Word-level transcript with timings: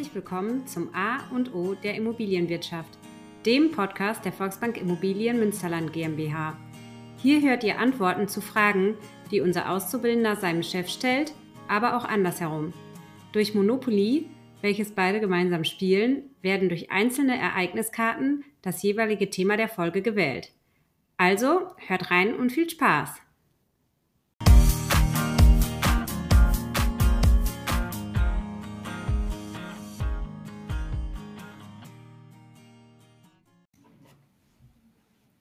Herzlich 0.00 0.14
willkommen 0.14 0.66
zum 0.66 0.94
A 0.94 1.18
und 1.30 1.54
O 1.54 1.74
der 1.74 1.94
Immobilienwirtschaft, 1.94 2.88
dem 3.44 3.70
Podcast 3.70 4.24
der 4.24 4.32
Volksbank 4.32 4.78
Immobilien 4.78 5.38
Münsterland 5.38 5.92
GmbH. 5.92 6.56
Hier 7.18 7.42
hört 7.42 7.64
ihr 7.64 7.78
Antworten 7.78 8.26
zu 8.26 8.40
Fragen, 8.40 8.94
die 9.30 9.42
unser 9.42 9.70
Auszubildender 9.70 10.36
seinem 10.36 10.62
Chef 10.62 10.88
stellt, 10.88 11.34
aber 11.68 11.98
auch 11.98 12.06
andersherum. 12.06 12.72
Durch 13.32 13.54
Monopoly, 13.54 14.24
welches 14.62 14.92
beide 14.92 15.20
gemeinsam 15.20 15.64
spielen, 15.64 16.30
werden 16.40 16.70
durch 16.70 16.90
einzelne 16.90 17.38
Ereigniskarten 17.38 18.42
das 18.62 18.82
jeweilige 18.82 19.28
Thema 19.28 19.58
der 19.58 19.68
Folge 19.68 20.00
gewählt. 20.00 20.50
Also 21.18 21.72
hört 21.76 22.10
rein 22.10 22.34
und 22.34 22.52
viel 22.52 22.70
Spaß! 22.70 23.20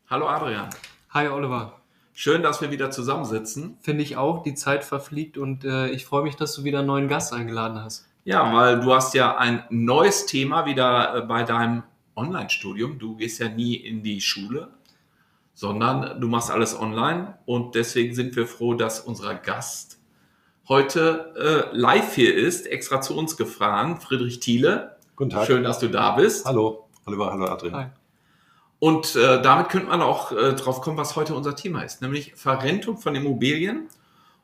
Hallo 0.09 0.27
Adrian. 0.27 0.70
Hi 1.12 1.27
Oliver. 1.27 1.81
Schön, 2.13 2.41
dass 2.41 2.62
wir 2.62 2.72
wieder 2.72 2.90
zusammensitzen. 2.90 3.77
Finde 3.80 4.02
ich 4.02 4.17
auch, 4.17 4.41
die 4.41 4.55
Zeit 4.55 4.84
verfliegt 4.84 5.38
und 5.38 5.63
äh, 5.66 5.90
ich 5.90 6.08
freue 6.08 6.23
mich, 6.23 6.36
dass 6.36 6.55
du 6.55 6.63
wieder 6.63 6.80
einen 6.80 6.88
neuen 6.88 7.08
Gast 7.08 7.31
eingeladen 7.31 7.80
hast. 7.80 8.08
Ja, 8.23 8.52
weil 8.52 8.80
du 8.80 8.91
hast 8.91 9.14
ja 9.14 9.38
ein 9.38 9.64
neues 9.70 10.26
Thema 10.26 10.66
wieder 10.66 11.16
äh, 11.16 11.22
bei 11.22 11.44
deinem 11.44 11.83
Online-Studium. 12.16 12.98
Du 12.98 13.17
gehst 13.17 13.39
ja 13.39 13.50
nie 13.50 13.75
in 13.75 14.02
die 14.02 14.20
Schule, 14.20 14.70
sondern 15.53 16.20
du 16.20 16.28
machst 16.28 16.50
alles 16.50 16.76
online 16.76 17.38
und 17.45 17.76
deswegen 17.76 18.16
sind 18.16 18.36
wir 18.36 18.48
froh, 18.48 18.73
dass 18.73 19.02
unser 19.02 19.36
Gast 19.36 20.00
heute 20.67 21.70
äh, 21.72 21.78
live 21.78 22.16
hier 22.16 22.36
ist, 22.36 22.66
extra 22.66 23.00
zu 23.02 23.16
uns 23.16 23.38
gefahren, 23.38 24.02
Friedrich 24.02 24.39
Thiele. 24.39 24.98
Guten 25.16 25.30
Tag. 25.30 25.45
Schön, 25.45 25.61
dass 25.61 25.78
du 25.78 25.88
da 25.88 26.16
bist. 26.16 26.48
Hallo, 26.48 26.88
Oliver, 27.05 27.31
hallo 27.31 27.45
Adrian. 27.45 27.76
Hi. 27.76 27.98
Und 28.80 29.16
äh, 29.16 29.41
damit 29.41 29.69
könnte 29.69 29.88
man 29.88 30.02
auch 30.02 30.31
äh, 30.31 30.53
drauf 30.53 30.81
kommen, 30.81 30.97
was 30.97 31.16
heute 31.16 31.35
unser 31.35 31.55
Thema 31.55 31.83
ist, 31.83 32.02
nämlich 32.02 32.33
Verrentung 32.35 32.97
von 32.97 33.13
Immobilien. 33.13 33.89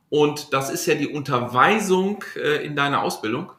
Und 0.09 0.53
das 0.53 0.69
ist 0.69 0.85
ja 0.85 0.95
die 0.95 1.07
Unterweisung 1.07 2.23
äh, 2.35 2.65
in 2.65 2.75
deiner 2.75 3.01
Ausbildung. 3.01 3.51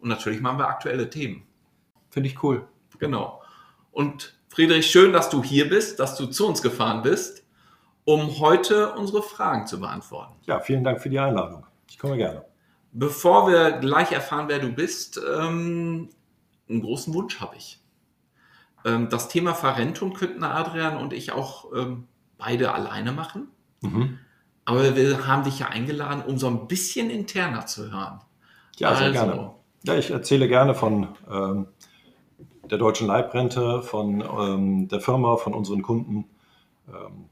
Und 0.00 0.08
natürlich 0.08 0.40
machen 0.40 0.58
wir 0.58 0.68
aktuelle 0.68 1.08
Themen. 1.08 1.44
Finde 2.10 2.28
ich 2.28 2.42
cool. 2.42 2.66
Genau. 2.98 3.42
Und 3.92 4.36
Friedrich, 4.48 4.90
schön, 4.90 5.12
dass 5.12 5.30
du 5.30 5.42
hier 5.42 5.68
bist, 5.68 5.98
dass 5.98 6.16
du 6.16 6.26
zu 6.26 6.46
uns 6.46 6.62
gefahren 6.62 7.02
bist, 7.02 7.44
um 8.04 8.38
heute 8.38 8.92
unsere 8.92 9.22
Fragen 9.22 9.66
zu 9.66 9.80
beantworten. 9.80 10.34
Ja, 10.46 10.60
vielen 10.60 10.84
Dank 10.84 11.00
für 11.00 11.08
die 11.08 11.18
Einladung. 11.18 11.64
Ich 11.88 11.98
komme 11.98 12.16
gerne. 12.16 12.44
Bevor 12.92 13.48
wir 13.48 13.72
gleich 13.72 14.12
erfahren, 14.12 14.46
wer 14.48 14.58
du 14.58 14.68
bist, 14.68 15.20
ähm, 15.36 16.10
einen 16.68 16.82
großen 16.82 17.12
Wunsch 17.14 17.40
habe 17.40 17.56
ich. 17.56 17.80
Ähm, 18.84 19.08
das 19.08 19.28
Thema 19.28 19.54
Verrentung 19.54 20.12
könnten 20.12 20.44
Adrian 20.44 20.96
und 20.96 21.12
ich 21.12 21.32
auch 21.32 21.72
ähm, 21.74 22.06
beide 22.38 22.72
alleine 22.72 23.12
machen. 23.12 23.48
Mhm. 23.80 24.18
Aber 24.64 24.96
wir 24.96 25.26
haben 25.26 25.44
dich 25.44 25.58
ja 25.58 25.68
eingeladen, 25.68 26.22
um 26.26 26.38
so 26.38 26.48
ein 26.48 26.66
bisschen 26.68 27.10
interner 27.10 27.66
zu 27.66 27.90
hören. 27.92 28.20
Ja, 28.76 28.94
sehr 28.94 29.08
also, 29.08 29.12
gerne. 29.12 29.50
Ja, 29.84 29.94
ich 29.96 30.10
erzähle 30.10 30.48
gerne 30.48 30.74
von 30.74 31.08
ähm, 31.30 31.66
der 32.70 32.78
deutschen 32.78 33.06
Leibrente, 33.06 33.82
von 33.82 34.22
ähm, 34.22 34.88
der 34.88 35.00
Firma, 35.00 35.36
von 35.36 35.52
unseren 35.52 35.82
Kunden. 35.82 36.24
Ähm, 36.88 37.28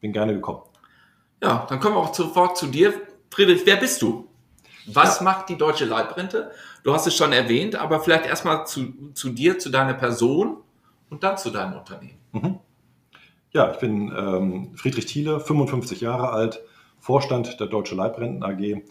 bin 0.00 0.12
gerne 0.12 0.34
gekommen. 0.34 0.62
Ja, 1.40 1.66
dann 1.68 1.80
kommen 1.80 1.94
wir 1.94 2.00
auch 2.00 2.14
sofort 2.14 2.56
zu 2.56 2.66
dir. 2.66 2.92
Friedrich, 3.30 3.62
wer 3.64 3.76
bist 3.76 4.02
du? 4.02 4.28
Was 4.86 5.18
ja. 5.18 5.24
macht 5.24 5.48
die 5.48 5.56
deutsche 5.56 5.84
Leibrente? 5.84 6.50
Du 6.82 6.92
hast 6.92 7.06
es 7.06 7.16
schon 7.16 7.32
erwähnt, 7.32 7.76
aber 7.76 8.00
vielleicht 8.00 8.26
erstmal 8.26 8.66
zu, 8.66 9.12
zu 9.14 9.30
dir, 9.30 9.58
zu 9.60 9.70
deiner 9.70 9.94
Person 9.94 10.56
und 11.12 11.22
dann 11.22 11.36
zu 11.36 11.50
deinem 11.50 11.74
Unternehmen. 11.74 12.18
Mhm. 12.32 12.58
Ja, 13.52 13.70
ich 13.70 13.78
bin 13.78 14.10
ähm, 14.16 14.74
Friedrich 14.74 15.04
Thiele, 15.04 15.40
55 15.40 16.00
Jahre 16.00 16.30
alt, 16.30 16.62
Vorstand 16.98 17.60
der 17.60 17.66
Deutsche 17.66 17.94
Leibrenten 17.94 18.42
AG, 18.42 18.60
äh, 18.60 18.82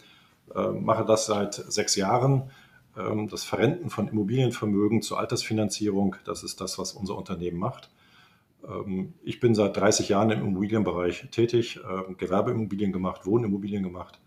mache 0.80 1.04
das 1.04 1.26
seit 1.26 1.56
sechs 1.56 1.96
Jahren. 1.96 2.52
Ähm, 2.96 3.28
das 3.28 3.44
Verrenten 3.44 3.90
von 3.90 4.08
Immobilienvermögen 4.08 5.02
zur 5.02 5.20
Altersfinanzierung, 5.20 6.16
das 6.24 6.44
ist 6.44 6.62
das, 6.62 6.78
was 6.78 6.94
unser 6.94 7.18
Unternehmen 7.18 7.58
macht. 7.58 7.90
Ähm, 8.64 9.16
ich 9.24 9.40
bin 9.40 9.56
seit 9.56 9.76
30 9.76 10.10
Jahren 10.10 10.30
im 10.30 10.42
Immobilienbereich 10.42 11.28
tätig, 11.32 11.78
äh, 11.78 12.14
Gewerbeimmobilien 12.14 12.92
gemacht, 12.92 13.26
Wohnimmobilien 13.26 13.82
gemacht. 13.82 14.22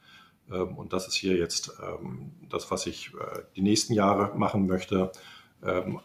Ähm, 0.50 0.77
und 0.77 0.93
das 0.93 1.06
ist 1.06 1.15
hier 1.15 1.37
jetzt 1.37 1.78
ähm, 1.81 2.33
das, 2.50 2.72
was 2.72 2.87
ich 2.88 3.12
äh, 3.15 3.43
die 3.54 3.62
nächsten 3.62 3.93
Jahre 3.93 4.37
machen 4.37 4.66
möchte 4.66 5.12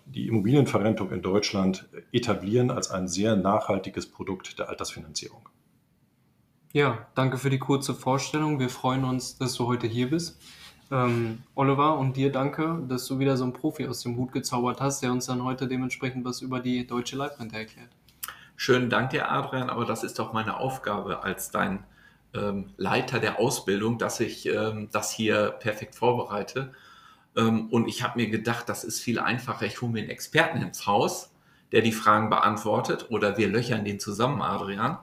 die 0.06 0.28
Immobilienverrentung 0.28 1.12
in 1.12 1.22
Deutschland 1.22 1.90
etablieren 2.12 2.72
als 2.72 2.92
ein 2.92 3.08
sehr 3.08 3.36
nachhaltiges 3.36 4.10
Produkt 4.10 4.58
der 4.58 4.70
Altersfinanzierung. 4.70 5.50
Ja, 6.72 7.08
danke 7.16 7.38
für 7.38 7.50
die 7.50 7.60
kurze 7.60 7.94
Vorstellung. 7.94 8.60
Wir 8.60 8.70
freuen 8.70 9.04
uns, 9.04 9.38
dass 9.38 9.56
du 9.56 9.68
heute 9.68 9.88
hier 9.88 10.10
bist. 10.10 10.40
Ähm, 10.92 11.40
Oliver, 11.56 11.98
und 11.98 12.16
dir 12.16 12.32
danke, 12.32 12.84
dass 12.88 13.06
du 13.08 13.20
wieder 13.20 13.38
so 13.38 13.44
einen 13.44 13.54
Profi 13.54 13.88
aus 13.88 14.02
dem 14.02 14.18
Hut 14.18 14.32
gezaubert 14.32 14.80
hast, 14.80 15.02
der 15.02 15.12
uns 15.12 15.26
dann 15.26 15.44
heute 15.44 15.68
dementsprechend 15.68 16.26
was 16.26 16.42
über 16.42 16.60
die 16.60 16.86
deutsche 16.86 17.16
Leibrente 17.16 17.58
erklärt. 17.58 17.90
Schönen 18.56 18.90
Dank 18.90 19.12
dir, 19.12 19.32
Adrian, 19.32 19.70
aber 19.70 19.86
das 19.86 20.04
ist 20.04 20.20
doch 20.20 20.34
meine 20.34 20.58
Aufgabe 20.58 21.24
als 21.24 21.50
dein 21.52 21.84
ähm, 22.34 22.72
Leiter 22.78 23.20
der 23.20 23.40
Ausbildung, 23.40 23.98
dass 23.98 24.20
ich 24.20 24.48
ähm, 24.48 24.90
das 24.92 25.12
hier 25.12 25.52
perfekt 25.52 25.96
vorbereite. 25.96 26.74
Ähm, 27.40 27.70
und 27.70 27.88
ich 27.88 28.04
habe 28.04 28.20
mir 28.20 28.30
gedacht, 28.30 28.70
das 28.70 28.84
ist 28.84 29.00
viel 29.00 29.20
einfacher. 29.20 29.66
Ich 29.66 29.82
hole 29.82 29.92
mir 29.92 30.02
einen 30.02 30.10
Experten 30.10 30.62
ins 30.62 30.86
Haus, 30.86 31.32
der 31.72 31.82
die 31.82 31.92
Fragen 31.92 32.30
beantwortet, 32.30 33.08
oder 33.10 33.38
wir 33.38 33.48
löchern 33.48 33.86
den 33.86 34.00
zusammen, 34.00 34.42
Adrian, 34.42 34.98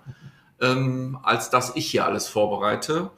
ähm, 0.60 1.18
als 1.22 1.50
dass 1.50 1.74
ich 1.76 1.90
hier 1.90 2.04
alles 2.04 2.28
vorbereite. 2.28 3.10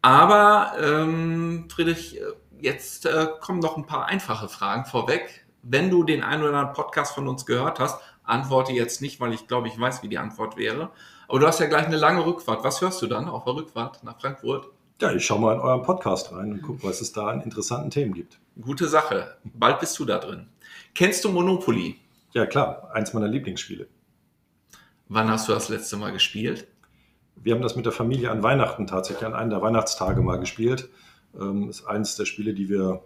Aber 0.00 0.72
ähm, 0.80 1.68
Friedrich, 1.68 2.20
äh, 2.20 2.24
jetzt 2.60 3.06
äh, 3.06 3.28
kommen 3.40 3.60
noch 3.60 3.76
ein 3.76 3.86
paar 3.86 4.06
einfache 4.06 4.48
Fragen 4.48 4.84
vorweg. 4.84 5.44
Wenn 5.62 5.90
du 5.90 6.02
den 6.04 6.22
einen 6.22 6.42
oder 6.42 6.58
anderen 6.58 6.74
Podcast 6.74 7.14
von 7.14 7.28
uns 7.28 7.46
gehört 7.46 7.78
hast, 7.78 8.00
antworte 8.24 8.72
jetzt 8.72 9.00
nicht, 9.00 9.20
weil 9.20 9.32
ich 9.32 9.46
glaube, 9.46 9.68
ich 9.68 9.78
weiß, 9.78 10.02
wie 10.02 10.08
die 10.08 10.18
Antwort 10.18 10.56
wäre. 10.56 10.90
Aber 11.28 11.38
du 11.38 11.46
hast 11.46 11.60
ja 11.60 11.66
gleich 11.66 11.86
eine 11.86 11.96
lange 11.96 12.24
Rückfahrt. 12.24 12.64
Was 12.64 12.80
hörst 12.80 13.00
du 13.02 13.06
dann 13.06 13.28
auf 13.28 13.44
der 13.44 13.54
Rückfahrt 13.54 14.02
nach 14.02 14.20
Frankfurt? 14.20 14.68
Ja, 15.02 15.10
ich 15.12 15.26
schaue 15.26 15.40
mal 15.40 15.54
in 15.54 15.60
euren 15.60 15.82
Podcast 15.82 16.30
rein 16.30 16.52
und 16.52 16.62
gucke, 16.62 16.84
was 16.84 17.00
es 17.00 17.10
da 17.10 17.26
an 17.26 17.40
interessanten 17.40 17.90
Themen 17.90 18.14
gibt. 18.14 18.38
Gute 18.60 18.86
Sache. 18.86 19.36
Bald 19.42 19.80
bist 19.80 19.98
du 19.98 20.04
da 20.04 20.18
drin. 20.18 20.46
Kennst 20.94 21.24
du 21.24 21.30
Monopoly? 21.30 21.98
Ja, 22.34 22.46
klar. 22.46 22.88
Eins 22.94 23.12
meiner 23.12 23.26
Lieblingsspiele. 23.26 23.88
Wann 25.08 25.28
hast 25.28 25.48
du 25.48 25.52
das 25.54 25.68
letzte 25.68 25.96
Mal 25.96 26.12
gespielt? 26.12 26.68
Wir 27.34 27.52
haben 27.52 27.62
das 27.62 27.74
mit 27.74 27.84
der 27.84 27.90
Familie 27.90 28.30
an 28.30 28.44
Weihnachten 28.44 28.86
tatsächlich 28.86 29.26
an 29.26 29.34
einem 29.34 29.50
der 29.50 29.60
Weihnachtstage 29.60 30.22
mal 30.22 30.38
gespielt. 30.38 30.88
Ähm, 31.34 31.68
ist 31.68 31.84
eines 31.84 32.14
der 32.14 32.24
Spiele, 32.24 32.54
die 32.54 32.68
wir 32.68 33.02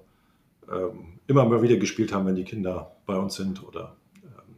ähm, 0.70 1.18
immer 1.26 1.46
mal 1.46 1.62
wieder 1.62 1.78
gespielt 1.78 2.12
haben, 2.12 2.26
wenn 2.26 2.36
die 2.36 2.44
Kinder 2.44 2.94
bei 3.06 3.16
uns 3.16 3.36
sind 3.36 3.66
oder 3.66 3.96
ähm, 4.22 4.56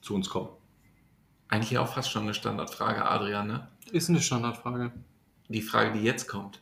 zu 0.00 0.14
uns 0.14 0.30
kommen. 0.30 0.48
Eigentlich 1.48 1.76
auch 1.76 1.92
fast 1.92 2.10
schon 2.10 2.22
eine 2.22 2.32
Standardfrage, 2.32 3.04
Adrian, 3.04 3.48
ne? 3.48 3.68
Ist 3.92 4.08
eine 4.08 4.22
Standardfrage 4.22 4.92
die 5.48 5.62
Frage, 5.62 5.98
die 5.98 6.04
jetzt 6.04 6.28
kommt. 6.28 6.60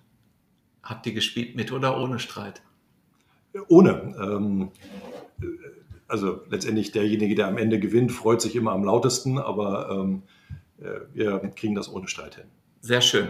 Habt 0.83 1.07
ihr 1.07 1.13
gespielt 1.13 1.55
mit 1.55 1.73
oder 1.73 1.99
ohne 1.99 2.19
Streit? 2.19 2.63
Ohne. 3.69 4.15
Ähm, 4.21 4.71
also 6.09 6.41
letztendlich 6.49 6.93
derjenige, 6.93 7.35
der 7.35 7.49
am 7.49 7.59
Ende 7.59 7.79
gewinnt, 7.79 8.13
freut 8.13 8.41
sich 8.41 8.57
immer 8.57 8.73
am 8.73 8.85
lautesten, 8.85 9.39
aber 9.39 9.91
ähm, 9.91 10.23
äh, 10.81 11.01
wir 11.13 11.39
kriegen 11.55 11.75
das 11.75 11.93
ohne 11.93 12.09
Streit 12.09 12.35
hin. 12.37 12.45
Sehr 12.81 13.01
schön. 13.01 13.29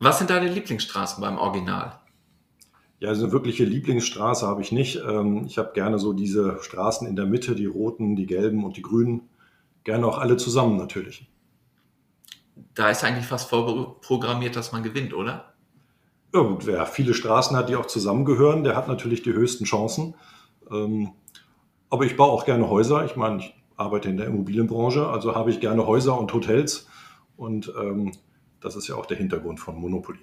Was 0.00 0.18
sind 0.18 0.30
deine 0.30 0.48
Lieblingsstraßen 0.48 1.20
beim 1.20 1.38
Original? 1.38 2.00
Ja, 2.98 3.10
also 3.10 3.24
eine 3.24 3.32
wirkliche 3.32 3.64
Lieblingsstraße 3.64 4.46
habe 4.46 4.62
ich 4.62 4.72
nicht. 4.72 5.00
Ähm, 5.06 5.44
ich 5.46 5.58
habe 5.58 5.72
gerne 5.74 5.98
so 5.98 6.12
diese 6.12 6.58
Straßen 6.62 7.06
in 7.06 7.16
der 7.16 7.26
Mitte, 7.26 7.54
die 7.54 7.66
roten, 7.66 8.16
die 8.16 8.26
gelben 8.26 8.64
und 8.64 8.76
die 8.76 8.82
grünen. 8.82 9.28
Gerne 9.84 10.06
auch 10.06 10.18
alle 10.18 10.36
zusammen 10.36 10.76
natürlich 10.76 11.28
da 12.74 12.90
ist 12.90 13.04
eigentlich 13.04 13.26
fast 13.26 13.48
vorprogrammiert, 13.48 14.56
dass 14.56 14.72
man 14.72 14.82
gewinnt, 14.82 15.14
oder? 15.14 15.54
Ja 16.32 16.40
gut, 16.40 16.66
wer 16.66 16.86
viele 16.86 17.14
Straßen 17.14 17.56
hat, 17.56 17.68
die 17.68 17.76
auch 17.76 17.86
zusammengehören, 17.86 18.64
der 18.64 18.76
hat 18.76 18.88
natürlich 18.88 19.22
die 19.22 19.32
höchsten 19.32 19.64
Chancen. 19.64 20.14
Ähm, 20.70 21.12
aber 21.90 22.04
ich 22.04 22.16
baue 22.16 22.32
auch 22.32 22.44
gerne 22.44 22.68
Häuser. 22.68 23.04
Ich 23.04 23.16
meine, 23.16 23.38
ich 23.38 23.54
arbeite 23.76 24.08
in 24.08 24.16
der 24.16 24.26
Immobilienbranche, 24.26 25.06
also 25.06 25.34
habe 25.34 25.50
ich 25.50 25.60
gerne 25.60 25.86
Häuser 25.86 26.18
und 26.18 26.32
Hotels. 26.32 26.88
Und 27.36 27.72
ähm, 27.80 28.12
das 28.60 28.76
ist 28.76 28.88
ja 28.88 28.96
auch 28.96 29.06
der 29.06 29.16
Hintergrund 29.16 29.60
von 29.60 29.76
Monopoly. 29.76 30.20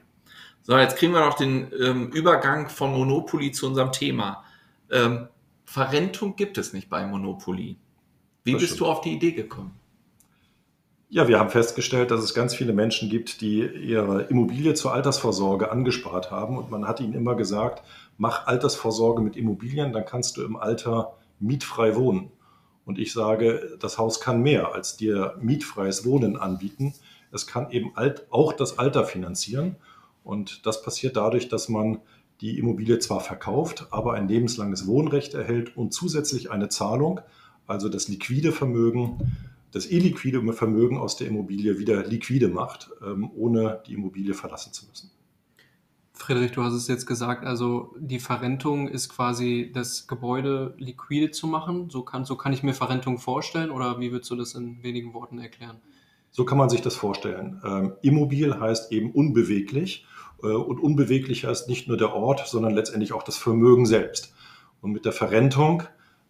So, 0.63 0.77
jetzt 0.77 0.97
kriegen 0.97 1.13
wir 1.13 1.25
noch 1.25 1.35
den 1.35 1.71
ähm, 1.79 2.09
Übergang 2.09 2.69
von 2.69 2.91
Monopoly 2.91 3.51
zu 3.51 3.67
unserem 3.67 3.91
Thema. 3.91 4.43
Verrentung 5.63 6.35
gibt 6.35 6.57
es 6.57 6.73
nicht 6.73 6.89
bei 6.89 7.07
Monopoly. 7.07 7.77
Wie 8.43 8.51
das 8.51 8.59
bist 8.59 8.73
stimmt. 8.73 8.81
du 8.81 8.91
auf 8.91 8.99
die 8.99 9.13
Idee 9.13 9.31
gekommen? 9.31 9.71
Ja, 11.13 11.27
wir 11.27 11.39
haben 11.39 11.49
festgestellt, 11.49 12.09
dass 12.09 12.23
es 12.23 12.33
ganz 12.33 12.55
viele 12.55 12.71
Menschen 12.71 13.09
gibt, 13.09 13.41
die 13.41 13.65
ihre 13.65 14.21
Immobilie 14.21 14.75
zur 14.75 14.93
Altersvorsorge 14.93 15.69
angespart 15.69 16.31
haben. 16.31 16.57
Und 16.57 16.71
man 16.71 16.87
hat 16.87 17.01
ihnen 17.01 17.11
immer 17.11 17.35
gesagt, 17.35 17.83
mach 18.17 18.47
Altersvorsorge 18.47 19.21
mit 19.21 19.35
Immobilien, 19.35 19.91
dann 19.91 20.05
kannst 20.05 20.37
du 20.37 20.43
im 20.45 20.55
Alter 20.55 21.17
mietfrei 21.41 21.97
wohnen. 21.97 22.31
Und 22.85 22.97
ich 22.97 23.11
sage, 23.11 23.77
das 23.81 23.97
Haus 23.97 24.21
kann 24.21 24.41
mehr 24.41 24.73
als 24.73 24.95
dir 24.95 25.35
mietfreies 25.41 26.05
Wohnen 26.05 26.37
anbieten. 26.37 26.93
Es 27.33 27.45
kann 27.45 27.71
eben 27.71 27.91
auch 28.29 28.53
das 28.53 28.79
Alter 28.79 29.03
finanzieren. 29.03 29.75
Und 30.23 30.65
das 30.65 30.81
passiert 30.81 31.17
dadurch, 31.17 31.49
dass 31.49 31.67
man 31.67 31.99
die 32.39 32.57
Immobilie 32.57 32.99
zwar 32.99 33.19
verkauft, 33.19 33.85
aber 33.91 34.13
ein 34.13 34.29
lebenslanges 34.29 34.87
Wohnrecht 34.87 35.33
erhält 35.33 35.75
und 35.75 35.91
zusätzlich 35.91 36.51
eine 36.51 36.69
Zahlung, 36.69 37.19
also 37.67 37.89
das 37.89 38.07
liquide 38.07 38.53
Vermögen, 38.53 39.17
das 39.71 39.85
illiquide 39.85 40.41
Vermögen 40.53 40.97
aus 40.97 41.15
der 41.15 41.27
Immobilie 41.27 41.79
wieder 41.79 42.05
liquide 42.05 42.49
macht, 42.49 42.89
ähm, 43.05 43.29
ohne 43.35 43.81
die 43.87 43.93
Immobilie 43.93 44.33
verlassen 44.33 44.73
zu 44.73 44.85
müssen. 44.87 45.11
Friedrich, 46.13 46.51
du 46.51 46.63
hast 46.63 46.73
es 46.73 46.87
jetzt 46.87 47.07
gesagt, 47.07 47.45
also 47.45 47.95
die 47.97 48.19
Verrentung 48.19 48.87
ist 48.87 49.09
quasi 49.09 49.71
das 49.73 50.07
Gebäude 50.07 50.75
liquide 50.77 51.31
zu 51.31 51.47
machen. 51.47 51.89
So 51.89 52.03
kann, 52.03 52.25
so 52.25 52.35
kann 52.35 52.53
ich 52.53 52.61
mir 52.61 52.73
Verrentung 52.73 53.17
vorstellen 53.17 53.71
oder 53.71 53.99
wie 53.99 54.11
würdest 54.11 54.29
du 54.29 54.35
das 54.35 54.53
in 54.53 54.83
wenigen 54.83 55.13
Worten 55.13 55.39
erklären? 55.39 55.81
So 56.29 56.45
kann 56.45 56.57
man 56.57 56.69
sich 56.69 56.81
das 56.81 56.95
vorstellen. 56.95 57.59
Ähm, 57.65 57.93
immobil 58.01 58.59
heißt 58.59 58.91
eben 58.91 59.11
unbeweglich 59.11 60.05
äh, 60.43 60.47
und 60.47 60.79
unbeweglich 60.79 61.45
heißt 61.45 61.67
nicht 61.67 61.87
nur 61.87 61.97
der 61.97 62.13
Ort, 62.13 62.47
sondern 62.47 62.73
letztendlich 62.73 63.13
auch 63.13 63.23
das 63.23 63.37
Vermögen 63.37 63.85
selbst. 63.85 64.33
Und 64.79 64.91
mit 64.91 65.05
der 65.05 65.11
Verrentung 65.13 65.83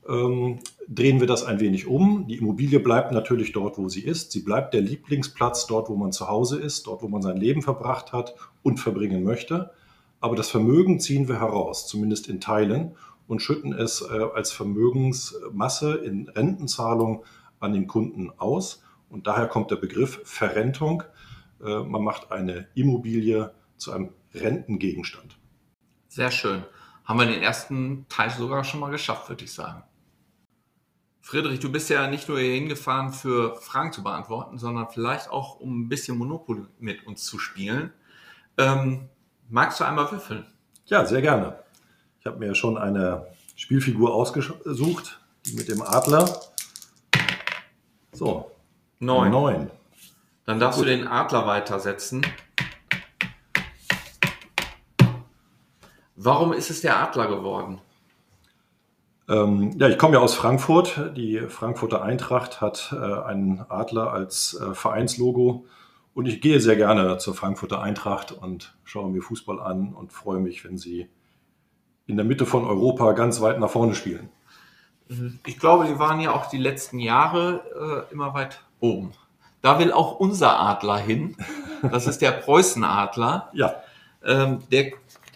ähm, 0.08 0.60
drehen 0.88 1.20
wir 1.20 1.28
das 1.28 1.44
ein 1.44 1.60
wenig 1.60 1.88
um. 1.88 2.28
Die 2.28 2.38
Immobilie 2.38 2.80
bleibt 2.80 3.12
natürlich 3.12 3.52
dort, 3.52 3.78
wo 3.78 3.88
sie 3.90 4.02
ist. 4.02 4.32
Sie 4.32 4.42
bleibt 4.42 4.74
der 4.74 4.82
Lieblingsplatz 4.82 5.68
dort, 5.68 5.90
wo 5.90 5.96
man 5.96 6.12
zu 6.12 6.28
Hause 6.28 6.60
ist, 6.60 6.88
dort, 6.88 7.02
wo 7.04 7.08
man 7.08 7.22
sein 7.22 7.38
Leben 7.38 7.62
verbracht 7.62 8.12
hat 8.12 8.36
und 8.64 8.80
verbringen 8.80 9.24
möchte. 9.24 9.72
Aber 10.20 10.36
das 10.36 10.50
Vermögen 10.50 11.00
ziehen 11.00 11.28
wir 11.28 11.40
heraus, 11.40 11.88
zumindest 11.88 12.28
in 12.28 12.40
Teilen, 12.40 12.96
und 13.28 13.42
schütten 13.42 13.74
es 13.74 14.02
äh, 14.02 14.26
als 14.36 14.52
Vermögensmasse 14.52 15.96
in 15.96 16.28
Rentenzahlung 16.28 17.24
an 17.60 17.74
den 17.74 17.88
Kunden 17.88 18.30
aus. 18.38 18.84
Und 19.10 19.26
daher 19.26 19.48
kommt 19.48 19.72
der 19.72 19.78
Begriff 19.78 20.22
Verrentung. 20.26 21.04
Äh, 21.64 21.80
man 21.84 22.04
macht 22.04 22.32
eine 22.32 22.68
Immobilie 22.76 23.54
zu 23.78 23.94
einem 23.94 24.10
Rentengegenstand. 24.34 25.38
Sehr 26.10 26.32
schön. 26.32 26.64
Haben 27.06 27.20
wir 27.20 27.26
den 27.26 27.42
ersten 27.42 28.06
Teil 28.10 28.30
sogar 28.32 28.64
schon 28.64 28.80
mal 28.82 28.92
geschafft, 28.92 29.30
würde 29.30 29.46
ich 29.46 29.54
sagen. 29.54 29.84
Friedrich, 31.22 31.60
du 31.60 31.72
bist 31.72 31.90
ja 31.90 32.08
nicht 32.08 32.28
nur 32.28 32.40
hier 32.40 32.56
hingefahren, 32.56 33.14
für 33.14 33.56
Fragen 33.58 33.94
zu 33.94 34.04
beantworten, 34.04 34.58
sondern 34.58 34.90
vielleicht 34.90 35.30
auch, 35.30 35.60
um 35.60 35.82
ein 35.82 35.90
bisschen 35.90 36.18
Monopoly 36.18 36.66
mit 36.80 37.06
uns 37.06 37.24
zu 37.24 37.38
spielen. 37.38 37.94
Ähm, 38.58 39.08
magst 39.48 39.80
du 39.80 39.84
einmal 39.86 40.12
würfeln? 40.12 40.46
Ja, 40.86 41.06
sehr 41.06 41.22
gerne. 41.22 41.60
Ich 42.20 42.26
habe 42.26 42.40
mir 42.40 42.56
schon 42.56 42.78
eine 42.78 43.28
Spielfigur 43.56 44.14
ausgesucht, 44.14 45.22
die 45.46 45.54
mit 45.54 45.70
dem 45.70 45.82
Adler. 45.84 46.42
So. 48.12 48.52
Neun. 49.00 49.32
Neun. 49.32 49.72
Dann 50.46 50.60
darfst 50.60 50.80
Gut. 50.80 50.88
du 50.88 50.98
den 50.98 51.08
Adler 51.08 51.46
weitersetzen. 51.46 52.26
Warum 56.16 56.54
ist 56.54 56.70
es 56.70 56.82
der 56.82 56.98
Adler 57.00 57.28
geworden? 57.28 57.80
Ähm, 59.32 59.78
ja, 59.80 59.88
ich 59.88 59.98
komme 59.98 60.16
ja 60.16 60.20
aus 60.20 60.36
Frankfurt. 60.36 61.12
Die 61.16 61.40
Frankfurter 61.48 62.02
Eintracht 62.02 62.60
hat 62.60 62.94
äh, 62.94 62.98
einen 62.98 63.64
Adler 63.70 64.12
als 64.12 64.60
äh, 64.60 64.74
Vereinslogo. 64.76 65.66
Und 66.14 66.26
ich 66.26 66.42
gehe 66.42 66.60
sehr 66.60 66.76
gerne 66.76 67.18
zur 67.18 67.34
Frankfurter 67.34 67.82
Eintracht 67.82 68.34
und 68.34 68.76
schaue 68.84 69.10
mir 69.10 69.22
Fußball 69.22 69.62
an 69.62 69.94
und 69.94 70.12
freue 70.12 70.40
mich, 70.40 70.66
wenn 70.66 70.78
sie 70.78 71.10
in 72.06 72.18
der 72.18 72.26
Mitte 72.26 72.46
von 72.46 72.66
Europa 72.66 73.14
ganz 73.14 73.40
weit 73.40 73.60
nach 73.60 73.70
vorne 73.70 73.96
spielen. 73.96 74.30
Ich 75.46 75.58
glaube, 75.58 75.86
die 75.86 75.98
waren 75.98 76.20
ja 76.20 76.34
auch 76.34 76.48
die 76.48 76.58
letzten 76.58 77.00
Jahre 77.00 78.06
äh, 78.10 78.14
immer 78.14 78.34
weit 78.34 78.62
oben. 78.82 79.14
Da 79.62 79.80
will 79.80 79.94
auch 79.94 80.20
unser 80.20 80.60
Adler 80.60 80.98
hin. 80.98 81.38
Das 81.90 82.06
ist 82.06 82.22
der 82.22 82.32
Preußenadler. 82.32 83.50
ja. 83.54 83.76
Ähm, 84.24 84.60
der 84.72 84.92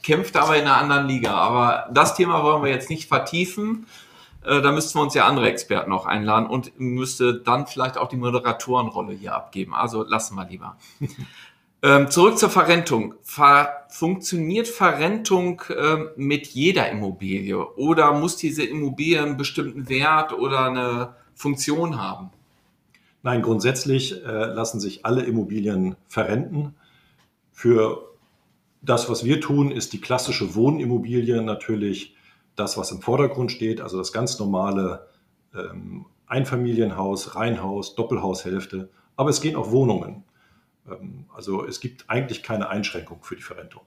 kämpft 0.06 0.38
aber 0.38 0.56
in 0.56 0.62
einer 0.62 0.78
anderen 0.78 1.08
Liga. 1.08 1.34
Aber 1.34 1.90
das 1.92 2.16
Thema 2.16 2.44
wollen 2.44 2.64
wir 2.64 2.70
jetzt 2.70 2.92
nicht 2.92 3.08
vertiefen. 3.08 3.88
Äh, 4.44 4.62
da 4.62 4.72
müssten 4.72 5.00
wir 5.00 5.04
uns 5.04 5.16
ja 5.16 5.26
andere 5.26 5.50
Experten 5.50 5.90
noch 5.90 6.06
einladen 6.06 6.48
und 6.48 6.80
müsste 6.80 7.34
dann 7.34 7.66
vielleicht 7.66 7.98
auch 7.98 8.08
die 8.08 8.16
Moderatorenrolle 8.16 9.14
hier 9.14 9.34
abgeben. 9.34 9.74
Also 9.74 10.04
lassen 10.04 10.36
wir 10.36 10.46
lieber. 10.46 10.78
ähm, 11.82 12.12
zurück 12.12 12.38
zur 12.38 12.52
Verrentung. 12.52 13.16
Ver 13.24 13.88
funktioniert 13.90 14.68
Verrentung 14.68 15.64
ähm, 15.76 16.10
mit 16.18 16.48
jeder 16.48 16.90
Immobilie 16.90 17.58
oder 17.58 18.12
muss 18.14 18.36
diese 18.38 18.64
Immobilie 18.64 19.24
einen 19.24 19.38
bestimmten 19.38 19.90
Wert 19.90 20.34
oder 20.34 20.66
eine 20.66 21.16
Funktion 21.34 22.00
haben? 22.00 22.30
Nein, 23.24 23.42
grundsätzlich 23.42 24.24
äh, 24.24 24.28
lassen 24.28 24.80
sich 24.80 25.04
alle 25.04 25.24
Immobilien 25.24 25.96
verrenten. 26.08 26.76
Für 27.52 28.15
das, 28.86 29.10
was 29.10 29.26
wir 29.26 29.42
tun, 29.42 29.72
ist 29.72 29.94
die 29.94 30.02
klassische 30.02 30.56
Wohnimmobilie 30.56 31.42
natürlich 31.42 32.16
das, 32.56 32.78
was 32.78 32.92
im 32.92 33.02
Vordergrund 33.02 33.52
steht, 33.52 33.82
also 33.82 33.98
das 33.98 34.14
ganz 34.14 34.40
normale 34.40 35.08
ähm, 35.54 36.06
Einfamilienhaus, 36.28 37.36
Reihenhaus, 37.36 37.96
Doppelhaushälfte. 37.96 38.90
Aber 39.16 39.30
es 39.30 39.42
gehen 39.42 39.56
auch 39.56 39.72
Wohnungen. 39.72 40.24
Ähm, 40.90 41.26
also 41.34 41.66
es 41.66 41.80
gibt 41.80 42.10
eigentlich 42.10 42.44
keine 42.44 42.70
Einschränkung 42.70 43.20
für 43.24 43.36
die 43.36 43.42
Verrentung. 43.42 43.84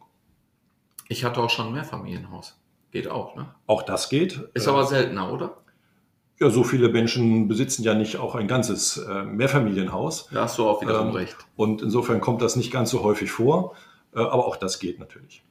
Ich 1.08 1.24
hatte 1.24 1.40
auch 1.40 1.50
schon 1.50 1.68
ein 1.68 1.72
Mehrfamilienhaus. 1.72 2.58
Geht 2.90 3.08
auch, 3.08 3.36
ne? 3.36 3.54
Auch 3.66 3.82
das 3.82 4.08
geht. 4.08 4.48
Ist 4.54 4.68
aber 4.68 4.84
seltener, 4.84 5.32
oder? 5.32 5.58
Ja, 6.40 6.50
so 6.50 6.62
viele 6.62 6.88
Menschen 6.88 7.48
besitzen 7.48 7.82
ja 7.82 7.94
nicht 7.94 8.16
auch 8.18 8.34
ein 8.34 8.46
ganzes 8.46 8.96
äh, 8.98 9.24
Mehrfamilienhaus. 9.24 10.28
Da 10.32 10.42
hast 10.42 10.58
du 10.58 10.68
auch 10.68 10.80
wiederum 10.82 11.08
ähm, 11.08 11.14
recht. 11.14 11.36
Und 11.56 11.82
insofern 11.82 12.20
kommt 12.20 12.42
das 12.42 12.56
nicht 12.56 12.70
ganz 12.70 12.90
so 12.90 13.02
häufig 13.02 13.30
vor. 13.30 13.74
Äh, 14.18 14.22
aber 14.22 14.46
auch 14.46 14.56
das 14.56 14.78
geht 14.78 14.98
natürlich. 14.98 15.42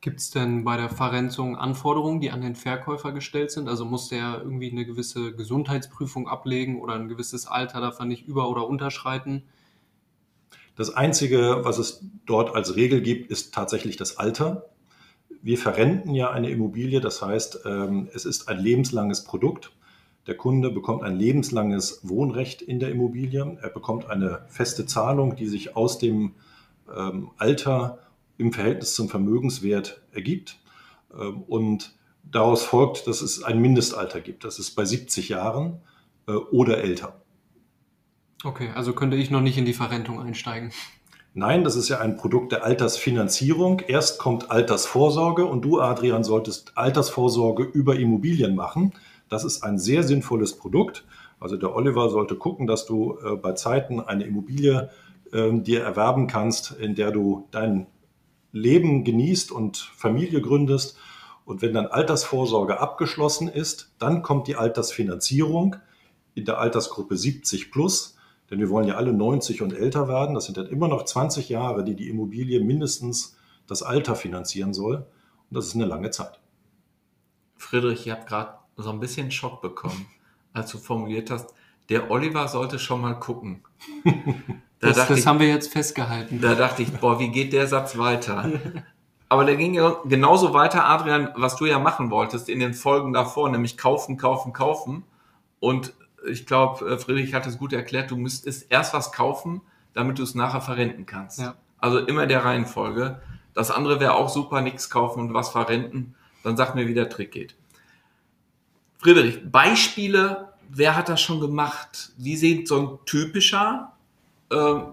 Gibt 0.00 0.20
es 0.20 0.30
denn 0.30 0.64
bei 0.64 0.76
der 0.76 0.90
Verrentung 0.90 1.56
Anforderungen, 1.56 2.20
die 2.20 2.30
an 2.30 2.42
den 2.42 2.56
Verkäufer 2.56 3.12
gestellt 3.12 3.50
sind? 3.50 3.68
Also 3.68 3.86
muss 3.86 4.10
der 4.10 4.42
irgendwie 4.42 4.70
eine 4.70 4.84
gewisse 4.84 5.32
Gesundheitsprüfung 5.34 6.28
ablegen 6.28 6.82
oder 6.82 6.94
ein 6.94 7.08
gewisses 7.08 7.46
Alter 7.46 7.80
darf 7.80 8.00
er 8.00 8.04
nicht 8.04 8.26
über- 8.26 8.50
oder 8.50 8.68
unterschreiten? 8.68 9.44
Das 10.76 10.94
Einzige, 10.94 11.60
was 11.62 11.78
es 11.78 12.04
dort 12.26 12.54
als 12.54 12.76
Regel 12.76 13.00
gibt, 13.00 13.30
ist 13.30 13.54
tatsächlich 13.54 13.96
das 13.96 14.18
Alter. 14.18 14.66
Wir 15.40 15.56
verrenten 15.56 16.14
ja 16.14 16.30
eine 16.30 16.50
Immobilie, 16.50 17.00
das 17.00 17.22
heißt, 17.22 17.60
ähm, 17.64 18.10
es 18.12 18.24
ist 18.26 18.48
ein 18.48 18.58
lebenslanges 18.58 19.24
Produkt. 19.24 19.72
Der 20.26 20.36
Kunde 20.36 20.70
bekommt 20.70 21.02
ein 21.02 21.16
lebenslanges 21.16 22.00
Wohnrecht 22.02 22.60
in 22.60 22.78
der 22.78 22.90
Immobilie. 22.90 23.56
Er 23.62 23.70
bekommt 23.70 24.10
eine 24.10 24.44
feste 24.48 24.84
Zahlung, 24.84 25.36
die 25.36 25.46
sich 25.46 25.76
aus 25.76 25.98
dem 25.98 26.34
ähm, 26.96 27.30
Alter 27.36 27.98
im 28.36 28.52
Verhältnis 28.52 28.94
zum 28.94 29.08
Vermögenswert 29.08 30.02
ergibt. 30.12 30.58
Ähm, 31.12 31.42
und 31.42 31.94
daraus 32.22 32.64
folgt, 32.64 33.06
dass 33.06 33.20
es 33.22 33.42
ein 33.42 33.60
Mindestalter 33.60 34.20
gibt. 34.20 34.44
Das 34.44 34.58
ist 34.58 34.72
bei 34.72 34.84
70 34.84 35.28
Jahren 35.28 35.80
äh, 36.26 36.32
oder 36.32 36.78
älter. 36.78 37.20
Okay, 38.44 38.70
also 38.74 38.92
könnte 38.92 39.16
ich 39.16 39.30
noch 39.30 39.40
nicht 39.40 39.56
in 39.56 39.64
die 39.64 39.72
Verrentung 39.72 40.20
einsteigen. 40.20 40.72
Nein, 41.32 41.64
das 41.64 41.74
ist 41.74 41.88
ja 41.88 41.98
ein 41.98 42.16
Produkt 42.16 42.52
der 42.52 42.64
Altersfinanzierung. 42.64 43.80
Erst 43.80 44.20
kommt 44.20 44.50
Altersvorsorge 44.50 45.46
und 45.46 45.62
du, 45.62 45.80
Adrian, 45.80 46.22
solltest 46.22 46.76
Altersvorsorge 46.76 47.64
über 47.64 47.96
Immobilien 47.96 48.54
machen. 48.54 48.92
Das 49.28 49.42
ist 49.42 49.64
ein 49.64 49.78
sehr 49.78 50.04
sinnvolles 50.04 50.56
Produkt. 50.56 51.04
Also 51.40 51.56
der 51.56 51.74
Oliver 51.74 52.08
sollte 52.10 52.36
gucken, 52.36 52.66
dass 52.66 52.86
du 52.86 53.18
äh, 53.18 53.34
bei 53.34 53.52
Zeiten 53.52 54.00
eine 54.00 54.24
Immobilie 54.24 54.90
ähm, 55.34 55.64
dir 55.64 55.82
erwerben 55.82 56.28
kannst, 56.28 56.70
in 56.70 56.94
der 56.94 57.10
du 57.10 57.48
dein 57.50 57.88
Leben 58.52 59.04
genießt 59.04 59.50
und 59.50 59.76
Familie 59.76 60.40
gründest. 60.40 60.96
Und 61.44 61.60
wenn 61.60 61.74
dann 61.74 61.88
Altersvorsorge 61.88 62.80
abgeschlossen 62.80 63.48
ist, 63.48 63.92
dann 63.98 64.22
kommt 64.22 64.46
die 64.46 64.56
Altersfinanzierung 64.56 65.76
in 66.34 66.44
der 66.44 66.58
Altersgruppe 66.58 67.16
70 67.16 67.70
plus. 67.70 68.16
Denn 68.50 68.60
wir 68.60 68.70
wollen 68.70 68.86
ja 68.86 68.94
alle 68.94 69.12
90 69.12 69.60
und 69.60 69.72
älter 69.72 70.08
werden. 70.08 70.34
Das 70.34 70.44
sind 70.46 70.56
dann 70.56 70.66
immer 70.66 70.88
noch 70.88 71.04
20 71.04 71.48
Jahre, 71.48 71.84
die 71.84 71.96
die 71.96 72.08
Immobilie 72.08 72.60
mindestens 72.60 73.36
das 73.66 73.82
Alter 73.82 74.14
finanzieren 74.14 74.72
soll. 74.72 74.96
Und 74.96 75.56
das 75.56 75.66
ist 75.66 75.74
eine 75.74 75.86
lange 75.86 76.10
Zeit. 76.10 76.40
Friedrich, 77.56 78.06
ich 78.06 78.12
habe 78.12 78.24
gerade 78.24 78.54
so 78.76 78.90
ein 78.90 79.00
bisschen 79.00 79.30
Schock 79.30 79.60
bekommen, 79.60 80.06
als 80.52 80.70
du 80.70 80.78
formuliert 80.78 81.30
hast, 81.30 81.54
der 81.88 82.10
Oliver 82.10 82.48
sollte 82.48 82.78
schon 82.78 83.00
mal 83.00 83.14
gucken. 83.14 83.62
Da 84.84 84.92
das, 84.92 85.08
das 85.08 85.18
ich, 85.20 85.26
haben 85.26 85.40
wir 85.40 85.48
jetzt 85.48 85.72
festgehalten. 85.72 86.40
Da 86.42 86.54
dachte 86.54 86.82
ich, 86.82 86.92
boah, 86.92 87.18
wie 87.18 87.28
geht 87.28 87.54
der 87.54 87.66
Satz 87.66 87.96
weiter? 87.96 88.50
Aber 89.30 89.46
der 89.46 89.56
ging 89.56 89.72
ja 89.72 89.96
genauso 90.04 90.52
weiter, 90.52 90.84
Adrian, 90.84 91.30
was 91.36 91.56
du 91.56 91.64
ja 91.64 91.78
machen 91.78 92.10
wolltest 92.10 92.50
in 92.50 92.60
den 92.60 92.74
Folgen 92.74 93.14
davor, 93.14 93.48
nämlich 93.48 93.78
kaufen, 93.78 94.18
kaufen, 94.18 94.52
kaufen. 94.52 95.04
Und 95.58 95.94
ich 96.28 96.44
glaube, 96.44 96.86
äh, 96.86 96.98
Friedrich 96.98 97.32
hat 97.32 97.46
es 97.46 97.58
gut 97.58 97.72
erklärt, 97.72 98.10
du 98.10 98.16
müsstest 98.16 98.70
erst 98.70 98.92
was 98.92 99.10
kaufen, 99.12 99.62
damit 99.94 100.18
du 100.18 100.22
es 100.22 100.34
nachher 100.34 100.60
verrenten 100.60 101.06
kannst. 101.06 101.40
Ja. 101.40 101.54
Also 101.78 101.98
immer 101.98 102.26
der 102.26 102.44
Reihenfolge. 102.44 103.22
Das 103.54 103.70
andere 103.70 104.00
wäre 104.00 104.14
auch 104.14 104.28
super, 104.28 104.60
nichts 104.60 104.90
kaufen 104.90 105.20
und 105.20 105.34
was 105.34 105.48
verrenten. 105.48 106.14
Dann 106.42 106.58
sag 106.58 106.74
mir, 106.74 106.86
wie 106.86 106.94
der 106.94 107.08
Trick 107.08 107.32
geht. 107.32 107.54
Friedrich, 108.98 109.50
Beispiele, 109.50 110.52
wer 110.68 110.94
hat 110.94 111.08
das 111.08 111.22
schon 111.22 111.40
gemacht? 111.40 112.12
Wie 112.18 112.36
sieht 112.36 112.68
so 112.68 112.78
ein 112.78 112.98
typischer 113.06 113.93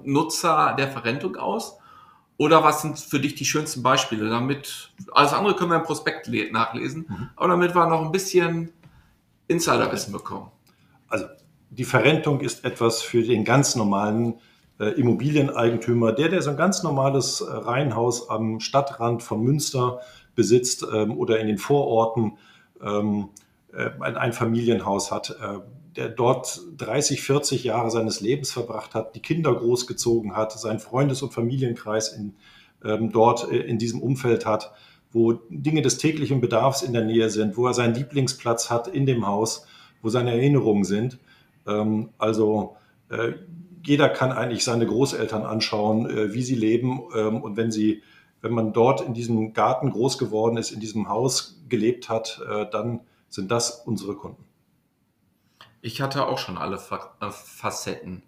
Nutzer 0.03 0.75
der 0.77 0.87
Verrentung 0.87 1.35
aus? 1.37 1.77
Oder 2.37 2.63
was 2.63 2.81
sind 2.81 2.97
für 2.97 3.19
dich 3.19 3.35
die 3.35 3.45
schönsten 3.45 3.83
Beispiele? 3.83 4.27
Damit, 4.29 4.91
alles 5.11 5.31
andere 5.31 5.55
können 5.55 5.69
wir 5.69 5.77
im 5.77 5.83
Prospekt 5.83 6.27
nachlesen, 6.51 7.05
mhm. 7.07 7.29
aber 7.35 7.49
damit 7.49 7.75
wir 7.75 7.85
noch 7.85 8.01
ein 8.01 8.11
bisschen 8.11 8.71
Insiderwissen 9.47 10.11
bekommen. 10.11 10.49
Also 11.07 11.25
die 11.69 11.83
Verrentung 11.83 12.39
ist 12.39 12.65
etwas 12.65 13.01
für 13.01 13.21
den 13.21 13.45
ganz 13.45 13.75
normalen 13.75 14.39
äh, 14.79 14.89
Immobilieneigentümer, 14.99 16.13
der, 16.13 16.29
der 16.29 16.41
so 16.41 16.49
ein 16.49 16.57
ganz 16.57 16.81
normales 16.81 17.41
äh, 17.41 17.51
Reihenhaus 17.51 18.29
am 18.29 18.59
Stadtrand 18.59 19.21
von 19.21 19.43
Münster 19.43 19.99
besitzt 20.33 20.85
ähm, 20.91 21.17
oder 21.17 21.39
in 21.39 21.47
den 21.47 21.59
Vororten 21.59 22.37
ähm, 22.81 23.29
äh, 23.73 23.89
ein 23.99 24.17
Einfamilienhaus 24.17 25.11
hat, 25.11 25.29
äh, 25.29 25.59
der 25.95 26.09
dort 26.09 26.61
30, 26.77 27.21
40 27.21 27.63
Jahre 27.63 27.91
seines 27.91 28.21
Lebens 28.21 28.51
verbracht 28.51 28.95
hat, 28.95 29.15
die 29.15 29.21
Kinder 29.21 29.53
großgezogen 29.53 30.35
hat, 30.35 30.51
seinen 30.53 30.79
Freundes- 30.79 31.21
und 31.21 31.33
Familienkreis 31.33 32.09
in, 32.13 32.33
ähm, 32.83 33.11
dort 33.11 33.51
äh, 33.51 33.57
in 33.57 33.77
diesem 33.77 34.01
Umfeld 34.01 34.45
hat, 34.45 34.71
wo 35.11 35.33
Dinge 35.49 35.81
des 35.81 35.97
täglichen 35.97 36.39
Bedarfs 36.39 36.81
in 36.81 36.93
der 36.93 37.03
Nähe 37.03 37.29
sind, 37.29 37.57
wo 37.57 37.67
er 37.67 37.73
seinen 37.73 37.95
Lieblingsplatz 37.95 38.69
hat 38.69 38.87
in 38.87 39.05
dem 39.05 39.27
Haus, 39.27 39.65
wo 40.01 40.09
seine 40.09 40.31
Erinnerungen 40.31 40.85
sind. 40.85 41.19
Ähm, 41.67 42.09
also 42.17 42.77
äh, 43.09 43.33
jeder 43.85 44.09
kann 44.09 44.31
eigentlich 44.31 44.63
seine 44.63 44.85
Großeltern 44.85 45.43
anschauen, 45.43 46.09
äh, 46.09 46.33
wie 46.33 46.43
sie 46.43 46.55
leben 46.55 47.01
ähm, 47.15 47.41
und 47.41 47.57
wenn 47.57 47.71
sie 47.71 48.01
wenn 48.41 48.53
man 48.53 48.73
dort 48.73 49.01
in 49.01 49.13
diesem 49.13 49.53
Garten 49.53 49.91
groß 49.91 50.17
geworden 50.17 50.57
ist, 50.57 50.71
in 50.71 50.79
diesem 50.79 51.07
Haus 51.09 51.61
gelebt 51.69 52.09
hat, 52.09 52.41
äh, 52.49 52.65
dann 52.71 53.01
sind 53.29 53.51
das 53.51 53.83
unsere 53.85 54.15
Kunden. 54.15 54.43
Ich 55.81 55.99
hatte 56.01 56.27
auch 56.27 56.37
schon 56.37 56.57
alle 56.57 56.75
äh, 56.77 57.29
Facetten. 57.31 58.23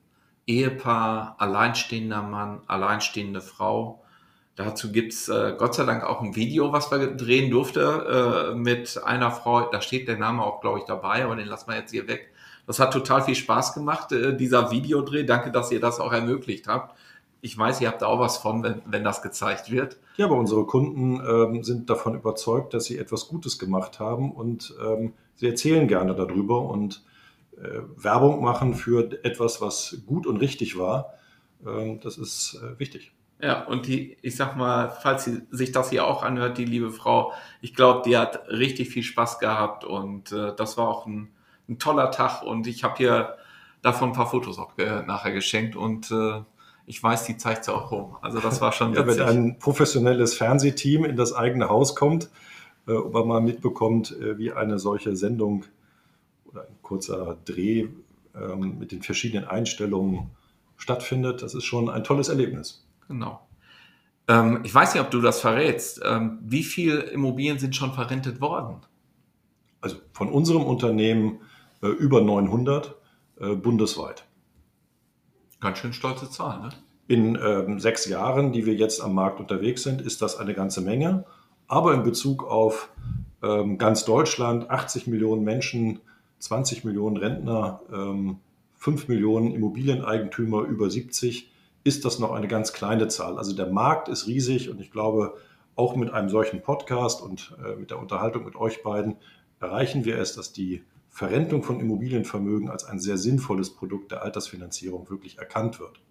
Ehepaar, 0.45 1.35
alleinstehender 1.37 2.21
Mann, 2.21 2.61
alleinstehende 2.67 3.41
Frau. 3.41 4.03
Dazu 4.55 4.91
gibt's 4.91 5.29
äh, 5.29 5.55
Gott 5.57 5.75
sei 5.75 5.85
Dank 5.85 6.03
auch 6.03 6.21
ein 6.21 6.35
Video, 6.35 6.73
was 6.73 6.91
wir 6.91 7.15
drehen 7.15 7.49
durfte 7.49 8.51
äh, 8.51 8.55
mit 8.55 9.01
einer 9.03 9.31
Frau. 9.31 9.69
Da 9.69 9.81
steht 9.81 10.07
der 10.07 10.17
Name 10.17 10.43
auch, 10.43 10.61
glaube 10.61 10.79
ich, 10.79 10.85
dabei, 10.85 11.23
aber 11.23 11.35
den 11.35 11.47
lassen 11.47 11.69
wir 11.69 11.77
jetzt 11.77 11.91
hier 11.91 12.07
weg. 12.07 12.31
Das 12.65 12.79
hat 12.79 12.91
total 12.91 13.23
viel 13.23 13.35
Spaß 13.35 13.73
gemacht, 13.73 14.11
äh, 14.11 14.35
dieser 14.35 14.71
Videodreh. 14.71 15.23
Danke, 15.23 15.51
dass 15.51 15.71
ihr 15.71 15.79
das 15.79 15.99
auch 15.99 16.11
ermöglicht 16.11 16.67
habt. 16.67 16.95
Ich 17.41 17.57
weiß, 17.57 17.81
ihr 17.81 17.89
habt 17.89 18.01
da 18.01 18.07
auch 18.07 18.19
was 18.19 18.37
von, 18.37 18.63
wenn, 18.63 18.81
wenn 18.85 19.03
das 19.03 19.21
gezeigt 19.21 19.69
wird. 19.69 19.97
Ja, 20.17 20.25
aber 20.25 20.37
unsere 20.37 20.65
Kunden 20.65 21.21
ähm, 21.25 21.63
sind 21.63 21.89
davon 21.89 22.15
überzeugt, 22.15 22.73
dass 22.73 22.85
sie 22.85 22.97
etwas 22.97 23.27
Gutes 23.27 23.59
gemacht 23.59 23.99
haben 23.99 24.31
und 24.31 24.73
ähm, 24.83 25.13
sie 25.35 25.47
erzählen 25.47 25.87
gerne 25.87 26.15
darüber 26.15 26.61
und 26.61 27.03
Werbung 27.57 28.41
machen 28.41 28.73
für 28.73 29.23
etwas, 29.23 29.61
was 29.61 30.01
gut 30.05 30.27
und 30.27 30.37
richtig 30.37 30.77
war. 30.77 31.13
Ähm, 31.65 31.99
das 32.01 32.17
ist 32.17 32.59
äh, 32.61 32.79
wichtig. 32.79 33.13
Ja, 33.41 33.65
und 33.65 33.87
die, 33.87 34.17
ich 34.21 34.37
sag 34.37 34.55
mal, 34.55 34.89
falls 34.89 35.25
sie 35.25 35.41
sich 35.51 35.73
das 35.73 35.89
hier 35.89 36.07
auch 36.07 36.23
anhört, 36.23 36.57
die 36.57 36.65
liebe 36.65 36.91
Frau, 36.91 37.33
ich 37.61 37.75
glaube, 37.75 38.01
die 38.05 38.17
hat 38.17 38.47
richtig 38.47 38.89
viel 38.89 39.03
Spaß 39.03 39.39
gehabt 39.39 39.83
und 39.83 40.31
äh, 40.31 40.55
das 40.55 40.77
war 40.77 40.87
auch 40.87 41.05
ein, 41.05 41.29
ein, 41.67 41.77
toller 41.77 42.09
Tag 42.11 42.43
und 42.43 42.67
ich 42.67 42.85
habe 42.85 42.95
hier 42.97 43.35
davon 43.81 44.09
ein 44.09 44.15
paar 44.15 44.29
Fotos 44.29 44.59
auch 44.59 44.77
äh, 44.77 45.01
nachher 45.03 45.33
geschenkt 45.33 45.75
und 45.75 46.09
äh, 46.11 46.41
ich 46.85 47.03
weiß, 47.03 47.25
die 47.25 47.35
zeigt 47.35 47.65
sie 47.65 47.73
auch 47.73 47.91
rum. 47.91 48.15
Also 48.21 48.39
das 48.39 48.61
war 48.61 48.71
schon 48.71 48.93
ja, 48.95 49.05
Wenn 49.05 49.19
ein 49.19 49.59
professionelles 49.59 50.35
Fernsehteam 50.35 51.03
in 51.03 51.17
das 51.17 51.33
eigene 51.33 51.67
Haus 51.67 51.95
kommt, 51.97 52.29
äh, 52.87 52.93
ob 52.93 53.13
man 53.13 53.27
mal 53.27 53.41
mitbekommt, 53.41 54.17
äh, 54.17 54.37
wie 54.37 54.53
eine 54.53 54.79
solche 54.79 55.17
Sendung 55.17 55.65
oder 56.53 56.63
ein 56.67 56.75
kurzer 56.81 57.37
Dreh 57.45 57.87
ähm, 58.35 58.77
mit 58.79 58.91
den 58.91 59.01
verschiedenen 59.01 59.45
Einstellungen 59.45 60.29
stattfindet, 60.77 61.41
das 61.41 61.53
ist 61.53 61.65
schon 61.65 61.89
ein 61.89 62.03
tolles 62.03 62.29
Erlebnis. 62.29 62.85
Genau. 63.07 63.45
Ähm, 64.27 64.61
ich 64.63 64.73
weiß 64.73 64.93
nicht, 64.93 65.03
ob 65.03 65.11
du 65.11 65.21
das 65.21 65.41
verrätst. 65.41 66.01
Ähm, 66.03 66.39
wie 66.41 66.63
viele 66.63 66.99
Immobilien 67.01 67.59
sind 67.59 67.75
schon 67.75 67.93
verrentet 67.93 68.41
worden? 68.41 68.77
Also 69.81 69.97
von 70.13 70.29
unserem 70.29 70.63
Unternehmen 70.63 71.41
äh, 71.81 71.87
über 71.87 72.21
900 72.21 72.95
äh, 73.39 73.55
bundesweit. 73.55 74.25
Ganz 75.59 75.77
schön 75.77 75.93
stolze 75.93 76.29
Zahl, 76.29 76.61
ne? 76.61 76.69
In 77.07 77.37
ähm, 77.41 77.79
sechs 77.79 78.07
Jahren, 78.07 78.53
die 78.53 78.65
wir 78.65 78.75
jetzt 78.75 79.01
am 79.01 79.13
Markt 79.13 79.41
unterwegs 79.41 79.83
sind, 79.83 80.01
ist 80.01 80.21
das 80.21 80.37
eine 80.37 80.53
ganze 80.53 80.79
Menge. 80.79 81.25
Aber 81.67 81.93
in 81.93 82.03
Bezug 82.03 82.45
auf 82.45 82.89
ähm, 83.41 83.77
ganz 83.77 84.05
Deutschland, 84.05 84.69
80 84.69 85.07
Millionen 85.07 85.43
Menschen, 85.43 85.99
20 86.43 86.83
Millionen 86.83 87.15
Rentner, 87.15 87.79
ähm, 87.91 88.39
5 88.75 89.07
Millionen 89.07 89.51
Immobilieneigentümer 89.51 90.63
über 90.63 90.89
70, 90.89 91.49
ist 91.85 92.03
das 92.03 92.19
noch 92.19 92.33
eine 92.33 92.49
ganz 92.49 92.73
kleine 92.73 93.07
Zahl. 93.07 93.37
Also 93.37 93.55
der 93.55 93.67
Markt 93.67 94.09
ist 94.09 94.27
riesig 94.27 94.69
und 94.69 94.81
ich 94.81 94.91
glaube, 94.91 95.35
auch 95.75 95.95
mit 95.95 96.11
einem 96.11 96.27
solchen 96.27 96.61
Podcast 96.61 97.21
und 97.21 97.55
äh, 97.65 97.75
mit 97.77 97.91
der 97.91 97.99
Unterhaltung 97.99 98.43
mit 98.43 98.57
euch 98.57 98.83
beiden 98.83 99.15
erreichen 99.61 100.03
wir 100.03 100.17
es, 100.17 100.35
dass 100.35 100.51
die 100.51 100.83
Verrentung 101.09 101.63
von 101.63 101.79
Immobilienvermögen 101.79 102.69
als 102.69 102.83
ein 102.83 102.99
sehr 102.99 103.17
sinnvolles 103.17 103.73
Produkt 103.73 104.11
der 104.11 104.21
Altersfinanzierung 104.23 105.09
wirklich 105.09 105.37
erkannt 105.37 105.79
wird. 105.79 106.01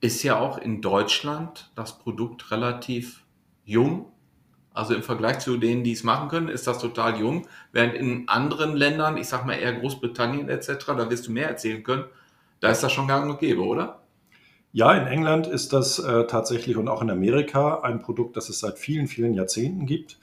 Ist 0.00 0.24
ja 0.24 0.40
auch 0.40 0.58
in 0.58 0.82
Deutschland 0.82 1.70
das 1.76 1.96
Produkt 1.98 2.50
relativ 2.50 3.24
jung. 3.64 4.06
Also 4.78 4.94
im 4.94 5.02
Vergleich 5.02 5.40
zu 5.40 5.56
denen, 5.56 5.82
die 5.82 5.90
es 5.90 6.04
machen 6.04 6.28
können, 6.28 6.48
ist 6.48 6.68
das 6.68 6.78
total 6.78 7.18
jung. 7.18 7.48
Während 7.72 7.94
in 7.94 8.28
anderen 8.28 8.76
Ländern, 8.76 9.16
ich 9.16 9.26
sag 9.26 9.44
mal 9.44 9.54
eher 9.54 9.72
Großbritannien 9.72 10.48
etc., 10.48 10.86
da 10.86 11.10
wirst 11.10 11.26
du 11.26 11.32
mehr 11.32 11.48
erzählen 11.48 11.82
können, 11.82 12.04
da 12.60 12.70
ist 12.70 12.84
das 12.84 12.92
schon 12.92 13.08
gang 13.08 13.28
und 13.28 13.40
gäbe, 13.40 13.62
oder? 13.62 14.02
Ja, 14.70 14.94
in 14.94 15.08
England 15.08 15.48
ist 15.48 15.72
das 15.72 15.98
äh, 15.98 16.28
tatsächlich 16.28 16.76
und 16.76 16.86
auch 16.86 17.02
in 17.02 17.10
Amerika 17.10 17.80
ein 17.80 17.98
Produkt, 17.98 18.36
das 18.36 18.50
es 18.50 18.60
seit 18.60 18.78
vielen, 18.78 19.08
vielen 19.08 19.34
Jahrzehnten 19.34 19.84
gibt. 19.84 20.20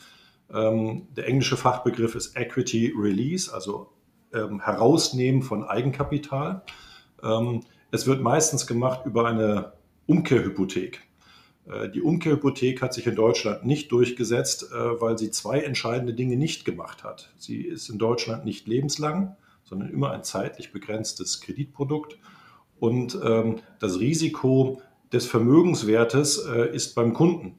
Ähm, 0.49 1.09
der 1.17 1.27
englische 1.27 1.57
Fachbegriff 1.57 2.15
ist 2.15 2.37
Equity 2.37 2.93
Release, 2.97 3.53
also 3.53 3.89
ähm, 4.33 4.61
Herausnehmen 4.61 5.41
von 5.41 5.65
Eigenkapital. 5.65 6.61
Ähm, 7.21 7.59
es 7.91 8.07
wird 8.07 8.21
meistens 8.21 8.65
gemacht 8.65 9.01
über 9.05 9.27
eine 9.27 9.73
Umkehrhypothek. 10.07 11.04
Äh, 11.69 11.89
die 11.89 12.01
Umkehrhypothek 12.01 12.81
hat 12.81 12.93
sich 12.93 13.07
in 13.07 13.15
Deutschland 13.15 13.65
nicht 13.65 13.91
durchgesetzt, 13.91 14.71
äh, 14.71 15.01
weil 15.01 15.17
sie 15.17 15.31
zwei 15.31 15.61
entscheidende 15.61 16.13
Dinge 16.13 16.37
nicht 16.37 16.65
gemacht 16.65 17.03
hat. 17.03 17.31
Sie 17.37 17.61
ist 17.61 17.89
in 17.89 17.97
Deutschland 17.97 18.45
nicht 18.45 18.67
lebenslang, 18.67 19.35
sondern 19.63 19.89
immer 19.89 20.11
ein 20.11 20.23
zeitlich 20.23 20.71
begrenztes 20.71 21.41
Kreditprodukt. 21.41 22.17
Und 22.79 23.17
ähm, 23.23 23.61
das 23.79 23.99
Risiko 23.99 24.81
des 25.11 25.25
Vermögenswertes 25.25 26.45
äh, 26.45 26.75
ist 26.75 26.93
beim 26.93 27.13
Kunden. 27.13 27.55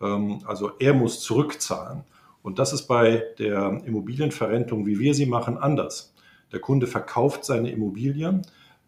Ähm, 0.00 0.40
also 0.46 0.72
er 0.78 0.94
muss 0.94 1.20
zurückzahlen. 1.20 2.04
Und 2.42 2.58
das 2.58 2.72
ist 2.72 2.86
bei 2.86 3.22
der 3.38 3.82
Immobilienverrentung, 3.84 4.86
wie 4.86 4.98
wir 4.98 5.14
sie 5.14 5.26
machen, 5.26 5.56
anders. 5.56 6.14
Der 6.50 6.60
Kunde 6.60 6.86
verkauft 6.86 7.44
seine 7.44 7.70
Immobilie, 7.70 8.42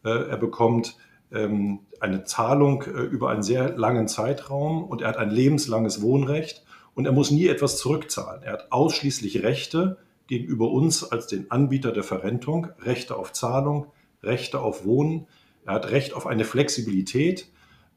äh, 0.05 0.09
er 0.09 0.37
bekommt 0.37 0.97
ähm, 1.33 1.81
eine 2.05 2.25
Zahlung 2.25 2.83
äh, 2.83 2.91
über 3.03 3.31
einen 3.31 3.43
sehr 3.43 3.77
langen 3.77 4.07
Zeitraum 4.09 4.85
und 4.85 5.03
er 5.03 5.09
hat 5.09 5.17
ein 5.17 5.31
lebenslanges 5.31 6.03
Wohnrecht 6.03 6.65
und 6.95 7.07
er 7.07 7.13
muss 7.13 7.31
nie 7.31 7.49
etwas 7.49 7.79
zurückzahlen. 7.79 8.43
Er 8.43 8.53
hat 8.53 8.71
ausschließlich 8.71 9.43
Rechte 9.43 9.99
gegenüber 10.27 10.71
uns 10.71 11.05
als 11.05 11.27
den 11.27 11.51
Anbieter 11.51 11.93
der 11.93 12.05
Verrentung, 12.05 12.69
Rechte 12.81 13.17
auf 13.17 13.33
Zahlung, 13.33 13.87
Rechte 14.23 14.61
auf 14.61 14.85
Wohnen, 14.85 15.27
er 15.65 15.75
hat 15.75 15.91
Recht 15.91 16.15
auf 16.15 16.27
eine 16.27 16.45
Flexibilität. 16.45 17.49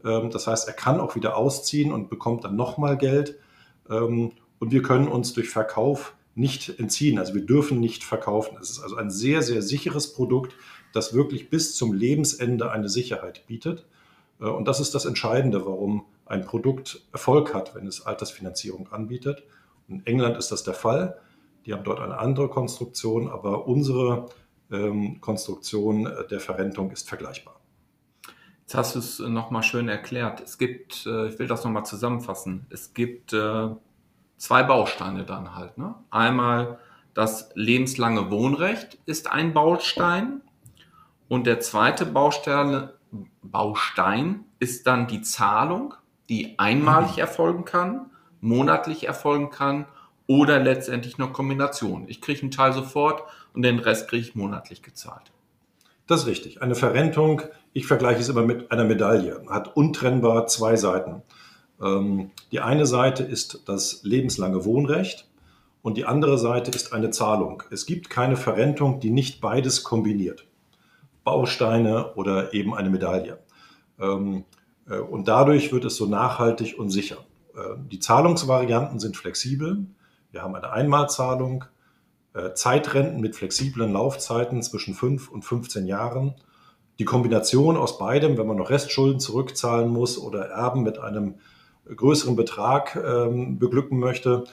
Ähm, 0.04 0.30
das 0.30 0.48
heißt, 0.48 0.68
er 0.68 0.74
kann 0.74 1.00
auch 1.00 1.16
wieder 1.16 1.38
ausziehen 1.38 1.92
und 1.92 2.10
bekommt 2.10 2.44
dann 2.44 2.56
nochmal 2.56 2.98
Geld. 2.98 3.38
Ähm, 3.90 4.32
und 4.60 4.72
wir 4.72 4.82
können 4.82 5.08
uns 5.08 5.34
durch 5.34 5.50
Verkauf 5.50 6.16
nicht 6.34 6.80
entziehen. 6.80 7.20
Also 7.20 7.34
wir 7.34 7.46
dürfen 7.46 7.80
nicht 7.80 8.04
verkaufen. 8.04 8.58
Es 8.62 8.70
ist 8.70 8.80
also 8.80 8.96
ein 8.96 9.10
sehr, 9.10 9.42
sehr 9.42 9.62
sicheres 9.62 10.14
Produkt, 10.14 10.56
das 10.94 11.14
wirklich 11.14 11.50
bis 11.50 11.76
zum 11.76 11.94
Lebensende 11.94 12.72
eine 12.72 12.90
Sicherheit 12.90 13.46
bietet. 13.48 13.86
Äh, 14.40 14.46
und 14.46 14.68
das 14.68 14.80
ist 14.80 14.96
das 14.96 15.06
Entscheidende, 15.06 15.66
warum 15.66 16.06
ein 16.26 16.46
Produkt 16.46 17.02
Erfolg 17.12 17.54
hat, 17.54 17.76
wenn 17.76 17.88
es 17.88 18.06
Altersfinanzierung 18.06 18.92
anbietet. 18.92 19.44
In 19.88 20.06
England 20.06 20.38
ist 20.38 20.52
das 20.52 20.64
der 20.64 20.74
Fall. 20.74 21.20
Die 21.66 21.74
haben 21.74 21.84
dort 21.84 22.00
eine 22.00 22.18
andere 22.18 22.50
Konstruktion, 22.50 23.30
aber 23.30 23.68
unsere 23.68 24.30
ähm, 24.72 25.22
Konstruktion 25.22 26.06
äh, 26.06 26.28
der 26.28 26.40
Verrentung 26.40 26.92
ist 26.92 27.08
vergleichbar. 27.08 27.60
Jetzt 28.62 28.76
hast 28.76 28.96
du 28.96 29.00
es 29.00 29.20
nochmal 29.20 29.64
schön 29.64 29.88
erklärt. 29.88 30.42
Es 30.42 30.58
gibt, 30.58 31.06
äh, 31.06 31.28
ich 31.28 31.40
will 31.40 31.48
das 31.48 31.64
nochmal 31.64 31.86
zusammenfassen, 31.86 32.66
es 32.70 32.94
gibt 32.94 33.34
zwei 34.38 34.64
Bausteine 34.64 35.24
dann 35.24 35.56
halt. 35.56 35.78
Ne? 35.78 35.96
Einmal 36.10 36.80
das 37.14 37.50
lebenslange 37.56 38.30
Wohnrecht 38.30 39.00
ist 39.06 39.32
ein 39.32 39.54
Baustein 39.54 40.42
Und 41.28 41.46
der 41.46 41.60
zweite 41.60 42.06
Baustein, 42.06 42.90
Baustein 43.42 44.46
ist 44.60 44.88
dann 44.88 45.08
die 45.08 45.22
Zahlung, 45.22 45.94
die 46.30 46.60
einmalig 46.60 47.14
mhm. 47.14 47.20
erfolgen 47.20 47.66
kann, 47.66 48.12
monatlich 48.42 49.08
erfolgen 49.08 49.50
kann 49.50 49.86
oder 50.28 50.60
letztendlich 50.60 51.20
eine 51.20 51.32
Kombination. 51.32 52.06
Ich 52.08 52.22
kriege 52.22 52.42
einen 52.42 52.52
Teil 52.52 52.74
sofort 52.74 53.24
und 53.54 53.62
den 53.62 53.80
Rest 53.80 54.10
kriege 54.10 54.22
ich 54.22 54.36
monatlich 54.36 54.82
gezahlt. 54.82 55.32
Das 56.06 56.22
ist 56.22 56.28
richtig. 56.28 56.62
Eine 56.62 56.76
Verrentung, 56.76 57.42
ich 57.74 57.86
vergleiche 57.86 58.22
es 58.22 58.30
immer 58.30 58.44
mit 58.44 58.72
einer 58.72 58.86
Medaille, 58.86 59.44
hat 59.50 59.76
untrennbar 59.76 60.48
zwei 60.48 60.76
Seiten. 60.76 61.22
Ähm, 61.82 62.32
die 62.52 62.62
eine 62.62 62.86
Seite 62.86 63.24
ist 63.24 63.64
das 63.66 64.04
lebenslange 64.04 64.64
Wohnrecht 64.66 65.28
und 65.82 65.98
die 65.98 66.06
andere 66.06 66.38
Seite 66.38 66.72
ist 66.72 66.94
eine 66.94 67.10
Zahlung. 67.10 67.64
Es 67.72 67.86
gibt 67.86 68.10
keine 68.10 68.38
Verrentung, 68.38 69.00
die 69.00 69.10
nicht 69.10 69.42
beides 69.42 69.84
kombiniert. 69.84 70.47
Bausteine 71.28 72.14
oder 72.16 72.54
eben 72.54 72.74
eine 72.74 72.90
Medaille. 72.90 73.38
Ähm, 74.00 74.46
äh, 74.90 74.98
und 74.98 75.28
dadurch 75.28 75.74
wird 75.74 75.84
es 75.84 75.98
so 75.98 76.06
nachhaltig 76.06 76.80
und 76.80 76.90
sicher. 76.90 77.18
Äh, 77.54 77.76
die 77.92 78.00
Zahlungsvarianten 78.00 78.98
sind 79.02 79.18
flexibel. 79.18 79.88
Wir 80.32 80.42
haben 80.42 80.56
eine 80.56 80.72
Einmalzahlung, 80.72 81.66
äh, 82.34 82.54
Zeitrenten 82.54 83.20
mit 83.20 83.36
flexiblen 83.36 83.92
Laufzeiten 83.92 84.62
zwischen 84.62 84.94
5 84.94 85.30
und 85.30 85.44
15 85.44 85.86
Jahren. 85.86 86.36
Die 86.98 87.04
Kombination 87.04 87.76
aus 87.76 87.98
beidem, 87.98 88.38
wenn 88.38 88.48
man 88.48 88.56
noch 88.56 88.70
Restschulden 88.70 89.20
zurückzahlen 89.20 89.90
muss 89.90 90.18
oder 90.18 90.46
Erben 90.48 90.82
mit 90.82 90.98
einem 90.98 91.36
größeren 91.94 92.38
Betrag 92.38 92.96
ähm, 92.96 93.60
beglücken 93.60 94.00
möchte, 94.00 94.46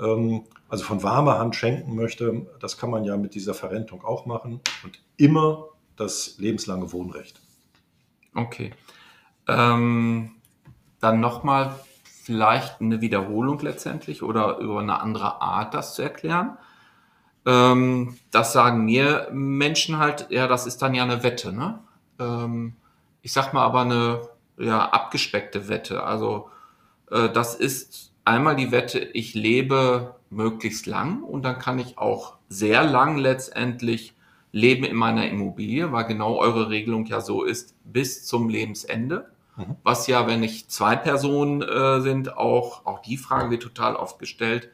ähm, 0.00 0.44
also 0.68 0.84
von 0.84 1.02
warmer 1.02 1.40
Hand 1.40 1.56
schenken 1.56 1.96
möchte, 1.96 2.46
das 2.60 2.78
kann 2.78 2.90
man 2.90 3.02
ja 3.02 3.16
mit 3.16 3.34
dieser 3.34 3.54
Verrentung 3.54 4.04
auch 4.04 4.26
machen 4.26 4.60
und 4.84 5.02
immer 5.16 5.70
das 6.00 6.36
lebenslange 6.38 6.92
Wohnrecht. 6.92 7.40
Okay. 8.34 8.72
Ähm, 9.46 10.32
dann 11.00 11.20
nochmal 11.20 11.74
vielleicht 12.02 12.80
eine 12.80 13.00
Wiederholung 13.00 13.58
letztendlich 13.60 14.22
oder 14.22 14.58
über 14.58 14.80
eine 14.80 15.00
andere 15.00 15.40
Art 15.40 15.74
das 15.74 15.94
zu 15.94 16.02
erklären. 16.02 16.56
Ähm, 17.46 18.18
das 18.30 18.52
sagen 18.52 18.84
mir 18.84 19.28
Menschen 19.32 19.98
halt, 19.98 20.30
ja, 20.30 20.46
das 20.46 20.66
ist 20.66 20.82
dann 20.82 20.94
ja 20.94 21.02
eine 21.02 21.22
Wette, 21.22 21.52
ne? 21.52 21.80
Ähm, 22.18 22.76
ich 23.22 23.32
sag 23.32 23.52
mal 23.52 23.64
aber 23.64 23.80
eine 23.80 24.20
ja, 24.58 24.88
abgespeckte 24.90 25.68
Wette. 25.68 26.02
Also 26.04 26.50
äh, 27.10 27.28
das 27.30 27.54
ist 27.54 28.12
einmal 28.24 28.56
die 28.56 28.70
Wette, 28.70 28.98
ich 28.98 29.34
lebe 29.34 30.14
möglichst 30.28 30.86
lang 30.86 31.22
und 31.22 31.42
dann 31.42 31.58
kann 31.58 31.78
ich 31.78 31.98
auch 31.98 32.36
sehr 32.48 32.84
lang 32.84 33.16
letztendlich 33.16 34.14
leben 34.52 34.84
in 34.84 34.96
meiner 34.96 35.28
Immobilie, 35.28 35.92
weil 35.92 36.04
genau 36.04 36.36
eure 36.36 36.70
Regelung 36.70 37.06
ja 37.06 37.20
so 37.20 37.44
ist, 37.44 37.74
bis 37.84 38.26
zum 38.26 38.48
Lebensende. 38.48 39.30
Mhm. 39.56 39.76
Was 39.82 40.06
ja, 40.06 40.26
wenn 40.26 40.42
ich 40.42 40.68
zwei 40.68 40.96
Personen 40.96 41.62
äh, 41.62 42.00
sind, 42.00 42.36
auch, 42.36 42.86
auch 42.86 43.00
die 43.00 43.16
Frage 43.16 43.50
wird 43.50 43.62
total 43.62 43.96
oft 43.96 44.18
gestellt, 44.18 44.70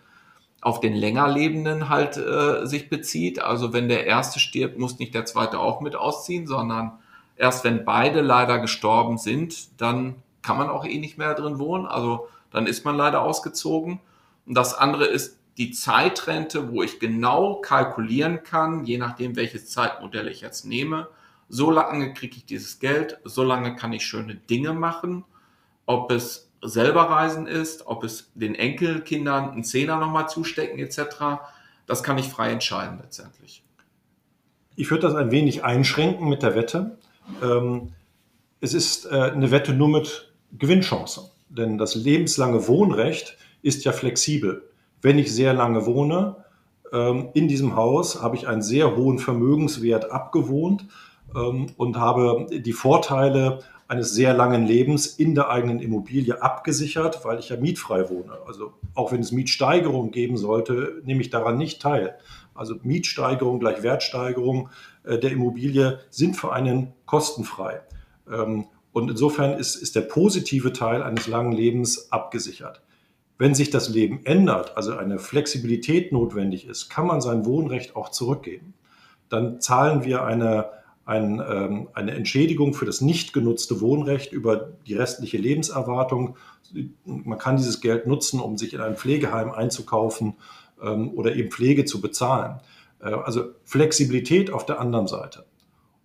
auf 0.62 0.80
den 0.80 0.94
länger 0.94 1.28
Lebenden 1.28 1.88
halt 1.88 2.16
äh, 2.16 2.66
sich 2.66 2.88
bezieht. 2.88 3.40
Also 3.40 3.72
wenn 3.72 3.88
der 3.88 4.06
erste 4.06 4.40
stirbt, 4.40 4.78
muss 4.78 4.98
nicht 4.98 5.14
der 5.14 5.24
zweite 5.24 5.60
auch 5.60 5.80
mit 5.80 5.94
ausziehen, 5.94 6.46
sondern 6.46 6.92
erst 7.36 7.64
wenn 7.64 7.84
beide 7.84 8.20
leider 8.22 8.58
gestorben 8.58 9.18
sind, 9.18 9.80
dann 9.80 10.16
kann 10.42 10.56
man 10.56 10.70
auch 10.70 10.84
eh 10.84 10.98
nicht 10.98 11.18
mehr 11.18 11.34
drin 11.34 11.58
wohnen. 11.58 11.86
Also 11.86 12.28
dann 12.50 12.66
ist 12.66 12.84
man 12.84 12.96
leider 12.96 13.22
ausgezogen. 13.22 14.00
Und 14.46 14.54
das 14.56 14.74
andere 14.74 15.04
ist 15.04 15.38
die 15.58 15.70
Zeitrente, 15.70 16.70
wo 16.70 16.82
ich 16.82 17.00
genau 17.00 17.56
kalkulieren 17.56 18.42
kann, 18.42 18.84
je 18.84 18.98
nachdem, 18.98 19.36
welches 19.36 19.68
Zeitmodell 19.68 20.28
ich 20.28 20.42
jetzt 20.42 20.64
nehme. 20.66 21.08
So 21.48 21.70
lange 21.70 22.12
kriege 22.12 22.36
ich 22.36 22.44
dieses 22.44 22.78
Geld, 22.78 23.18
so 23.24 23.42
lange 23.42 23.76
kann 23.76 23.92
ich 23.92 24.04
schöne 24.04 24.34
Dinge 24.34 24.74
machen. 24.74 25.24
Ob 25.86 26.10
es 26.10 26.50
selber 26.62 27.02
reisen 27.02 27.46
ist, 27.46 27.86
ob 27.86 28.04
es 28.04 28.30
den 28.34 28.54
Enkelkindern 28.54 29.50
einen 29.50 29.64
Zehner 29.64 29.96
nochmal 29.96 30.28
zustecken 30.28 30.78
etc., 30.78 31.40
das 31.86 32.02
kann 32.02 32.18
ich 32.18 32.28
frei 32.28 32.50
entscheiden 32.50 32.98
letztendlich. 33.00 33.62
Ich 34.74 34.90
würde 34.90 35.02
das 35.02 35.14
ein 35.14 35.30
wenig 35.30 35.64
einschränken 35.64 36.28
mit 36.28 36.42
der 36.42 36.56
Wette. 36.56 36.98
Ähm, 37.42 37.92
es 38.60 38.74
ist 38.74 39.06
äh, 39.06 39.10
eine 39.10 39.52
Wette 39.52 39.72
nur 39.72 39.88
mit 39.88 40.32
Gewinnchancen, 40.58 41.24
denn 41.48 41.78
das 41.78 41.94
lebenslange 41.94 42.66
Wohnrecht 42.66 43.36
ist 43.62 43.84
ja 43.84 43.92
flexibel. 43.92 44.65
Wenn 45.06 45.20
ich 45.20 45.32
sehr 45.32 45.54
lange 45.54 45.86
wohne, 45.86 46.34
ähm, 46.92 47.28
in 47.32 47.46
diesem 47.46 47.76
Haus 47.76 48.24
habe 48.24 48.34
ich 48.34 48.48
einen 48.48 48.60
sehr 48.60 48.96
hohen 48.96 49.20
Vermögenswert 49.20 50.10
abgewohnt 50.10 50.88
ähm, 51.32 51.66
und 51.76 51.96
habe 51.96 52.48
die 52.50 52.72
Vorteile 52.72 53.60
eines 53.86 54.12
sehr 54.14 54.34
langen 54.34 54.66
Lebens 54.66 55.06
in 55.06 55.36
der 55.36 55.48
eigenen 55.48 55.78
Immobilie 55.78 56.42
abgesichert, 56.42 57.24
weil 57.24 57.38
ich 57.38 57.50
ja 57.50 57.56
mietfrei 57.56 58.10
wohne. 58.10 58.32
Also 58.48 58.72
auch 58.96 59.12
wenn 59.12 59.20
es 59.20 59.30
Mietsteigerungen 59.30 60.10
geben 60.10 60.36
sollte, 60.36 61.00
nehme 61.04 61.20
ich 61.20 61.30
daran 61.30 61.56
nicht 61.56 61.80
teil. 61.80 62.18
Also 62.56 62.74
Mietsteigerung 62.82 63.60
gleich 63.60 63.84
Wertsteigerung 63.84 64.70
äh, 65.04 65.20
der 65.20 65.30
Immobilie 65.30 66.00
sind 66.10 66.34
für 66.34 66.52
einen 66.52 66.94
kostenfrei. 67.04 67.80
Ähm, 68.28 68.64
und 68.92 69.08
insofern 69.08 69.56
ist, 69.56 69.76
ist 69.76 69.94
der 69.94 70.00
positive 70.00 70.72
Teil 70.72 71.04
eines 71.04 71.28
langen 71.28 71.52
Lebens 71.52 72.10
abgesichert. 72.10 72.82
Wenn 73.38 73.54
sich 73.54 73.70
das 73.70 73.88
Leben 73.88 74.20
ändert, 74.24 74.76
also 74.76 74.96
eine 74.96 75.18
Flexibilität 75.18 76.12
notwendig 76.12 76.66
ist, 76.66 76.88
kann 76.88 77.06
man 77.06 77.20
sein 77.20 77.44
Wohnrecht 77.44 77.94
auch 77.94 78.10
zurückgeben. 78.10 78.74
Dann 79.28 79.60
zahlen 79.60 80.04
wir 80.04 80.24
eine 80.24 80.70
ein, 81.06 81.40
ähm, 81.48 81.88
eine 81.94 82.12
Entschädigung 82.12 82.74
für 82.74 82.84
das 82.84 83.00
nicht 83.00 83.32
genutzte 83.32 83.80
Wohnrecht 83.80 84.32
über 84.32 84.72
die 84.86 84.94
restliche 84.94 85.38
Lebenserwartung. 85.38 86.36
Man 87.04 87.38
kann 87.38 87.56
dieses 87.56 87.80
Geld 87.80 88.08
nutzen, 88.08 88.40
um 88.40 88.58
sich 88.58 88.74
in 88.74 88.80
ein 88.80 88.96
Pflegeheim 88.96 89.52
einzukaufen 89.52 90.34
ähm, 90.82 91.12
oder 91.14 91.36
eben 91.36 91.52
Pflege 91.52 91.84
zu 91.84 92.00
bezahlen. 92.00 92.60
Äh, 93.00 93.10
also 93.10 93.44
Flexibilität 93.64 94.50
auf 94.50 94.66
der 94.66 94.80
anderen 94.80 95.06
Seite. 95.06 95.46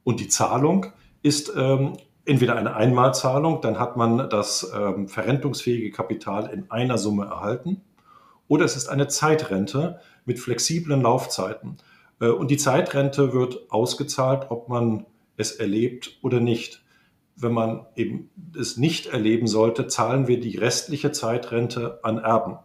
Und 0.03 0.19
die 0.19 0.27
Zahlung 0.27 0.85
ist 1.23 1.51
ähm, 1.57 1.97
entweder 2.25 2.55
eine 2.55 2.75
Einmalzahlung, 2.75 3.61
dann 3.61 3.79
hat 3.79 3.97
man 3.97 4.29
das 4.29 4.71
ähm, 4.75 5.07
verrentungsfähige 5.07 5.91
Kapital 5.91 6.49
in 6.51 6.69
einer 6.69 6.97
Summe 6.97 7.25
erhalten, 7.25 7.81
oder 8.47 8.65
es 8.65 8.75
ist 8.75 8.89
eine 8.89 9.07
Zeitrente 9.07 9.99
mit 10.25 10.39
flexiblen 10.39 11.01
Laufzeiten. 11.01 11.77
Äh, 12.19 12.27
und 12.27 12.51
die 12.51 12.57
Zeitrente 12.57 13.33
wird 13.33 13.71
ausgezahlt, 13.71 14.47
ob 14.49 14.69
man 14.69 15.05
es 15.37 15.53
erlebt 15.53 16.17
oder 16.21 16.39
nicht. 16.39 16.83
Wenn 17.35 17.53
man 17.53 17.87
eben 17.95 18.29
es 18.57 18.77
nicht 18.77 19.07
erleben 19.07 19.47
sollte, 19.47 19.87
zahlen 19.87 20.27
wir 20.27 20.39
die 20.39 20.57
restliche 20.57 21.11
Zeitrente 21.11 21.99
an 22.03 22.17
Erben. 22.17 22.57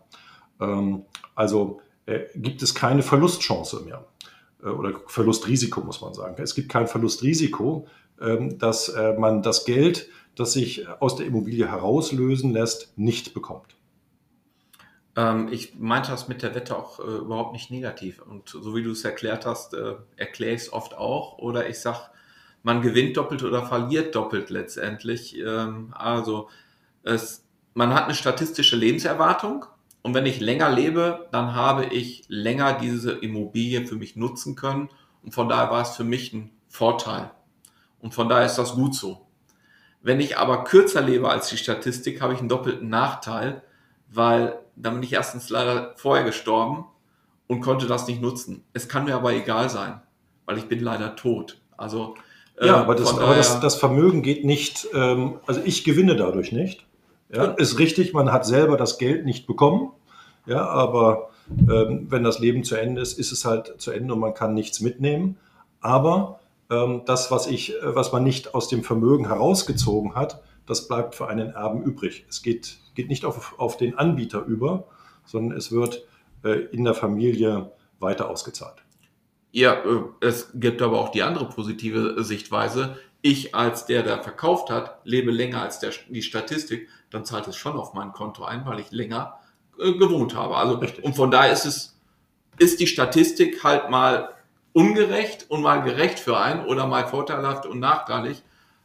Ähm, 0.61 1.05
also 1.35 1.81
äh, 2.07 2.21
gibt 2.35 2.63
es 2.63 2.75
keine 2.75 3.03
Verlustchance 3.03 3.81
mehr 3.85 4.05
äh, 4.63 4.69
oder 4.69 5.01
Verlustrisiko, 5.07 5.81
muss 5.81 6.01
man 6.01 6.15
sagen. 6.15 6.35
Es 6.43 6.55
gibt 6.55 6.69
kein 6.69 6.87
Verlustrisiko, 6.87 7.87
dass 8.19 8.95
man 9.19 9.43
das 9.43 9.65
Geld, 9.65 10.09
das 10.37 10.53
sich 10.53 10.89
aus 11.01 11.17
der 11.17 11.27
Immobilie 11.27 11.71
herauslösen 11.71 12.53
lässt, 12.53 12.97
nicht 12.97 13.35
bekommt. 13.35 13.77
Ähm, 15.17 15.49
ich 15.51 15.75
meinte 15.79 16.11
das 16.11 16.29
mit 16.29 16.43
der 16.43 16.55
Wette 16.55 16.77
auch 16.77 17.01
äh, 17.01 17.03
überhaupt 17.03 17.55
nicht 17.55 17.71
negativ. 17.71 18.21
Und 18.21 18.51
so 18.51 18.77
wie 18.77 18.83
du 18.83 18.91
es 18.91 19.05
erklärt 19.05 19.47
hast, 19.47 19.75
äh, 19.75 19.95
erkläre 20.17 20.55
ich 20.55 20.63
es 20.63 20.73
oft 20.73 20.95
auch. 20.95 21.39
Oder 21.39 21.69
ich 21.69 21.81
sage, 21.81 22.01
man 22.63 22.83
gewinnt 22.83 23.17
doppelt 23.17 23.43
oder 23.43 23.65
verliert 23.65 24.15
doppelt 24.15 24.51
letztendlich. 24.51 25.37
Ähm, 25.39 25.95
also 25.97 26.51
es, 27.03 27.45
man 27.75 27.95
hat 27.95 28.05
eine 28.05 28.15
statistische 28.15 28.77
Lebenserwartung. 28.77 29.65
Und 30.03 30.15
wenn 30.15 30.27
ich 30.27 30.39
länger 30.39 30.71
lebe, 30.71 31.29
dann 31.33 31.55
habe 31.55 31.87
ich 31.87 32.25
länger 32.29 32.75
diese 32.75 33.13
Immobilie 33.13 33.87
für 33.87 33.97
mich 33.97 34.17
nutzen 34.17 34.55
können. 34.55 34.91
Und 35.23 35.33
von 35.33 35.49
daher 35.49 35.71
war 35.71 35.83
es 35.83 35.97
für 35.97 36.05
mich 36.05 36.33
ein 36.33 36.51
Vorteil. 36.69 37.31
Und 38.01 38.15
von 38.15 38.29
daher 38.29 38.47
ist 38.47 38.57
das 38.57 38.75
gut 38.75 38.95
so. 38.95 39.27
Wenn 40.03 40.21
ich 40.21 40.39
aber 40.39 40.65
kürzer 40.65 41.01
lebe 41.01 41.29
als 41.31 41.49
die 41.49 41.57
Statistik, 41.57 42.21
habe 42.21 42.33
ich 42.33 42.39
einen 42.39 42.49
doppelten 42.49 42.89
Nachteil, 42.89 43.63
weil 44.09 44.59
dann 44.77 44.95
bin 44.95 45.03
ich 45.03 45.13
erstens 45.13 45.51
leider 45.51 45.95
vorher 45.97 46.25
gestorben 46.25 46.85
und 47.47 47.61
konnte 47.61 47.87
das 47.87 48.07
nicht 48.07 48.23
nutzen. 48.23 48.65
Es 48.73 48.89
kann 48.89 49.05
mir 49.05 49.17
aber 49.17 49.33
egal 49.33 49.71
sein, 49.71 50.01
weil 50.45 50.59
ich 50.59 50.69
bin 50.69 50.81
leider 50.81 51.17
tot. 51.17 51.59
Also 51.77 52.15
äh, 52.61 52.67
ja, 52.67 52.77
aber, 52.77 52.95
das, 52.95 53.19
aber 53.19 53.35
das, 53.35 53.61
das, 53.61 53.75
Vermögen 53.77 54.23
geht 54.23 54.45
nicht, 54.45 54.87
ähm, 54.95 55.41
also 55.47 55.61
ich 55.65 55.85
gewinne 55.85 56.17
dadurch 56.17 56.53
nicht. 56.53 56.87
Ja, 57.29 57.47
ist 57.47 57.79
richtig, 57.81 58.13
man 58.13 58.31
hat 58.31 58.47
selber 58.47 58.77
das 58.77 58.99
Geld 58.99 59.25
nicht 59.25 59.47
bekommen. 59.47 59.91
Ja, 60.47 60.65
aber 60.69 61.31
ähm, 61.51 62.07
wenn 62.09 62.23
das 62.23 62.39
Leben 62.39 62.63
zu 62.63 62.77
Ende 62.77 63.01
ist, 63.01 63.19
ist 63.19 63.33
es 63.33 63.45
halt 63.45 63.75
zu 63.79 63.91
Ende 63.91 64.15
und 64.15 64.21
man 64.21 64.35
kann 64.35 64.55
nichts 64.55 64.81
mitnehmen. 64.81 65.37
Aber 65.81 66.39
ähm, 66.71 67.03
das, 67.07 67.31
was 67.31 67.47
ich, 67.47 67.75
was 67.83 68.13
man 68.13 68.25
nicht 68.25 68.55
aus 68.55 68.69
dem 68.69 68.83
Vermögen 68.83 69.27
herausgezogen 69.27 70.15
hat, 70.15 70.43
das 70.67 70.89
bleibt 70.89 71.15
für 71.15 71.29
einen 71.29 71.51
Erben 71.51 71.83
übrig. 71.83 72.27
Es 72.29 72.43
geht, 72.43 72.79
geht 72.95 73.09
nicht 73.09 73.25
auf, 73.25 73.59
auf 73.59 73.77
den 73.77 73.97
Anbieter 73.97 74.45
über, 74.45 74.89
sondern 75.25 75.57
es 75.57 75.73
wird 75.73 76.05
äh, 76.45 76.67
in 76.73 76.85
der 76.85 76.95
Familie 76.95 77.73
weiter 78.01 78.29
ausgezahlt. 78.29 78.83
Ja, 79.53 79.75
äh, 79.75 80.03
es 80.21 80.51
gibt 80.55 80.83
aber 80.83 81.01
auch 81.01 81.11
die 81.11 81.23
andere 81.23 81.49
positive 81.49 82.23
Sichtweise. 82.25 82.99
Ich 83.23 83.55
als 83.55 83.87
der, 83.87 84.03
der 84.03 84.23
verkauft 84.23 84.71
hat, 84.71 84.99
lebe 85.05 85.31
länger 85.31 85.63
als 85.63 85.79
der, 85.79 85.93
die 86.09 86.23
Statistik, 86.23 86.89
dann 87.11 87.25
zahlt 87.25 87.49
es 87.49 87.57
schon 87.57 87.77
auf 87.77 87.95
mein 87.95 88.13
Konto 88.13 88.45
ein, 88.45 88.67
weil 88.67 88.81
ich 88.81 88.91
länger 88.91 89.39
äh, 89.79 89.93
gewohnt 89.93 90.35
habe. 90.35 90.57
Also, 90.57 90.77
Richtig. 90.77 91.05
und 91.05 91.15
von 91.15 91.31
daher 91.31 91.53
ist 91.53 91.65
es, 91.65 91.99
ist 92.59 92.81
die 92.81 92.87
Statistik 92.87 93.63
halt 93.63 93.91
mal 93.91 94.31
ungerecht 94.77 95.47
und 95.49 95.63
mal 95.63 95.83
gerecht 95.83 96.19
für 96.19 96.37
einen 96.37 96.67
oder 96.67 96.87
mal 96.87 97.07
vorteilhaft 97.07 97.65
und 97.65 97.81
nachteilig. 97.81 98.43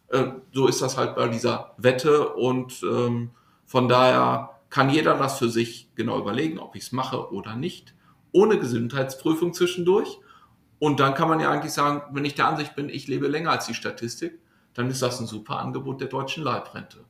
Äh, 0.07 0.27
so 0.53 0.67
ist 0.67 0.81
das 0.81 0.95
halt 0.97 1.15
bei 1.15 1.27
dieser 1.27 1.73
Wette 1.75 2.29
und 2.29 2.81
ähm, 2.81 3.31
von 3.65 3.89
daher 3.89 4.51
kann 4.69 4.89
jeder 4.89 5.17
das 5.17 5.37
für 5.37 5.49
sich 5.49 5.89
genau 5.95 6.17
überlegen, 6.17 6.59
ob 6.59 6.77
ich 6.77 6.83
es 6.83 6.91
mache 6.93 7.33
oder 7.33 7.57
nicht, 7.57 7.93
ohne 8.31 8.57
Gesundheitsprüfung 8.57 9.53
zwischendurch. 9.53 10.19
Und 10.79 11.01
dann 11.01 11.13
kann 11.13 11.27
man 11.27 11.41
ja 11.41 11.51
eigentlich 11.51 11.73
sagen, 11.73 12.03
wenn 12.13 12.23
ich 12.23 12.35
der 12.35 12.47
Ansicht 12.47 12.73
bin, 12.73 12.87
ich 12.87 13.09
lebe 13.09 13.27
länger 13.27 13.51
als 13.51 13.65
die 13.65 13.73
Statistik, 13.73 14.39
dann 14.73 14.89
ist 14.89 15.01
das 15.01 15.19
ein 15.19 15.27
super 15.27 15.59
Angebot 15.59 15.99
der 15.99 16.07
deutschen 16.07 16.41
Leibrente. 16.45 17.03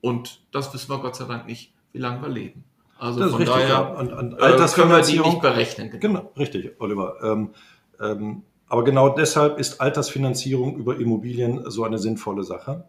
Und 0.00 0.40
das 0.50 0.74
wissen 0.74 0.90
wir 0.90 0.98
Gott 0.98 1.14
sei 1.14 1.26
Dank 1.26 1.46
nicht, 1.46 1.72
wie 1.92 1.98
lange 1.98 2.20
wir 2.22 2.28
leben. 2.28 2.64
Also 2.98 3.20
von 3.20 3.34
richtig, 3.34 3.54
daher 3.54 3.68
ja. 3.68 3.80
und, 3.80 4.12
und 4.12 4.32
äh, 4.34 4.68
können 4.74 4.90
wir 4.90 5.02
die 5.02 5.20
nicht 5.20 5.40
berechnen. 5.40 5.90
Genau, 5.90 6.00
genau 6.00 6.32
richtig, 6.36 6.74
Oliver. 6.80 7.18
Ähm, 7.22 7.30
ähm, 7.30 7.54
aber 7.98 8.84
genau 8.84 9.08
deshalb 9.08 9.58
ist 9.58 9.80
Altersfinanzierung 9.80 10.76
über 10.76 10.98
Immobilien 10.98 11.70
so 11.70 11.84
eine 11.84 11.98
sinnvolle 11.98 12.44
Sache, 12.44 12.84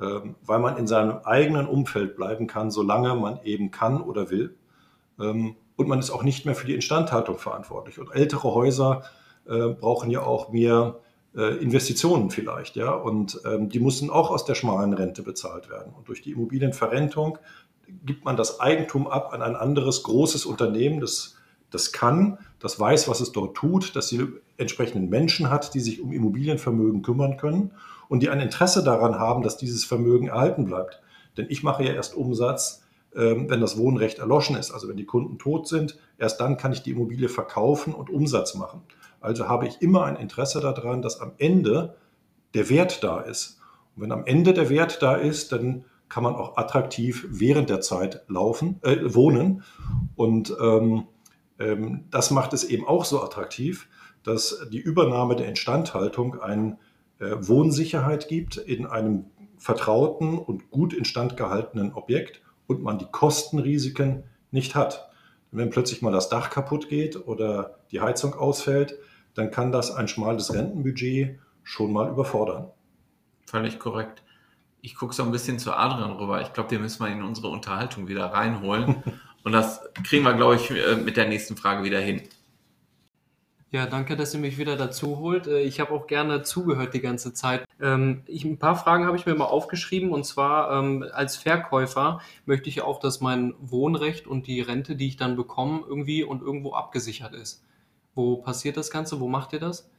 ähm, 0.00 0.34
weil 0.42 0.58
man 0.58 0.76
in 0.76 0.86
seinem 0.86 1.18
eigenen 1.24 1.66
Umfeld 1.66 2.16
bleiben 2.16 2.46
kann, 2.46 2.70
solange 2.70 3.14
man 3.14 3.40
eben 3.44 3.70
kann 3.70 4.02
oder 4.02 4.30
will. 4.30 4.56
Ähm, 5.18 5.56
und 5.76 5.88
man 5.88 5.98
ist 5.98 6.10
auch 6.10 6.22
nicht 6.22 6.44
mehr 6.46 6.54
für 6.54 6.66
die 6.66 6.74
Instandhaltung 6.74 7.38
verantwortlich. 7.38 7.98
Und 7.98 8.14
ältere 8.14 8.54
Häuser 8.54 9.02
äh, 9.46 9.68
brauchen 9.68 10.10
ja 10.10 10.22
auch 10.22 10.50
mehr 10.50 11.00
äh, 11.36 11.56
Investitionen 11.56 12.30
vielleicht, 12.30 12.76
ja. 12.76 12.92
Und 12.92 13.40
ähm, 13.44 13.68
die 13.68 13.80
müssen 13.80 14.10
auch 14.10 14.30
aus 14.30 14.44
der 14.44 14.54
schmalen 14.54 14.92
Rente 14.92 15.22
bezahlt 15.22 15.70
werden. 15.70 15.92
Und 15.94 16.08
durch 16.08 16.22
die 16.22 16.32
Immobilienverrentung 16.32 17.38
gibt 18.04 18.24
man 18.24 18.36
das 18.36 18.60
Eigentum 18.60 19.06
ab 19.06 19.32
an 19.32 19.42
ein 19.42 19.56
anderes 19.56 20.02
großes 20.02 20.46
Unternehmen, 20.46 21.00
das, 21.00 21.36
das 21.70 21.92
kann, 21.92 22.38
das 22.60 22.78
weiß, 22.78 23.08
was 23.08 23.20
es 23.20 23.32
dort 23.32 23.56
tut, 23.56 23.96
dass 23.96 24.08
die 24.08 24.26
entsprechenden 24.56 25.08
Menschen 25.08 25.50
hat, 25.50 25.74
die 25.74 25.80
sich 25.80 26.00
um 26.00 26.12
Immobilienvermögen 26.12 27.02
kümmern 27.02 27.36
können 27.36 27.72
und 28.08 28.22
die 28.22 28.30
ein 28.30 28.40
Interesse 28.40 28.84
daran 28.84 29.18
haben, 29.18 29.42
dass 29.42 29.56
dieses 29.56 29.84
Vermögen 29.84 30.28
erhalten 30.28 30.64
bleibt. 30.64 31.00
Denn 31.36 31.46
ich 31.48 31.62
mache 31.62 31.84
ja 31.84 31.92
erst 31.92 32.14
Umsatz, 32.14 32.84
ähm, 33.16 33.48
wenn 33.50 33.60
das 33.60 33.76
Wohnrecht 33.76 34.18
erloschen 34.18 34.56
ist, 34.56 34.70
also 34.70 34.88
wenn 34.88 34.96
die 34.96 35.06
Kunden 35.06 35.38
tot 35.38 35.68
sind. 35.68 35.98
Erst 36.18 36.40
dann 36.40 36.56
kann 36.56 36.72
ich 36.72 36.82
die 36.82 36.90
Immobilie 36.90 37.28
verkaufen 37.28 37.94
und 37.94 38.10
Umsatz 38.10 38.54
machen. 38.54 38.82
Also 39.20 39.48
habe 39.48 39.66
ich 39.66 39.80
immer 39.82 40.04
ein 40.04 40.16
Interesse 40.16 40.60
daran, 40.60 41.00
dass 41.00 41.20
am 41.20 41.32
Ende 41.38 41.96
der 42.54 42.68
Wert 42.70 43.02
da 43.02 43.20
ist. 43.20 43.58
Und 43.96 44.02
wenn 44.02 44.12
am 44.12 44.26
Ende 44.26 44.52
der 44.52 44.68
Wert 44.68 45.02
da 45.02 45.14
ist, 45.14 45.52
dann 45.52 45.84
kann 46.08 46.22
man 46.22 46.34
auch 46.34 46.56
attraktiv 46.56 47.26
während 47.30 47.70
der 47.70 47.80
Zeit 47.80 48.22
laufen, 48.28 48.78
äh, 48.82 48.98
wohnen. 49.14 49.62
Und 50.14 50.54
ähm, 50.60 51.06
ähm, 51.58 52.04
das 52.10 52.30
macht 52.30 52.52
es 52.52 52.64
eben 52.64 52.86
auch 52.86 53.04
so 53.04 53.22
attraktiv, 53.22 53.88
dass 54.24 54.66
die 54.70 54.80
Übernahme 54.80 55.36
der 55.36 55.48
Instandhaltung 55.48 56.40
eine 56.40 56.78
äh, 57.20 57.36
Wohnsicherheit 57.38 58.28
gibt 58.28 58.56
in 58.56 58.86
einem 58.86 59.26
vertrauten 59.58 60.38
und 60.38 60.70
gut 60.70 60.92
instand 60.92 61.36
gehaltenen 61.36 61.92
Objekt 61.92 62.42
und 62.66 62.82
man 62.82 62.98
die 62.98 63.06
Kostenrisiken 63.06 64.24
nicht 64.50 64.74
hat. 64.74 65.08
Wenn 65.52 65.70
plötzlich 65.70 66.02
mal 66.02 66.12
das 66.12 66.28
Dach 66.28 66.50
kaputt 66.50 66.88
geht 66.88 67.28
oder 67.28 67.78
die 67.92 68.00
Heizung 68.00 68.34
ausfällt, 68.34 68.96
dann 69.34 69.50
kann 69.50 69.72
das 69.72 69.92
ein 69.92 70.08
schmales 70.08 70.52
Rentenbudget 70.52 71.38
schon 71.62 71.92
mal 71.92 72.08
überfordern. 72.08 72.70
Völlig 73.46 73.78
korrekt. 73.78 74.22
Ich 74.80 74.96
gucke 74.96 75.14
so 75.14 75.22
ein 75.22 75.30
bisschen 75.30 75.58
zu 75.58 75.72
Adrian 75.72 76.12
rüber. 76.12 76.40
Ich 76.42 76.52
glaube, 76.52 76.68
den 76.68 76.82
müssen 76.82 77.04
wir 77.04 77.12
in 77.12 77.22
unsere 77.22 77.48
Unterhaltung 77.48 78.08
wieder 78.08 78.26
reinholen. 78.26 78.96
Und 79.44 79.52
das 79.52 79.80
kriegen 80.02 80.24
wir, 80.24 80.34
glaube 80.34 80.56
ich, 80.56 80.70
äh, 80.70 80.96
mit 80.96 81.16
der 81.16 81.28
nächsten 81.28 81.56
Frage 81.56 81.84
wieder 81.84 82.00
hin. 82.00 82.22
Ja, 83.74 83.86
danke, 83.86 84.14
dass 84.14 84.32
ihr 84.32 84.38
mich 84.38 84.56
wieder 84.56 84.76
dazu 84.76 85.18
holt. 85.18 85.48
Äh, 85.48 85.62
ich 85.62 85.80
habe 85.80 85.90
auch 85.90 86.06
gerne 86.06 86.42
zugehört 86.42 86.94
die 86.94 87.00
ganze 87.00 87.34
Zeit. 87.34 87.64
Ähm, 87.80 88.22
ich, 88.26 88.44
ein 88.44 88.56
paar 88.56 88.76
Fragen 88.76 89.04
habe 89.04 89.16
ich 89.16 89.26
mir 89.26 89.34
mal 89.34 89.46
aufgeschrieben 89.46 90.12
und 90.12 90.24
zwar 90.24 90.70
ähm, 90.78 91.04
als 91.12 91.36
Verkäufer 91.36 92.20
möchte 92.46 92.68
ich 92.68 92.82
auch, 92.82 93.00
dass 93.00 93.20
mein 93.20 93.52
Wohnrecht 93.58 94.28
und 94.28 94.46
die 94.46 94.60
Rente, 94.60 94.94
die 94.94 95.08
ich 95.08 95.16
dann 95.16 95.34
bekomme, 95.34 95.82
irgendwie 95.88 96.22
und 96.22 96.40
irgendwo 96.40 96.74
abgesichert 96.74 97.34
ist. 97.34 97.64
Wo 98.14 98.36
passiert 98.36 98.76
das 98.76 98.92
Ganze? 98.92 99.18
Wo 99.18 99.26
macht 99.26 99.52
ihr 99.52 99.58
das? 99.58 99.90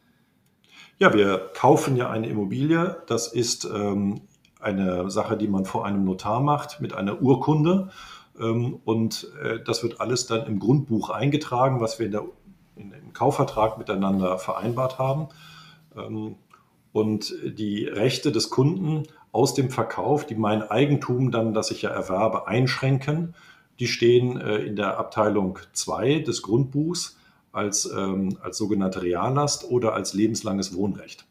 Ja, 0.97 1.13
wir 1.13 1.49
kaufen 1.53 1.97
ja 1.97 2.09
eine 2.09 2.29
Immobilie. 2.29 2.95
Das 3.07 3.27
ist 3.27 3.65
ähm, 3.65 4.21
eine 4.61 5.11
Sache, 5.11 5.35
die 5.35 5.49
man 5.49 5.65
vor 5.65 5.85
einem 5.85 6.05
Notar 6.05 6.39
macht 6.39 6.79
mit 6.79 6.93
einer 6.93 7.21
Urkunde. 7.21 7.89
Ähm, 8.39 8.79
und 8.85 9.29
äh, 9.43 9.59
das 9.61 9.83
wird 9.83 9.99
alles 9.99 10.27
dann 10.27 10.45
im 10.47 10.59
Grundbuch 10.59 11.09
eingetragen, 11.09 11.81
was 11.81 11.99
wir 11.99 12.05
in 12.05 12.13
der, 12.13 12.23
im 12.75 13.13
Kaufvertrag 13.13 13.77
miteinander 13.77 14.37
vereinbart 14.37 14.99
haben. 14.99 15.27
Ähm, 15.95 16.35
und 16.91 17.35
die 17.43 17.85
Rechte 17.85 18.31
des 18.31 18.49
Kunden 18.49 19.03
aus 19.33 19.53
dem 19.53 19.69
Verkauf, 19.69 20.25
die 20.25 20.35
mein 20.35 20.63
Eigentum 20.63 21.29
dann, 21.29 21.53
das 21.53 21.71
ich 21.71 21.81
ja 21.81 21.89
erwerbe, 21.89 22.47
einschränken, 22.47 23.35
die 23.79 23.87
stehen 23.87 24.39
äh, 24.39 24.57
in 24.59 24.77
der 24.77 24.97
Abteilung 24.97 25.59
2 25.73 26.19
des 26.19 26.41
Grundbuchs 26.41 27.17
als, 27.51 27.85
ähm, 27.85 28.37
als 28.41 28.57
sogenannte 28.57 29.01
Reallast 29.01 29.69
oder 29.69 29.93
als 29.93 30.13
lebenslanges 30.13 30.73
Wohnrecht. 30.73 31.25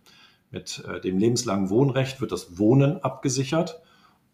Mit 0.50 0.84
äh, 0.86 1.00
dem 1.00 1.18
lebenslangen 1.18 1.70
Wohnrecht 1.70 2.20
wird 2.20 2.32
das 2.32 2.58
Wohnen 2.58 3.02
abgesichert 3.02 3.80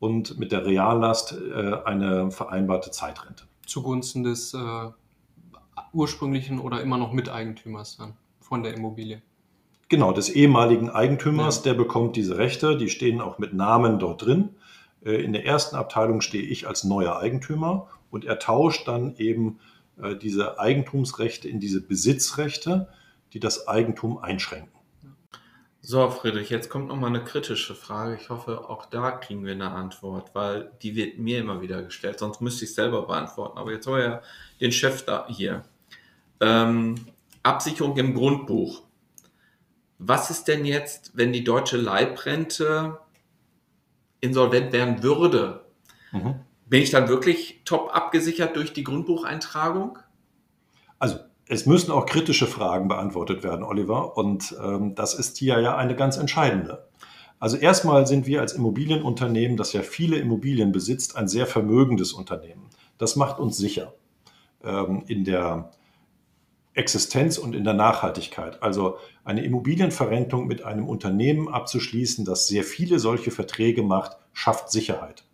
und 0.00 0.38
mit 0.38 0.50
der 0.50 0.66
Reallast 0.66 1.36
äh, 1.54 1.74
eine 1.84 2.30
vereinbarte 2.30 2.90
Zeitrente. 2.90 3.44
Zugunsten 3.66 4.24
des 4.24 4.52
äh, 4.52 4.58
ursprünglichen 5.92 6.58
oder 6.58 6.80
immer 6.80 6.98
noch 6.98 7.12
Miteigentümers 7.12 7.96
dann 7.96 8.14
von 8.40 8.62
der 8.62 8.74
Immobilie. 8.74 9.22
Genau, 9.88 10.12
des 10.12 10.28
ehemaligen 10.28 10.88
Eigentümers, 10.88 11.58
ja. 11.58 11.62
der 11.64 11.74
bekommt 11.74 12.16
diese 12.16 12.38
Rechte, 12.38 12.78
die 12.78 12.88
stehen 12.88 13.20
auch 13.20 13.38
mit 13.38 13.54
Namen 13.54 13.98
dort 13.98 14.24
drin. 14.24 14.50
Äh, 15.04 15.22
in 15.22 15.32
der 15.32 15.44
ersten 15.44 15.76
Abteilung 15.76 16.20
stehe 16.20 16.44
ich 16.44 16.68
als 16.68 16.84
neuer 16.84 17.18
Eigentümer 17.18 17.88
und 18.10 18.24
er 18.24 18.38
tauscht 18.38 18.86
dann 18.86 19.16
eben 19.16 19.58
äh, 20.00 20.16
diese 20.16 20.58
Eigentumsrechte 20.58 21.48
in 21.48 21.60
diese 21.60 21.80
Besitzrechte, 21.80 22.88
die 23.32 23.40
das 23.40 23.68
Eigentum 23.68 24.18
einschränken. 24.18 24.80
So, 25.82 26.10
Friedrich, 26.10 26.50
jetzt 26.50 26.68
kommt 26.68 26.88
nochmal 26.88 27.08
eine 27.08 27.24
kritische 27.24 27.74
Frage. 27.74 28.18
Ich 28.20 28.28
hoffe, 28.28 28.68
auch 28.68 28.84
da 28.86 29.12
kriegen 29.12 29.44
wir 29.46 29.52
eine 29.52 29.70
Antwort, 29.70 30.34
weil 30.34 30.70
die 30.82 30.94
wird 30.94 31.18
mir 31.18 31.38
immer 31.38 31.62
wieder 31.62 31.82
gestellt, 31.82 32.18
sonst 32.18 32.40
müsste 32.42 32.64
ich 32.64 32.74
selber 32.74 33.06
beantworten. 33.06 33.56
Aber 33.56 33.72
jetzt 33.72 33.86
haben 33.86 33.96
wir 33.96 34.04
ja 34.04 34.22
den 34.60 34.72
Chef 34.72 35.04
da 35.06 35.26
hier. 35.28 35.64
Ähm, 36.40 36.94
Absicherung 37.42 37.96
im 37.96 38.14
Grundbuch. 38.14 38.82
Was 39.98 40.30
ist 40.30 40.48
denn 40.48 40.64
jetzt, 40.64 41.12
wenn 41.14 41.32
die 41.32 41.44
deutsche 41.44 41.76
Leibrente 41.76 42.98
insolvent 44.20 44.72
werden 44.72 45.02
würde? 45.02 45.66
Mhm. 46.12 46.36
Bin 46.66 46.82
ich 46.82 46.90
dann 46.90 47.08
wirklich 47.08 47.62
top 47.64 47.94
abgesichert 47.94 48.56
durch 48.56 48.72
die 48.72 48.84
Grundbucheintragung? 48.84 49.98
Also 50.98 51.18
es 51.48 51.66
müssen 51.66 51.90
auch 51.90 52.06
kritische 52.06 52.46
Fragen 52.46 52.88
beantwortet 52.88 53.42
werden, 53.42 53.64
Oliver. 53.64 54.16
Und 54.16 54.54
ähm, 54.62 54.94
das 54.94 55.14
ist 55.14 55.36
hier 55.36 55.60
ja 55.60 55.76
eine 55.76 55.96
ganz 55.96 56.16
entscheidende. 56.16 56.88
Also 57.40 57.56
erstmal 57.56 58.06
sind 58.06 58.26
wir 58.26 58.40
als 58.40 58.52
Immobilienunternehmen, 58.52 59.56
das 59.56 59.72
ja 59.72 59.82
viele 59.82 60.18
Immobilien 60.18 60.72
besitzt, 60.72 61.16
ein 61.16 61.26
sehr 61.26 61.46
vermögendes 61.46 62.12
Unternehmen. 62.12 62.66
Das 62.98 63.16
macht 63.16 63.40
uns 63.40 63.56
sicher 63.56 63.94
ähm, 64.62 65.02
in 65.08 65.24
der 65.24 65.72
Existenz 66.74 67.36
und 67.36 67.54
in 67.54 67.64
der 67.64 67.74
Nachhaltigkeit. 67.74 68.62
Also 68.62 68.98
eine 69.24 69.44
Immobilienverrentung 69.44 70.46
mit 70.46 70.62
einem 70.62 70.88
Unternehmen 70.88 71.48
abzuschließen, 71.48 72.24
das 72.24 72.46
sehr 72.46 72.62
viele 72.62 72.98
solche 72.98 73.30
Verträge 73.30 73.82
macht, 73.82 74.16
schafft 74.32 74.70
Sicherheit. 74.70 75.24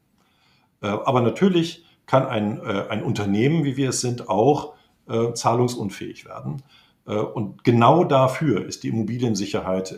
Äh, 0.82 0.88
aber 0.88 1.20
natürlich 1.20 1.84
kann 2.06 2.26
ein, 2.26 2.58
äh, 2.60 2.86
ein 2.88 3.02
Unternehmen, 3.02 3.64
wie 3.64 3.76
wir 3.76 3.90
es 3.90 4.00
sind, 4.00 4.28
auch 4.28 4.74
äh, 5.08 5.32
zahlungsunfähig 5.32 6.24
werden. 6.24 6.62
Und 7.04 7.62
genau 7.62 8.02
dafür 8.02 8.66
ist 8.66 8.82
die 8.82 8.88
Immobiliensicherheit 8.88 9.92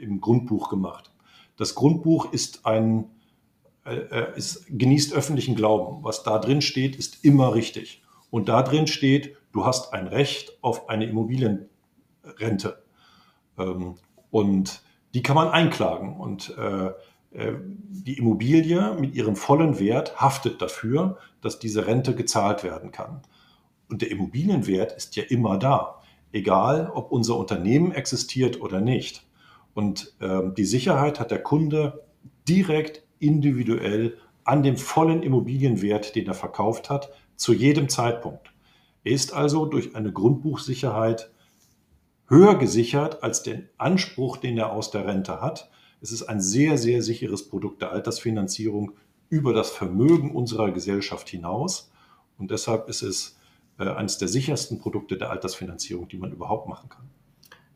im 0.00 0.20
Grundbuch 0.20 0.68
gemacht. 0.68 1.10
Das 1.56 1.74
Grundbuch 1.74 2.32
ist 2.32 2.64
ein, 2.66 3.06
ist, 4.36 4.64
genießt 4.68 5.12
öffentlichen 5.12 5.56
Glauben. 5.56 6.04
Was 6.04 6.22
da 6.22 6.38
drin 6.38 6.60
steht, 6.60 6.94
ist 6.94 7.24
immer 7.24 7.56
richtig. 7.56 8.00
Und 8.30 8.48
da 8.48 8.62
drin 8.62 8.86
steht, 8.86 9.35
du 9.56 9.64
hast 9.64 9.94
ein 9.94 10.06
Recht 10.06 10.58
auf 10.60 10.90
eine 10.90 11.06
Immobilienrente. 11.06 12.82
Ähm, 13.58 13.94
und 14.30 14.82
die 15.14 15.22
kann 15.22 15.34
man 15.34 15.48
einklagen. 15.48 16.20
Und 16.20 16.54
äh, 16.58 16.90
die 17.88 18.18
Immobilie 18.18 18.96
mit 19.00 19.14
ihrem 19.14 19.34
vollen 19.34 19.78
Wert 19.78 20.20
haftet 20.20 20.60
dafür, 20.60 21.18
dass 21.40 21.58
diese 21.58 21.86
Rente 21.86 22.14
gezahlt 22.14 22.64
werden 22.64 22.92
kann. 22.92 23.22
Und 23.88 24.02
der 24.02 24.10
Immobilienwert 24.10 24.92
ist 24.92 25.16
ja 25.16 25.24
immer 25.24 25.58
da. 25.58 26.02
egal 26.32 26.90
ob 26.92 27.12
unser 27.12 27.36
Unternehmen 27.36 27.92
existiert 27.92 28.60
oder 28.60 28.80
nicht. 28.80 29.26
Und 29.72 30.14
äh, 30.20 30.42
die 30.54 30.64
Sicherheit 30.66 31.18
hat 31.18 31.30
der 31.30 31.42
Kunde 31.42 32.04
direkt 32.46 33.04
individuell 33.20 34.18
an 34.44 34.62
dem 34.62 34.76
vollen 34.76 35.22
Immobilienwert, 35.22 36.14
den 36.14 36.26
er 36.26 36.34
verkauft 36.34 36.90
hat, 36.90 37.10
zu 37.36 37.54
jedem 37.54 37.88
Zeitpunkt. 37.88 38.52
Er 39.06 39.12
ist 39.12 39.32
also 39.32 39.66
durch 39.66 39.94
eine 39.94 40.12
Grundbuchsicherheit 40.12 41.30
höher 42.26 42.58
gesichert 42.58 43.22
als 43.22 43.44
den 43.44 43.68
Anspruch, 43.78 44.36
den 44.36 44.58
er 44.58 44.72
aus 44.72 44.90
der 44.90 45.06
Rente 45.06 45.40
hat. 45.40 45.70
Es 46.00 46.10
ist 46.10 46.24
ein 46.24 46.40
sehr, 46.40 46.76
sehr 46.76 47.02
sicheres 47.02 47.48
Produkt 47.48 47.82
der 47.82 47.92
Altersfinanzierung 47.92 48.96
über 49.28 49.52
das 49.52 49.70
Vermögen 49.70 50.34
unserer 50.34 50.72
Gesellschaft 50.72 51.28
hinaus. 51.28 51.92
Und 52.36 52.50
deshalb 52.50 52.88
ist 52.88 53.02
es 53.02 53.38
äh, 53.78 53.84
eines 53.84 54.18
der 54.18 54.26
sichersten 54.26 54.80
Produkte 54.80 55.16
der 55.16 55.30
Altersfinanzierung, 55.30 56.08
die 56.08 56.18
man 56.18 56.32
überhaupt 56.32 56.68
machen 56.68 56.88
kann. 56.88 57.08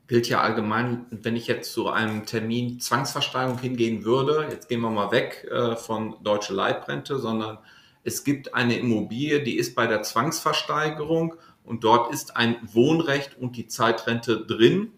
Gilt 0.07 0.27
ja 0.27 0.41
allgemein, 0.41 1.05
wenn 1.11 1.37
ich 1.37 1.47
jetzt 1.47 1.71
zu 1.71 1.87
einem 1.87 2.25
Termin 2.25 2.81
Zwangsversteigerung 2.81 3.57
hingehen 3.57 4.03
würde, 4.03 4.49
jetzt 4.51 4.67
gehen 4.67 4.81
wir 4.81 4.89
mal 4.89 5.11
weg 5.11 5.47
äh, 5.49 5.77
von 5.77 6.17
deutsche 6.23 6.53
Leibrente, 6.53 7.19
sondern 7.19 7.59
es 8.03 8.23
gibt 8.23 8.53
eine 8.55 8.77
Immobilie, 8.77 9.43
die 9.43 9.57
ist 9.57 9.75
bei 9.75 9.87
der 9.87 10.01
Zwangsversteigerung 10.01 11.35
und 11.63 11.83
dort 11.83 12.11
ist 12.11 12.35
ein 12.35 12.57
Wohnrecht 12.73 13.37
und 13.37 13.55
die 13.55 13.67
Zeitrente 13.67 14.45
drin. 14.45 14.91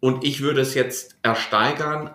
Und 0.00 0.24
ich 0.24 0.40
würde 0.40 0.60
es 0.60 0.74
jetzt 0.74 1.16
ersteigern, 1.22 2.14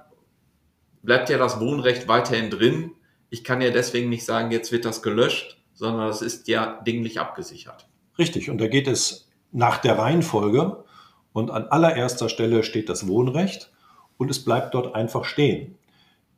bleibt 1.04 1.30
ja 1.30 1.38
das 1.38 1.60
Wohnrecht 1.60 2.08
weiterhin 2.08 2.50
drin. 2.50 2.92
Ich 3.30 3.44
kann 3.44 3.62
ja 3.62 3.70
deswegen 3.70 4.10
nicht 4.10 4.26
sagen, 4.26 4.52
jetzt 4.52 4.72
wird 4.72 4.86
das 4.86 5.02
gelöscht, 5.02 5.62
sondern 5.74 6.08
das 6.08 6.22
ist 6.22 6.48
ja 6.48 6.82
dinglich 6.82 7.20
abgesichert. 7.20 7.88
Richtig, 8.18 8.50
und 8.50 8.60
da 8.60 8.68
geht 8.68 8.88
es 8.88 9.30
nach 9.52 9.78
der 9.78 9.98
Reihenfolge 9.98 10.84
und 11.32 11.52
an 11.52 11.66
allererster 11.66 12.30
Stelle 12.30 12.64
steht 12.64 12.90
das 12.90 13.08
Wohnrecht 13.08 13.72
und 14.18 14.30
es 14.30 14.44
bleibt 14.44 14.74
dort 14.74 14.96
einfach 14.96 15.24
stehen. 15.24 15.78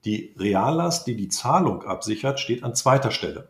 Die 0.05 0.33
Reallast, 0.37 1.07
die 1.07 1.15
die 1.15 1.27
Zahlung 1.27 1.83
absichert, 1.83 2.39
steht 2.39 2.63
an 2.63 2.75
zweiter 2.75 3.11
Stelle. 3.11 3.49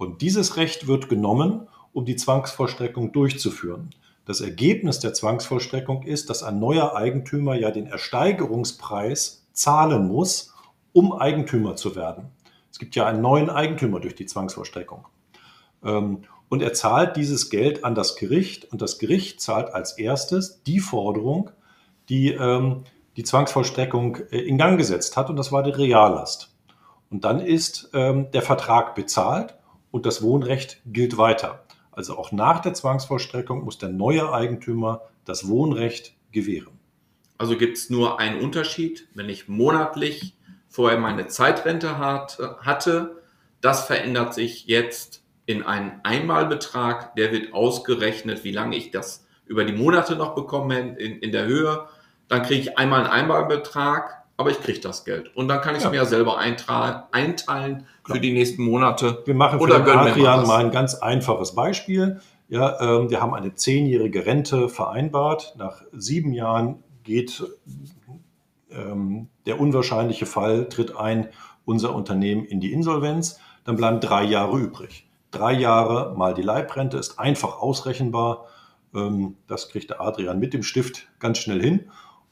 Und 0.00 0.22
dieses 0.22 0.56
Recht 0.56 0.86
wird 0.86 1.10
genommen, 1.10 1.68
um 1.92 2.06
die 2.06 2.16
Zwangsvollstreckung 2.16 3.12
durchzuführen. 3.12 3.90
Das 4.24 4.40
Ergebnis 4.40 4.98
der 4.98 5.12
Zwangsvollstreckung 5.12 6.04
ist, 6.04 6.30
dass 6.30 6.42
ein 6.42 6.58
neuer 6.58 6.96
Eigentümer 6.96 7.54
ja 7.54 7.70
den 7.70 7.84
Ersteigerungspreis 7.84 9.46
zahlen 9.52 10.08
muss, 10.08 10.54
um 10.94 11.12
Eigentümer 11.12 11.76
zu 11.76 11.96
werden. 11.96 12.30
Es 12.72 12.78
gibt 12.78 12.96
ja 12.96 13.04
einen 13.04 13.20
neuen 13.20 13.50
Eigentümer 13.50 14.00
durch 14.00 14.14
die 14.14 14.24
Zwangsvollstreckung. 14.24 15.06
Ähm, 15.84 16.22
und 16.48 16.62
er 16.62 16.72
zahlt 16.72 17.16
dieses 17.16 17.50
Geld 17.50 17.84
an 17.84 17.94
das 17.94 18.16
Gericht 18.16 18.72
und 18.72 18.80
das 18.80 18.98
Gericht 18.98 19.42
zahlt 19.42 19.74
als 19.74 19.98
erstes 19.98 20.62
die 20.62 20.80
Forderung, 20.80 21.50
die 22.08 22.32
ähm, 22.32 22.84
die 23.18 23.24
Zwangsvollstreckung 23.24 24.16
äh, 24.30 24.38
in 24.38 24.56
Gang 24.56 24.78
gesetzt 24.78 25.18
hat 25.18 25.28
und 25.28 25.36
das 25.36 25.52
war 25.52 25.62
die 25.62 25.72
Reallast. 25.72 26.56
Und 27.10 27.24
dann 27.24 27.40
ist 27.40 27.90
ähm, 27.92 28.30
der 28.30 28.40
Vertrag 28.40 28.94
bezahlt 28.94 29.59
und 29.90 30.06
das 30.06 30.22
Wohnrecht 30.22 30.80
gilt 30.86 31.16
weiter. 31.16 31.64
Also 31.92 32.16
auch 32.16 32.32
nach 32.32 32.60
der 32.60 32.74
Zwangsvollstreckung 32.74 33.64
muss 33.64 33.78
der 33.78 33.88
neue 33.88 34.32
Eigentümer 34.32 35.02
das 35.24 35.48
Wohnrecht 35.48 36.14
gewähren. 36.32 36.78
Also 37.36 37.56
gibt 37.56 37.76
es 37.76 37.90
nur 37.90 38.20
einen 38.20 38.40
Unterschied, 38.40 39.08
wenn 39.14 39.28
ich 39.28 39.48
monatlich 39.48 40.36
vorher 40.68 40.98
meine 40.98 41.26
Zeitrente 41.26 41.98
hatte, 41.98 43.22
das 43.60 43.86
verändert 43.86 44.34
sich 44.34 44.66
jetzt 44.66 45.24
in 45.46 45.62
einen 45.62 46.00
Einmalbetrag, 46.04 47.14
der 47.16 47.32
wird 47.32 47.52
ausgerechnet, 47.52 48.44
wie 48.44 48.52
lange 48.52 48.76
ich 48.76 48.90
das 48.90 49.26
über 49.46 49.64
die 49.64 49.72
Monate 49.72 50.16
noch 50.16 50.34
bekomme 50.34 50.96
in, 50.96 51.18
in 51.18 51.32
der 51.32 51.46
Höhe. 51.46 51.88
Dann 52.28 52.42
kriege 52.42 52.60
ich 52.60 52.78
einmal 52.78 53.00
einen 53.00 53.10
Einmalbetrag, 53.10 54.19
aber 54.40 54.50
ich 54.50 54.60
kriege 54.60 54.80
das 54.80 55.04
Geld. 55.04 55.34
Und 55.36 55.48
dann 55.48 55.60
kann 55.60 55.74
ich 55.74 55.78
es 55.78 55.84
ja. 55.84 55.90
mir 55.90 55.96
ja 55.96 56.04
selber 56.04 56.38
einteilen 56.38 57.86
für 58.04 58.20
die 58.20 58.32
nächsten 58.32 58.64
Monate. 58.64 59.22
Wir 59.26 59.34
machen 59.34 59.58
für 59.58 59.64
Oder 59.64 59.80
den 59.80 59.96
Adrian 59.96 60.46
mal 60.46 60.64
ein 60.64 60.70
ganz 60.70 60.94
einfaches 60.94 61.54
Beispiel. 61.54 62.20
Ja, 62.48 62.80
ähm, 62.80 63.10
wir 63.10 63.20
haben 63.20 63.34
eine 63.34 63.54
zehnjährige 63.54 64.26
Rente 64.26 64.68
vereinbart. 64.68 65.54
Nach 65.56 65.82
sieben 65.92 66.32
Jahren 66.32 66.82
geht 67.04 67.44
ähm, 68.72 69.28
der 69.46 69.60
unwahrscheinliche 69.60 70.26
Fall, 70.26 70.68
tritt 70.68 70.96
ein, 70.96 71.28
unser 71.64 71.94
Unternehmen 71.94 72.44
in 72.44 72.60
die 72.60 72.72
Insolvenz. 72.72 73.38
Dann 73.64 73.76
bleiben 73.76 74.00
drei 74.00 74.24
Jahre 74.24 74.58
übrig 74.58 75.06
drei 75.30 75.52
Jahre 75.52 76.14
mal 76.16 76.34
die 76.34 76.42
Leibrente 76.42 76.98
ist 76.98 77.18
einfach 77.18 77.60
ausrechenbar. 77.60 78.46
Ähm, 78.94 79.36
das 79.46 79.68
kriegt 79.68 79.90
der 79.90 80.00
Adrian 80.00 80.38
mit 80.38 80.54
dem 80.54 80.62
Stift 80.62 81.08
ganz 81.18 81.38
schnell 81.38 81.62
hin. 81.62 81.90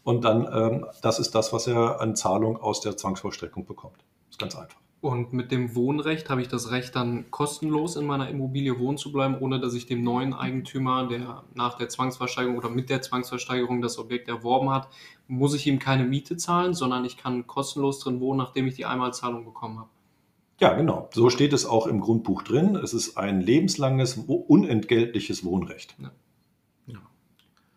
Und 0.09 0.25
dann, 0.25 0.49
ähm, 0.51 0.87
das 1.03 1.19
ist 1.19 1.35
das, 1.35 1.53
was 1.53 1.67
er 1.67 2.01
an 2.01 2.17
Zahlung 2.17 2.57
aus 2.57 2.81
der 2.81 2.97
Zwangsvollstreckung 2.97 3.67
bekommt. 3.67 3.99
Das 3.99 4.37
ist 4.37 4.39
ganz 4.39 4.57
einfach. 4.57 4.79
Und 5.03 5.35
mit 5.35 5.53
dem 5.53 5.75
Wohnrecht 5.75 6.31
habe 6.31 6.41
ich 6.41 6.49
das 6.49 6.71
Recht, 6.71 6.97
dann 6.97 7.31
kostenlos 7.31 7.95
in 7.95 8.07
meiner 8.07 8.31
Immobilie 8.31 8.79
wohnen 8.79 8.97
zu 8.97 9.13
bleiben, 9.13 9.37
ohne 9.39 9.61
dass 9.61 9.75
ich 9.75 9.85
dem 9.85 10.03
neuen 10.03 10.33
Eigentümer, 10.33 11.07
der 11.09 11.45
nach 11.55 11.77
der 11.77 11.91
Zwangsversteigerung 11.91 12.57
oder 12.57 12.71
mit 12.71 12.89
der 12.89 13.03
Zwangsversteigerung 13.03 13.83
das 13.83 13.99
Objekt 13.99 14.29
erworben 14.29 14.71
hat, 14.71 14.89
muss 15.27 15.53
ich 15.53 15.67
ihm 15.67 15.79
keine 15.79 16.05
Miete 16.05 16.39
zahlen, 16.39 16.73
sondern 16.73 17.05
ich 17.05 17.19
kann 17.19 17.47
kostenlos 17.47 17.99
drin 17.99 18.19
wohnen, 18.19 18.39
nachdem 18.39 18.67
ich 18.67 18.77
die 18.77 18.87
Einmalzahlung 18.87 19.45
bekommen 19.45 19.79
habe. 19.79 19.91
Ja, 20.59 20.73
genau. 20.73 21.11
So 21.13 21.29
steht 21.29 21.53
es 21.53 21.67
auch 21.67 21.87
im 21.87 22.01
Grundbuch 22.01 22.45
drin. 22.45 22.77
Es 22.77 22.95
ist 22.95 23.19
ein 23.19 23.43
lebenslanges, 23.43 24.17
unentgeltliches 24.27 25.45
Wohnrecht. 25.45 25.97
Ja. 26.01 26.13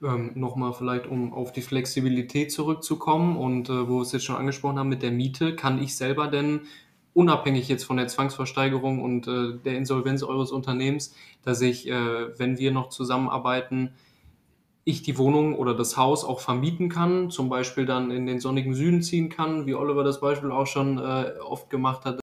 Ähm, 0.04 0.32
Nochmal 0.36 0.74
vielleicht, 0.74 1.08
um 1.08 1.34
auf 1.34 1.52
die 1.52 1.62
Flexibilität 1.62 2.52
zurückzukommen 2.52 3.38
und 3.38 3.70
äh, 3.70 3.88
wo 3.88 3.98
wir 3.98 4.02
es 4.02 4.12
jetzt 4.12 4.26
schon 4.26 4.36
angesprochen 4.36 4.80
haben 4.80 4.90
mit 4.90 5.04
der 5.04 5.12
Miete, 5.12 5.56
kann 5.56 5.82
ich 5.82 5.96
selber 5.96 6.28
denn 6.28 6.62
unabhängig 7.14 7.68
jetzt 7.68 7.84
von 7.84 7.98
der 7.98 8.08
Zwangsversteigerung 8.08 9.02
und 9.02 9.28
äh, 9.28 9.58
der 9.64 9.78
Insolvenz 9.78 10.24
eures 10.24 10.52
Unternehmens, 10.52 11.14
dass 11.44 11.62
ich, 11.62 11.88
äh, 11.88 12.40
wenn 12.40 12.58
wir 12.58 12.72
noch 12.72 12.90
zusammenarbeiten, 12.90 13.94
ich 14.84 15.04
die 15.04 15.18
Wohnung 15.20 15.56
oder 15.56 15.76
das 15.76 15.98
Haus 15.98 16.26
auch 16.26 16.40
vermieten 16.40 16.90
kann, 16.90 17.30
zum 17.30 17.50
Beispiel 17.50 17.86
dann 17.86 18.10
in 18.10 18.26
den 18.26 18.40
sonnigen 18.40 18.74
Süden 18.74 19.04
ziehen 19.04 19.30
kann, 19.30 19.68
wie 19.68 19.76
Oliver 19.76 20.04
das 20.04 20.20
Beispiel 20.20 20.52
auch 20.52 20.66
schon 20.66 20.98
äh, 20.98 21.34
oft 21.48 21.70
gemacht 21.70 22.06
hat, 22.06 22.22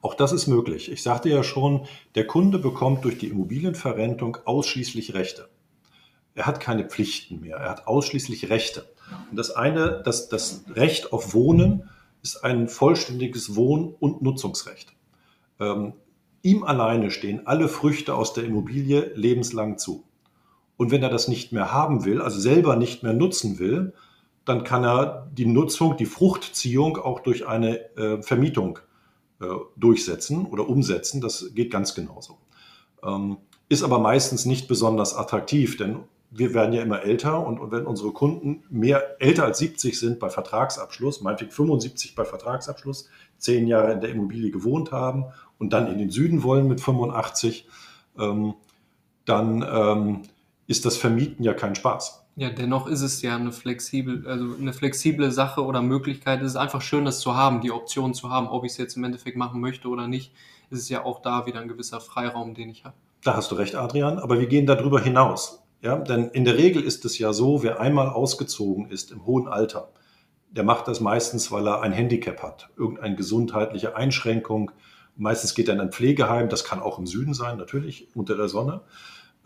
auch 0.00 0.14
das 0.14 0.32
ist 0.32 0.46
möglich. 0.46 0.90
Ich 0.90 1.02
sagte 1.02 1.28
ja 1.28 1.42
schon, 1.42 1.86
der 2.14 2.26
Kunde 2.26 2.58
bekommt 2.58 3.04
durch 3.04 3.18
die 3.18 3.28
Immobilienverrentung 3.28 4.38
ausschließlich 4.44 5.14
Rechte. 5.14 5.48
Er 6.38 6.46
hat 6.46 6.60
keine 6.60 6.84
Pflichten 6.84 7.40
mehr, 7.40 7.56
er 7.56 7.68
hat 7.68 7.88
ausschließlich 7.88 8.48
Rechte. 8.48 8.86
Und 9.28 9.36
das 9.36 9.50
eine, 9.50 10.02
das, 10.04 10.28
das 10.28 10.62
Recht 10.70 11.12
auf 11.12 11.34
Wohnen 11.34 11.90
ist 12.22 12.44
ein 12.44 12.68
vollständiges 12.68 13.56
Wohn- 13.56 13.92
und 13.98 14.22
Nutzungsrecht. 14.22 14.92
Ähm, 15.58 15.94
ihm 16.42 16.62
alleine 16.62 17.10
stehen 17.10 17.48
alle 17.48 17.66
Früchte 17.66 18.14
aus 18.14 18.34
der 18.34 18.44
Immobilie 18.44 19.10
lebenslang 19.16 19.78
zu. 19.78 20.04
Und 20.76 20.92
wenn 20.92 21.02
er 21.02 21.10
das 21.10 21.26
nicht 21.26 21.50
mehr 21.50 21.72
haben 21.72 22.04
will, 22.04 22.22
also 22.22 22.38
selber 22.38 22.76
nicht 22.76 23.02
mehr 23.02 23.14
nutzen 23.14 23.58
will, 23.58 23.92
dann 24.44 24.62
kann 24.62 24.84
er 24.84 25.28
die 25.32 25.46
Nutzung, 25.46 25.96
die 25.96 26.06
Fruchtziehung 26.06 26.98
auch 26.98 27.18
durch 27.18 27.48
eine 27.48 27.96
äh, 27.96 28.22
Vermietung 28.22 28.78
äh, 29.40 29.46
durchsetzen 29.74 30.46
oder 30.46 30.68
umsetzen. 30.68 31.20
Das 31.20 31.50
geht 31.56 31.72
ganz 31.72 31.96
genauso. 31.96 32.38
Ähm, 33.02 33.38
ist 33.68 33.82
aber 33.82 33.98
meistens 33.98 34.44
nicht 34.44 34.68
besonders 34.68 35.16
attraktiv, 35.16 35.76
denn 35.76 36.04
wir 36.30 36.52
werden 36.54 36.72
ja 36.72 36.82
immer 36.82 37.02
älter 37.02 37.46
und, 37.46 37.58
und, 37.58 37.70
wenn 37.70 37.86
unsere 37.86 38.12
Kunden 38.12 38.62
mehr 38.68 39.20
älter 39.20 39.44
als 39.44 39.58
70 39.58 39.98
sind 39.98 40.18
bei 40.18 40.28
Vertragsabschluss, 40.28 41.22
meinetwegen 41.22 41.50
75 41.50 42.14
bei 42.14 42.24
Vertragsabschluss, 42.24 43.08
zehn 43.38 43.66
Jahre 43.66 43.92
in 43.92 44.00
der 44.00 44.10
Immobilie 44.10 44.50
gewohnt 44.50 44.92
haben 44.92 45.24
und 45.58 45.72
dann 45.72 45.90
in 45.90 45.98
den 45.98 46.10
Süden 46.10 46.42
wollen 46.42 46.68
mit 46.68 46.80
85, 46.80 47.66
ähm, 48.18 48.54
dann 49.24 49.62
ähm, 49.62 50.22
ist 50.66 50.84
das 50.84 50.96
Vermieten 50.96 51.44
ja 51.44 51.54
kein 51.54 51.74
Spaß. 51.74 52.24
Ja, 52.36 52.50
dennoch 52.50 52.86
ist 52.86 53.02
es 53.02 53.20
ja 53.22 53.34
eine 53.34 53.50
flexibel, 53.50 54.24
also 54.28 54.54
eine 54.60 54.72
flexible 54.72 55.32
Sache 55.32 55.64
oder 55.64 55.82
Möglichkeit. 55.82 56.40
Es 56.40 56.52
ist 56.52 56.56
einfach 56.56 56.82
schön, 56.82 57.04
das 57.04 57.18
zu 57.20 57.34
haben, 57.34 57.60
die 57.62 57.72
Option 57.72 58.14
zu 58.14 58.30
haben, 58.30 58.48
ob 58.48 58.64
ich 58.64 58.72
es 58.72 58.78
jetzt 58.78 58.96
im 58.96 59.02
Endeffekt 59.02 59.36
machen 59.36 59.60
möchte 59.60 59.88
oder 59.88 60.06
nicht. 60.06 60.32
Es 60.70 60.78
ist 60.78 60.88
ja 60.88 61.04
auch 61.04 61.20
da 61.20 61.46
wieder 61.46 61.60
ein 61.60 61.68
gewisser 61.68 62.00
Freiraum, 62.00 62.54
den 62.54 62.68
ich 62.70 62.84
habe. 62.84 62.94
Da 63.24 63.34
hast 63.34 63.50
du 63.50 63.56
recht, 63.56 63.74
Adrian, 63.74 64.18
aber 64.18 64.38
wir 64.38 64.46
gehen 64.46 64.66
darüber 64.66 65.00
hinaus. 65.00 65.64
Ja, 65.80 65.96
denn 65.96 66.28
in 66.30 66.44
der 66.44 66.56
Regel 66.56 66.82
ist 66.82 67.04
es 67.04 67.18
ja 67.18 67.32
so, 67.32 67.62
wer 67.62 67.80
einmal 67.80 68.08
ausgezogen 68.08 68.90
ist 68.90 69.12
im 69.12 69.26
hohen 69.26 69.46
Alter, 69.46 69.92
der 70.50 70.64
macht 70.64 70.88
das 70.88 71.00
meistens, 71.00 71.52
weil 71.52 71.68
er 71.68 71.82
ein 71.82 71.92
Handicap 71.92 72.42
hat, 72.42 72.70
irgendeine 72.76 73.16
gesundheitliche 73.16 73.96
Einschränkung. 73.96 74.70
Meistens 75.16 75.54
geht 75.54 75.68
er 75.68 75.74
in 75.74 75.80
ein 75.80 75.92
Pflegeheim, 75.92 76.48
das 76.48 76.64
kann 76.64 76.80
auch 76.80 76.98
im 76.98 77.06
Süden 77.06 77.34
sein, 77.34 77.58
natürlich, 77.58 78.08
unter 78.14 78.36
der 78.36 78.48
Sonne. 78.48 78.80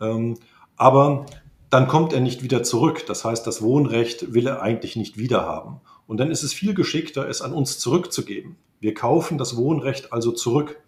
Ähm, 0.01 0.37
aber 0.75 1.25
dann 1.69 1.87
kommt 1.87 2.13
er 2.13 2.19
nicht 2.19 2.43
wieder 2.43 2.63
zurück. 2.63 3.05
Das 3.07 3.25
heißt, 3.25 3.45
das 3.45 3.61
Wohnrecht 3.61 4.33
will 4.33 4.47
er 4.47 4.61
eigentlich 4.61 4.95
nicht 4.95 5.17
wiederhaben. 5.17 5.81
Und 6.07 6.17
dann 6.17 6.31
ist 6.31 6.43
es 6.43 6.53
viel 6.53 6.73
geschickter, 6.73 7.27
es 7.27 7.41
an 7.41 7.53
uns 7.53 7.79
zurückzugeben. 7.79 8.57
Wir 8.79 8.93
kaufen 8.93 9.37
das 9.37 9.57
Wohnrecht 9.57 10.13
also 10.13 10.31
zurück. 10.31 10.79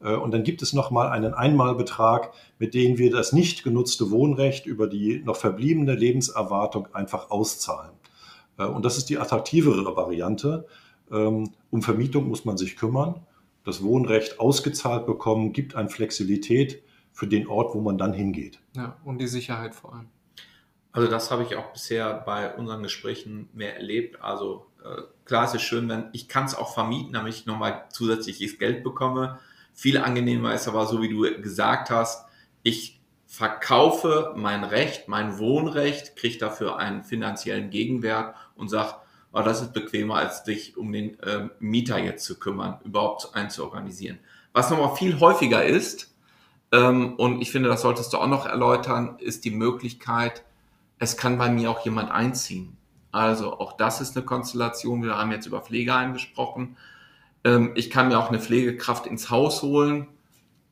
Äh, 0.00 0.14
und 0.14 0.32
dann 0.32 0.42
gibt 0.42 0.62
es 0.62 0.72
nochmal 0.72 1.08
einen 1.08 1.34
Einmalbetrag, 1.34 2.32
mit 2.58 2.74
dem 2.74 2.98
wir 2.98 3.10
das 3.10 3.32
nicht 3.32 3.62
genutzte 3.62 4.10
Wohnrecht 4.10 4.66
über 4.66 4.86
die 4.86 5.22
noch 5.24 5.36
verbliebene 5.36 5.94
Lebenserwartung 5.94 6.88
einfach 6.94 7.30
auszahlen. 7.30 7.92
Äh, 8.58 8.64
und 8.64 8.84
das 8.84 8.98
ist 8.98 9.08
die 9.10 9.18
attraktivere 9.18 9.96
Variante. 9.96 10.66
Ähm, 11.10 11.50
um 11.70 11.82
Vermietung 11.82 12.28
muss 12.28 12.44
man 12.44 12.56
sich 12.56 12.76
kümmern. 12.76 13.26
Das 13.64 13.82
Wohnrecht 13.82 14.40
ausgezahlt 14.40 15.06
bekommen, 15.06 15.52
gibt 15.52 15.74
eine 15.74 15.90
Flexibilität 15.90 16.82
für 17.12 17.26
den 17.26 17.46
Ort, 17.46 17.74
wo 17.74 17.80
man 17.80 17.98
dann 17.98 18.12
hingeht. 18.12 18.60
Ja, 18.74 18.96
und 19.04 19.18
die 19.18 19.26
Sicherheit 19.26 19.74
vor 19.74 19.94
allem. 19.94 20.08
Also 20.92 21.08
das 21.08 21.30
habe 21.30 21.44
ich 21.44 21.54
auch 21.56 21.72
bisher 21.72 22.14
bei 22.14 22.54
unseren 22.54 22.82
Gesprächen 22.82 23.48
mehr 23.52 23.76
erlebt. 23.76 24.20
Also 24.22 24.66
äh, 24.84 25.02
klar, 25.24 25.44
es 25.44 25.54
ist 25.54 25.62
schön, 25.62 25.88
wenn 25.88 26.08
ich 26.12 26.28
kann 26.28 26.46
es 26.46 26.54
auch 26.54 26.74
vermieten, 26.74 27.12
damit 27.12 27.34
ich 27.34 27.46
nochmal 27.46 27.84
zusätzliches 27.90 28.58
Geld 28.58 28.82
bekomme. 28.82 29.38
Viel 29.80 29.96
angenehmer 29.96 30.52
ist 30.52 30.68
aber 30.68 30.84
so, 30.84 31.00
wie 31.00 31.08
du 31.08 31.40
gesagt 31.40 31.88
hast, 31.88 32.26
ich 32.62 33.00
verkaufe 33.26 34.34
mein 34.36 34.62
Recht, 34.62 35.08
mein 35.08 35.38
Wohnrecht, 35.38 36.16
kriege 36.16 36.36
dafür 36.36 36.76
einen 36.76 37.02
finanziellen 37.02 37.70
Gegenwert 37.70 38.34
und 38.56 38.68
sage, 38.68 38.96
oh, 39.32 39.40
das 39.40 39.62
ist 39.62 39.72
bequemer, 39.72 40.16
als 40.16 40.44
dich 40.44 40.76
um 40.76 40.92
den 40.92 41.18
äh, 41.20 41.48
Mieter 41.60 41.96
jetzt 41.98 42.26
zu 42.26 42.38
kümmern, 42.38 42.78
überhaupt 42.84 43.34
einzuorganisieren. 43.34 44.18
Was 44.52 44.68
nochmal 44.68 44.96
viel 44.96 45.18
häufiger 45.18 45.64
ist, 45.64 46.14
ähm, 46.72 47.14
und 47.14 47.40
ich 47.40 47.50
finde, 47.50 47.70
das 47.70 47.80
solltest 47.80 48.12
du 48.12 48.18
auch 48.18 48.28
noch 48.28 48.44
erläutern, 48.44 49.16
ist 49.18 49.46
die 49.46 49.50
Möglichkeit, 49.50 50.44
es 50.98 51.16
kann 51.16 51.38
bei 51.38 51.48
mir 51.48 51.70
auch 51.70 51.86
jemand 51.86 52.10
einziehen. 52.10 52.76
Also 53.12 53.58
auch 53.58 53.78
das 53.78 54.02
ist 54.02 54.14
eine 54.14 54.26
Konstellation. 54.26 55.02
Wir 55.02 55.16
haben 55.16 55.32
jetzt 55.32 55.46
über 55.46 55.62
Pflegeheim 55.62 56.12
gesprochen. 56.12 56.76
Ähm, 57.44 57.72
ich 57.74 57.90
kann 57.90 58.08
mir 58.08 58.18
auch 58.18 58.28
eine 58.28 58.40
Pflegekraft 58.40 59.06
ins 59.06 59.30
Haus 59.30 59.62
holen. 59.62 60.08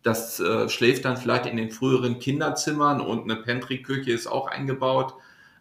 Das 0.03 0.41
äh, 0.41 0.69
schläft 0.69 1.05
dann 1.05 1.17
vielleicht 1.17 1.47
in 1.47 1.57
den 1.57 1.71
früheren 1.71 2.19
Kinderzimmern 2.19 3.01
und 3.01 3.25
eine 3.31 3.41
Pantry-Küche 3.41 4.13
ist 4.13 4.27
auch 4.27 4.47
eingebaut. 4.49 5.15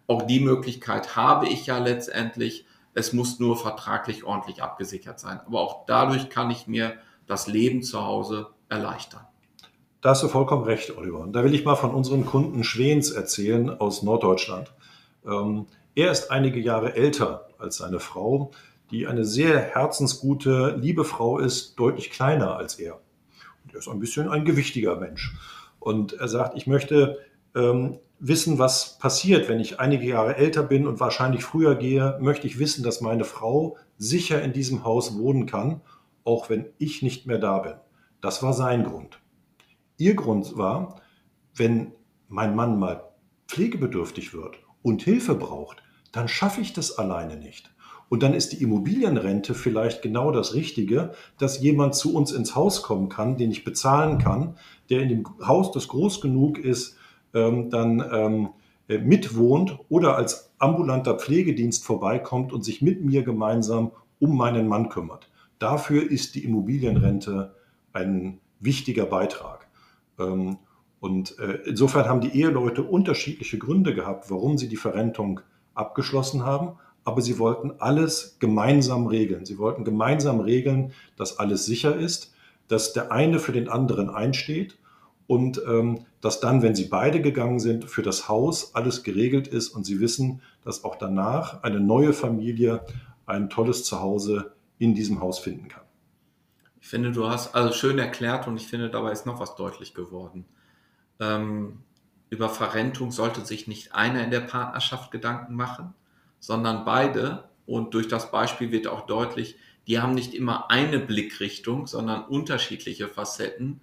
Auch 0.08 0.22
die 0.22 0.39
Möglichkeit 0.39 1.15
habe 1.15 1.48
ich 1.48 1.65
ja 1.65 1.80
letztendlich. 1.80 2.65
Es 2.93 3.13
muss 3.13 3.39
nur 3.39 3.58
vertraglich 3.58 4.24
ordentlich 4.24 4.63
abgesichert 4.63 5.20
sein. 5.20 5.39
Aber 5.46 5.62
auch 5.62 5.86
dadurch 5.86 6.30
kann 6.30 6.50
ich 6.50 6.67
mir 6.67 6.93
das 7.28 7.48
Leben 7.48 7.84
zu 7.84 8.06
Hause 8.06 8.48
erleichtern. 8.70 9.22
Da 10.02 10.12
hast 10.12 10.24
du 10.24 10.28
vollkommen 10.28 10.63
recht, 10.63 10.96
Oliver. 10.96 11.20
Und 11.20 11.34
da 11.34 11.43
will 11.43 11.54
ich 11.54 11.65
mal 11.65 11.76
von 11.76 11.91
unserem 11.91 12.26
Kunden 12.26 12.63
Schwens 12.63 13.12
erzählen 13.12 13.70
aus 13.70 14.04
Norddeutschland. 14.04 14.72
Ähm, 15.26 15.65
er 15.96 16.12
ist 16.12 16.32
einige 16.32 16.60
Jahre 16.60 16.96
älter 16.96 17.50
als 17.58 17.78
seine 17.78 18.00
Frau, 18.00 18.52
die 18.91 19.08
eine 19.08 19.26
sehr 19.26 19.60
herzensgute, 19.60 20.78
liebe 20.80 21.04
Frau 21.04 21.39
ist, 21.39 21.76
deutlich 21.76 22.10
kleiner 22.10 22.56
als 22.56 22.76
er. 22.76 23.02
Und 23.63 23.73
er 23.73 23.80
ist 23.80 23.88
ein 23.88 24.00
bisschen 24.00 24.30
ein 24.30 24.45
gewichtiger 24.45 24.95
Mensch. 24.97 25.36
Und 25.80 26.13
er 26.13 26.28
sagt, 26.28 26.58
ich 26.58 26.67
möchte 26.67 27.19
ähm, 27.56 28.00
wissen, 28.19 28.60
was 28.60 28.97
passiert, 28.97 29.50
wenn 29.50 29.60
ich 29.60 29.80
einige 29.80 30.06
Jahre 30.06 30.38
älter 30.38 30.63
bin 30.63 30.88
und 30.88 31.00
wahrscheinlich 31.00 31.43
früher 31.43 31.76
gehe, 31.76 32.17
möchte 32.21 32.47
ich 32.47 32.60
wissen, 32.60 32.84
dass 32.84 33.02
meine 33.02 33.26
Frau 33.26 33.78
sicher 33.97 34.41
in 34.41 34.54
diesem 34.54 34.84
Haus 34.84 35.17
wohnen 35.17 35.45
kann, 35.45 35.82
auch 36.23 36.50
wenn 36.50 36.65
ich 36.78 37.02
nicht 37.02 37.28
mehr 37.28 37.38
da 37.38 37.60
bin. 37.60 37.73
Das 38.21 38.41
war 38.43 38.54
sein 38.54 38.84
Grund. 38.84 39.19
Ihr 39.97 40.15
Grund 40.15 40.58
war, 40.58 41.02
wenn 41.56 41.93
mein 42.28 42.56
Mann 42.56 42.80
mal 42.80 43.04
pflegebedürftig 43.47 44.34
wird 44.34 44.60
und 44.82 45.02
Hilfe 45.02 45.36
braucht, 45.36 45.82
dann 46.12 46.28
schaffe 46.28 46.62
ich 46.62 46.73
das 46.73 46.97
alleine 46.97 47.38
nicht. 47.38 47.73
Und 48.10 48.24
dann 48.24 48.34
ist 48.34 48.54
die 48.54 48.63
Immobilienrente 48.63 49.54
vielleicht 49.54 50.02
genau 50.02 50.32
das 50.32 50.54
Richtige, 50.54 51.12
dass 51.38 51.60
jemand 51.60 51.96
zu 51.96 52.13
uns 52.13 52.32
ins 52.32 52.56
Haus 52.56 52.82
kommen 52.82 53.10
kann, 53.10 53.38
den 53.38 53.52
ich 53.52 53.63
bezahlen 53.63 54.17
kann, 54.17 54.56
der 54.89 55.02
in 55.02 55.10
dem 55.10 55.26
Haus, 55.46 55.72
das 55.72 55.88
groß 55.89 56.22
genug 56.22 56.58
ist, 56.58 56.98
ähm, 57.34 57.70
dann 57.70 58.04
ähm, 58.12 58.50
äh, 58.88 58.98
mitwohnt 59.00 59.78
oder 59.89 60.15
als 60.15 60.54
ambulanter 60.60 61.15
Pflegedienst 61.15 61.84
vorbeikommt 61.84 62.54
und 62.54 62.63
sich 62.63 62.82
mit 62.82 63.04
mir 63.04 63.24
gemeinsam 63.24 63.91
um 64.20 64.38
meinen 64.38 64.67
Mann 64.67 64.89
kümmert. 64.89 65.30
Dafür 65.60 66.10
ist 66.10 66.36
die 66.36 66.46
Immobilienrente 66.46 67.56
ein 67.93 68.39
wichtiger 68.60 69.06
Beitrag. 69.06 69.67
Ähm, 70.17 70.58
und 71.00 71.38
äh, 71.39 71.60
insofern 71.65 72.06
haben 72.06 72.22
die 72.22 72.39
Eheleute 72.39 72.84
unterschiedliche 72.84 73.58
Gründe 73.58 73.93
gehabt, 73.93 74.32
warum 74.32 74.58
sie 74.58 74.67
die 74.67 74.78
Verrentung 74.78 75.41
abgeschlossen 75.76 76.43
haben, 76.43 76.78
aber 77.08 77.22
sie 77.22 77.39
wollten 77.39 77.72
alles 77.80 78.36
gemeinsam 78.39 79.08
regeln. 79.08 79.46
Sie 79.46 79.58
wollten 79.58 79.86
gemeinsam 79.86 80.41
regeln, 80.41 80.91
dass 81.15 81.39
alles 81.39 81.65
sicher 81.65 81.96
ist, 81.96 82.34
dass 82.67 82.91
der 82.91 83.13
eine 83.13 83.39
für 83.39 83.54
den 83.54 83.70
anderen 83.70 84.10
einsteht 84.10 84.78
und 85.26 85.62
ähm, 85.65 86.06
dass 86.20 86.41
dann, 86.41 86.62
wenn 86.62 86.76
sie 86.76 86.88
beide 86.89 87.22
gegangen 87.22 87.62
sind, 87.62 87.86
für 87.86 88.02
das 88.02 88.28
Haus 88.28 88.76
alles 88.76 89.04
geregelt 89.04 89.48
ist 89.48 89.70
und 89.70 89.86
sie 89.86 90.02
wissen, 90.02 90.41
dass 90.65 90.84
auch 90.84 90.98
danach 90.98 91.63
eine 91.63 91.80
neue 91.80 92.12
Familie 92.12 92.86
ein 93.26 93.50
tolles 93.50 93.86
Zuhause 93.86 94.52
in 94.78 94.93
diesem 94.93 95.22
Haus 95.22 95.39
finden 95.39 95.70
kann. 95.70 95.84
Ich 96.82 96.89
finde, 96.89 97.13
du 97.13 97.30
hast 97.30 97.56
also 97.56 97.72
schön 97.74 98.00
erklärt 98.00 98.48
und 98.48 98.58
ich 98.58 98.67
finde, 98.67 98.89
dabei 98.89 99.13
ist 99.13 99.26
noch 99.26 99.39
was 99.39 99.56
deutlich 99.56 99.93
geworden. 99.93 100.43
Ähm, 101.22 101.84
über 102.30 102.50
Verrentung 102.50 103.12
sollte 103.12 103.46
sich 103.46 103.65
nicht 103.65 103.96
einer 103.96 104.26
in 104.26 104.32
der 104.32 104.41
Partnerschaft 104.41 105.10
Gedanken 105.12 105.56
machen, 105.56 105.93
sondern 106.48 106.86
beide. 106.86 107.44
Und 107.66 107.94
durch 107.94 108.08
das 108.08 108.32
Beispiel 108.32 108.72
wird 108.72 108.88
auch 108.88 109.06
deutlich, 109.06 109.58
die 109.86 110.00
haben 110.00 110.14
nicht 110.14 110.34
immer 110.34 110.72
eine 110.72 110.98
Blickrichtung, 110.98 111.88
sondern 111.88 112.24
unterschiedliche 112.24 113.10
Facetten. 113.10 113.82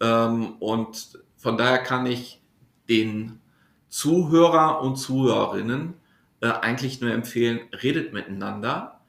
Ähm, 0.00 0.56
und 0.60 1.18
von 1.38 1.56
daher 1.56 1.78
kann 1.78 2.04
ich 2.04 2.42
den 2.90 3.40
Zuhörer 3.88 4.82
und 4.82 4.96
Zuhörerinnen 4.96 5.94
äh, 6.42 6.48
eigentlich 6.48 7.00
nur 7.00 7.10
empfehlen, 7.10 7.60
redet 7.82 8.12
miteinander, 8.12 9.00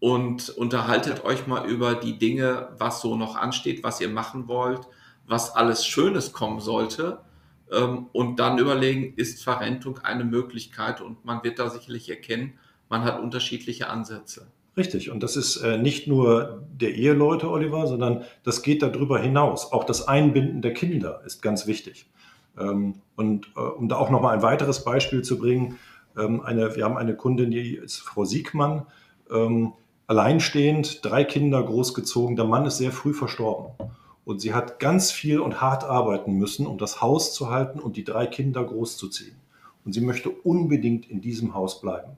und 0.00 0.48
unterhaltet 0.48 1.24
euch 1.24 1.46
mal 1.46 1.68
über 1.68 1.94
die 1.94 2.18
Dinge, 2.18 2.70
was 2.78 3.00
so 3.00 3.16
noch 3.16 3.36
ansteht, 3.36 3.84
was 3.84 4.00
ihr 4.00 4.08
machen 4.08 4.48
wollt, 4.48 4.88
was 5.26 5.54
alles 5.54 5.86
Schönes 5.86 6.32
kommen 6.32 6.58
sollte 6.58 7.20
ähm, 7.72 8.06
und 8.12 8.36
dann 8.40 8.58
überlegen, 8.58 9.14
ist 9.16 9.42
Verrentung 9.42 9.98
eine 9.98 10.24
Möglichkeit 10.24 11.00
und 11.00 11.24
man 11.24 11.42
wird 11.44 11.58
da 11.58 11.70
sicherlich 11.70 12.08
erkennen, 12.10 12.54
man 12.88 13.04
hat 13.04 13.20
unterschiedliche 13.20 13.88
Ansätze. 13.88 14.46
Richtig, 14.76 15.10
und 15.10 15.22
das 15.22 15.36
ist 15.36 15.56
äh, 15.58 15.78
nicht 15.78 16.06
nur 16.06 16.62
der 16.72 16.94
Eheleute, 16.94 17.50
Oliver, 17.50 17.86
sondern 17.86 18.24
das 18.44 18.62
geht 18.62 18.82
darüber 18.82 19.18
hinaus. 19.18 19.72
Auch 19.72 19.84
das 19.84 20.06
Einbinden 20.06 20.62
der 20.62 20.72
Kinder 20.72 21.22
ist 21.24 21.42
ganz 21.42 21.66
wichtig. 21.66 22.06
Ähm, 22.58 22.94
und 23.16 23.48
äh, 23.56 23.60
um 23.60 23.88
da 23.88 23.96
auch 23.96 24.10
nochmal 24.10 24.36
ein 24.36 24.42
weiteres 24.42 24.84
Beispiel 24.84 25.22
zu 25.22 25.38
bringen, 25.38 25.78
ähm, 26.16 26.40
eine, 26.40 26.76
wir 26.76 26.84
haben 26.84 26.96
eine 26.96 27.14
Kundin, 27.14 27.50
die 27.50 27.74
ist 27.74 27.98
Frau 27.98 28.24
Siegmann, 28.24 28.86
alleinstehend, 30.08 31.04
drei 31.04 31.22
Kinder 31.22 31.62
großgezogen. 31.62 32.34
Der 32.34 32.44
Mann 32.44 32.66
ist 32.66 32.78
sehr 32.78 32.90
früh 32.90 33.14
verstorben. 33.14 33.70
Und 34.30 34.40
sie 34.40 34.54
hat 34.54 34.78
ganz 34.78 35.10
viel 35.10 35.40
und 35.40 35.60
hart 35.60 35.82
arbeiten 35.82 36.34
müssen, 36.34 36.64
um 36.64 36.78
das 36.78 37.00
Haus 37.00 37.34
zu 37.34 37.50
halten 37.50 37.80
und 37.80 37.96
die 37.96 38.04
drei 38.04 38.26
Kinder 38.26 38.62
großzuziehen. 38.62 39.34
Und 39.84 39.92
sie 39.92 40.00
möchte 40.00 40.30
unbedingt 40.30 41.10
in 41.10 41.20
diesem 41.20 41.52
Haus 41.52 41.80
bleiben. 41.80 42.12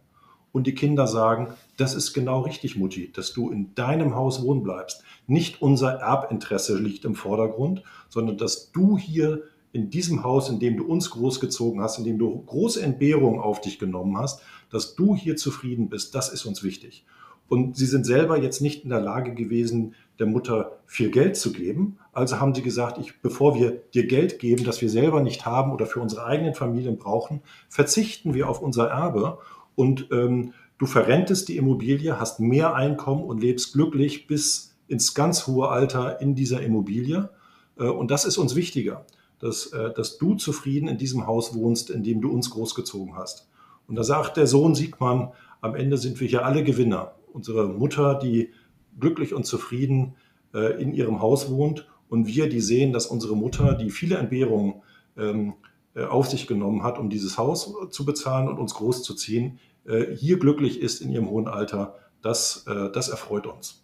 Und 0.53 0.67
die 0.67 0.75
Kinder 0.75 1.07
sagen, 1.07 1.55
das 1.79 1.95
ist 1.95 2.13
genau 2.13 2.41
richtig, 2.41 2.77
Mutti, 2.77 3.11
dass 3.11 3.33
du 3.33 3.49
in 3.49 3.75
deinem 3.75 4.15
Haus 4.15 4.43
wohnen 4.43 4.63
bleibst. 4.63 5.03
Nicht 5.27 5.63
unser 5.63 6.01
Erbinteresse 6.01 6.79
liegt 6.79 7.07
im 7.07 7.15
Vordergrund, 7.15 7.83
sondern 8.11 8.37
dass 8.37 8.73
du 8.73 8.99
hier 8.99 9.45
in 9.73 9.89
diesem 9.89 10.23
Haus, 10.23 10.51
in 10.51 10.59
dem 10.59 10.77
du 10.77 10.85
uns 10.85 11.09
großgezogen 11.09 11.81
hast, 11.81 11.97
in 11.97 12.05
dem 12.05 12.19
du 12.19 12.43
große 12.43 12.83
Entbehrungen 12.83 13.41
auf 13.41 13.63
dich 13.63 13.79
genommen 13.79 14.19
hast, 14.19 14.43
dass 14.69 14.97
du 14.97 15.17
hier 15.17 15.37
zufrieden 15.37 15.89
bist, 15.89 16.15
das 16.15 16.31
ist 16.31 16.45
uns 16.45 16.63
wichtig. 16.63 17.07
Und 17.49 17.77
sie 17.77 17.87
sind 17.87 18.05
selber 18.05 18.39
jetzt 18.39 18.61
nicht 18.61 18.85
in 18.85 18.91
der 18.91 19.01
Lage 19.01 19.35
gewesen, 19.35 19.95
der 20.23 20.29
Mutter 20.29 20.79
viel 20.87 21.11
Geld 21.11 21.37
zu 21.37 21.53
geben. 21.53 21.99
Also 22.13 22.39
haben 22.39 22.55
sie 22.55 22.63
gesagt, 22.63 22.97
ich, 22.99 23.21
bevor 23.21 23.57
wir 23.57 23.83
dir 23.93 24.07
Geld 24.07 24.39
geben, 24.39 24.65
das 24.65 24.81
wir 24.81 24.89
selber 24.89 25.21
nicht 25.21 25.45
haben 25.45 25.73
oder 25.73 25.85
für 25.85 26.01
unsere 26.01 26.25
eigenen 26.25 26.55
Familien 26.55 26.97
brauchen, 26.97 27.43
verzichten 27.69 28.33
wir 28.33 28.49
auf 28.49 28.63
unser 28.63 28.87
Erbe 28.87 29.39
und 29.75 30.09
ähm, 30.13 30.53
du 30.79 30.87
verrentest 30.87 31.49
die 31.49 31.57
Immobilie, 31.57 32.21
hast 32.21 32.39
mehr 32.39 32.75
Einkommen 32.75 33.25
und 33.25 33.43
lebst 33.43 33.73
glücklich 33.73 34.29
bis 34.29 34.77
ins 34.87 35.13
ganz 35.15 35.49
hohe 35.49 35.69
Alter 35.69 36.21
in 36.21 36.37
dieser 36.37 36.63
Immobilie. 36.63 37.31
Äh, 37.77 37.85
und 37.85 38.13
das 38.13 38.25
ist 38.25 38.39
uns 38.39 38.55
wichtiger, 38.55 39.05
dass, 39.41 39.73
äh, 39.73 39.93
dass 39.93 40.19
du 40.19 40.35
zufrieden 40.37 40.87
in 40.87 40.99
diesem 40.99 41.27
Haus 41.27 41.53
wohnst, 41.55 41.91
in 41.91 42.05
dem 42.05 42.21
du 42.21 42.31
uns 42.31 42.51
großgezogen 42.51 43.17
hast. 43.17 43.49
Und 43.89 43.97
da 43.97 44.05
sagt 44.05 44.37
der 44.37 44.47
Sohn 44.47 44.77
Siegmann, 44.77 45.33
am 45.61 45.75
Ende 45.75 45.97
sind 45.97 46.21
wir 46.21 46.29
hier 46.29 46.45
alle 46.45 46.63
Gewinner 46.63 47.15
unsere 47.33 47.69
Mutter, 47.69 48.15
die 48.15 48.51
glücklich 48.99 49.35
und 49.35 49.45
zufrieden 49.45 50.15
äh, 50.55 50.81
in 50.81 50.93
ihrem 50.95 51.21
Haus 51.21 51.51
wohnt 51.51 51.89
und 52.09 52.27
wir, 52.27 52.49
die 52.49 52.61
sehen, 52.61 52.93
dass 52.93 53.07
unsere 53.07 53.37
Mutter, 53.37 53.75
die 53.75 53.91
viele 53.91 54.17
Entbehrungen 54.17 54.83
ähm, 55.17 55.55
äh, 55.95 56.05
auf 56.05 56.29
sich 56.29 56.47
genommen 56.47 56.83
hat, 56.83 56.99
um 56.99 57.11
dieses 57.11 57.39
Haus 57.39 57.75
zu 57.91 58.05
bezahlen 58.05 58.49
und 58.49 58.59
uns 58.59 58.75
großzuziehen, 58.75 59.59
äh, 59.87 60.15
hier 60.15 60.39
glücklich 60.39 60.81
ist 60.81 61.01
in 61.01 61.11
ihrem 61.11 61.29
hohen 61.29 61.49
Alter, 61.49 61.97
das, 62.21 62.67
äh, 62.67 62.91
das 62.93 63.09
erfreut 63.09 63.47
uns. 63.47 63.83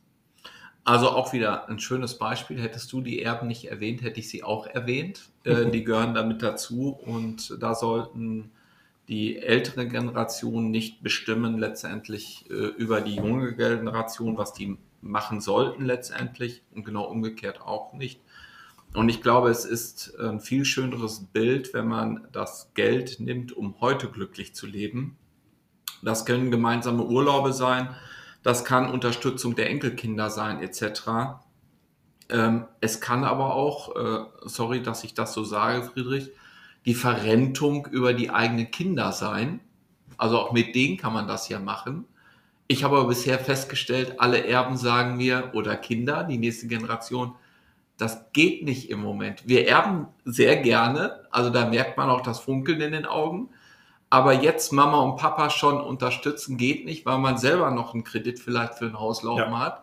Also 0.84 1.10
auch 1.10 1.34
wieder 1.34 1.68
ein 1.68 1.78
schönes 1.78 2.16
Beispiel. 2.16 2.60
Hättest 2.60 2.92
du 2.92 3.02
die 3.02 3.22
Erben 3.22 3.46
nicht 3.46 3.66
erwähnt, 3.66 4.00
hätte 4.02 4.20
ich 4.20 4.30
sie 4.30 4.42
auch 4.42 4.66
erwähnt. 4.66 5.28
Äh, 5.44 5.66
die 5.70 5.84
gehören 5.84 6.14
damit 6.14 6.42
dazu 6.42 6.98
und 7.04 7.56
da 7.62 7.74
sollten 7.74 8.50
die 9.08 9.38
ältere 9.38 9.88
Generation 9.88 10.70
nicht 10.70 11.02
bestimmen 11.02 11.58
letztendlich 11.58 12.44
äh, 12.50 12.54
über 12.54 13.00
die 13.00 13.16
junge 13.16 13.54
Generation, 13.54 14.36
was 14.36 14.52
die 14.52 14.76
machen 15.00 15.40
sollten 15.40 15.84
letztendlich 15.84 16.62
und 16.74 16.84
genau 16.84 17.04
umgekehrt 17.04 17.60
auch 17.60 17.92
nicht. 17.92 18.20
Und 18.94 19.08
ich 19.08 19.22
glaube, 19.22 19.50
es 19.50 19.64
ist 19.64 20.18
ein 20.18 20.40
viel 20.40 20.64
schöneres 20.64 21.26
Bild, 21.26 21.74
wenn 21.74 21.88
man 21.88 22.26
das 22.32 22.72
Geld 22.74 23.20
nimmt, 23.20 23.52
um 23.52 23.80
heute 23.80 24.08
glücklich 24.08 24.54
zu 24.54 24.66
leben. 24.66 25.18
Das 26.02 26.24
können 26.24 26.50
gemeinsame 26.50 27.04
Urlaube 27.04 27.52
sein, 27.52 27.94
das 28.42 28.64
kann 28.64 28.90
Unterstützung 28.90 29.56
der 29.56 29.68
Enkelkinder 29.68 30.30
sein, 30.30 30.62
etc. 30.62 31.40
Ähm, 32.30 32.66
es 32.80 33.00
kann 33.00 33.24
aber 33.24 33.54
auch, 33.54 33.96
äh, 33.96 34.24
sorry, 34.44 34.82
dass 34.82 35.04
ich 35.04 35.14
das 35.14 35.34
so 35.34 35.44
sage, 35.44 35.82
Friedrich, 35.82 36.30
die 36.86 36.94
Verrentung 36.94 37.86
über 37.86 38.14
die 38.14 38.30
eigenen 38.30 38.70
Kinder 38.70 39.12
sein. 39.12 39.60
Also 40.16 40.38
auch 40.38 40.52
mit 40.52 40.74
denen 40.74 40.96
kann 40.96 41.12
man 41.12 41.26
das 41.26 41.48
ja 41.48 41.58
machen. 41.58 42.06
Ich 42.70 42.84
habe 42.84 42.98
aber 42.98 43.08
bisher 43.08 43.38
festgestellt, 43.38 44.16
alle 44.18 44.46
Erben 44.46 44.76
sagen 44.76 45.16
mir 45.16 45.52
oder 45.54 45.74
Kinder, 45.74 46.24
die 46.24 46.36
nächste 46.36 46.66
Generation, 46.66 47.34
das 47.96 48.30
geht 48.32 48.62
nicht 48.62 48.90
im 48.90 49.00
Moment. 49.00 49.42
Wir 49.48 49.66
erben 49.66 50.06
sehr 50.26 50.56
gerne, 50.58 51.26
also 51.30 51.48
da 51.48 51.66
merkt 51.66 51.96
man 51.96 52.10
auch 52.10 52.20
das 52.20 52.40
Funkeln 52.40 52.80
in 52.82 52.92
den 52.92 53.06
Augen. 53.06 53.48
Aber 54.10 54.32
jetzt 54.34 54.72
Mama 54.72 55.00
und 55.00 55.16
Papa 55.16 55.50
schon 55.50 55.80
unterstützen 55.80 56.56
geht 56.56 56.84
nicht, 56.84 57.04
weil 57.06 57.18
man 57.18 57.38
selber 57.38 57.70
noch 57.70 57.94
einen 57.94 58.04
Kredit 58.04 58.38
vielleicht 58.38 58.74
für 58.74 58.86
ein 58.86 58.98
Haus 58.98 59.22
laufen 59.22 59.52
ja. 59.52 59.58
hat. 59.58 59.82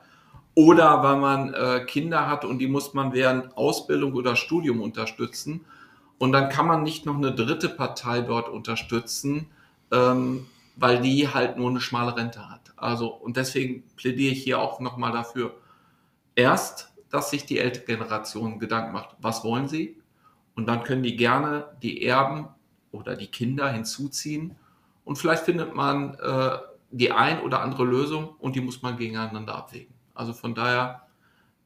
Oder 0.54 1.04
weil 1.04 1.18
man 1.18 1.54
äh, 1.54 1.84
Kinder 1.86 2.28
hat 2.28 2.46
und 2.46 2.60
die 2.60 2.68
muss 2.68 2.94
man 2.94 3.14
während 3.14 3.58
Ausbildung 3.58 4.14
oder 4.14 4.36
Studium 4.36 4.82
unterstützen. 4.82 5.66
Und 6.18 6.32
dann 6.32 6.50
kann 6.50 6.66
man 6.66 6.84
nicht 6.84 7.06
noch 7.06 7.18
eine 7.18 7.34
dritte 7.34 7.68
Partei 7.68 8.22
dort 8.22 8.48
unterstützen, 8.48 9.48
ähm, 9.92 10.48
weil 10.76 11.02
die 11.02 11.28
halt 11.34 11.58
nur 11.58 11.70
eine 11.70 11.82
schmale 11.82 12.16
Rente 12.16 12.50
hat. 12.50 12.74
Also, 12.76 13.08
und 13.08 13.38
deswegen 13.38 13.84
plädiere 13.96 14.34
ich 14.34 14.44
hier 14.44 14.60
auch 14.60 14.80
nochmal 14.80 15.12
dafür, 15.12 15.56
erst, 16.36 16.94
dass 17.10 17.30
sich 17.30 17.46
die 17.46 17.60
ältere 17.60 17.86
Generation 17.86 18.60
Gedanken 18.60 18.92
macht, 18.92 19.16
was 19.22 19.44
wollen 19.44 19.68
sie? 19.68 19.98
Und 20.56 20.68
dann 20.68 20.84
können 20.84 21.04
die 21.04 21.16
gerne 21.16 21.66
die 21.82 22.06
Erben 22.06 22.48
oder 22.92 23.16
die 23.16 23.28
Kinder 23.28 23.72
hinzuziehen. 23.72 24.56
Und 25.04 25.18
vielleicht 25.18 25.44
findet 25.44 25.76
man 25.76 26.16
äh, 26.16 26.58
die 26.92 27.12
ein 27.12 27.42
oder 27.42 27.62
andere 27.62 27.84
Lösung 27.84 28.36
und 28.40 28.56
die 28.56 28.62
muss 28.62 28.82
man 28.82 28.98
gegeneinander 28.98 29.56
abwägen. 29.56 29.94
Also 30.14 30.34
von 30.34 30.56
daher, 30.56 31.04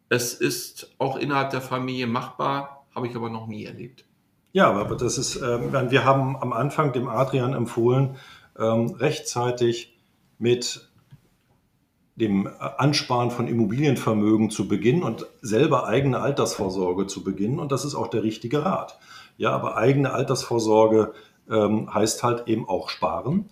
es 0.10 0.34
ist 0.34 0.94
auch 0.98 1.18
innerhalb 1.18 1.52
der 1.52 1.62
Familie 1.62 2.08
machbar, 2.08 2.88
habe 2.96 3.08
ich 3.08 3.16
aber 3.16 3.30
noch 3.30 3.48
nie 3.48 3.66
erlebt. 3.66 4.06
Ja, 4.52 4.72
aber 4.72 4.96
das 4.96 5.20
ist, 5.20 5.36
äh, 5.36 5.92
wir 5.92 6.04
haben 6.04 6.36
am 6.36 6.54
Anfang 6.54 6.92
dem 6.92 7.08
Adrian 7.08 7.54
empfohlen, 7.54 8.18
ähm, 8.60 8.88
rechtzeitig 8.96 9.98
mit 10.38 10.90
dem 12.16 12.50
Ansparen 12.60 13.32
von 13.32 13.48
Immobilienvermögen 13.48 14.50
zu 14.50 14.68
beginnen 14.68 15.04
und 15.04 15.26
selber 15.42 15.88
eigene 15.88 16.20
Altersvorsorge 16.20 17.08
zu 17.08 17.24
beginnen. 17.24 17.60
Und 17.60 17.72
das 17.72 17.86
ist 17.86 17.96
auch 17.96 18.08
der 18.08 18.24
richtige 18.24 18.66
Rat. 18.66 19.00
Ja, 19.38 19.52
aber 19.52 19.78
eigene 19.78 20.12
Altersvorsorge 20.12 21.14
ähm, 21.50 21.94
heißt 21.94 22.24
halt 22.24 22.48
eben 22.48 22.68
auch 22.68 22.90
sparen. 22.90 23.46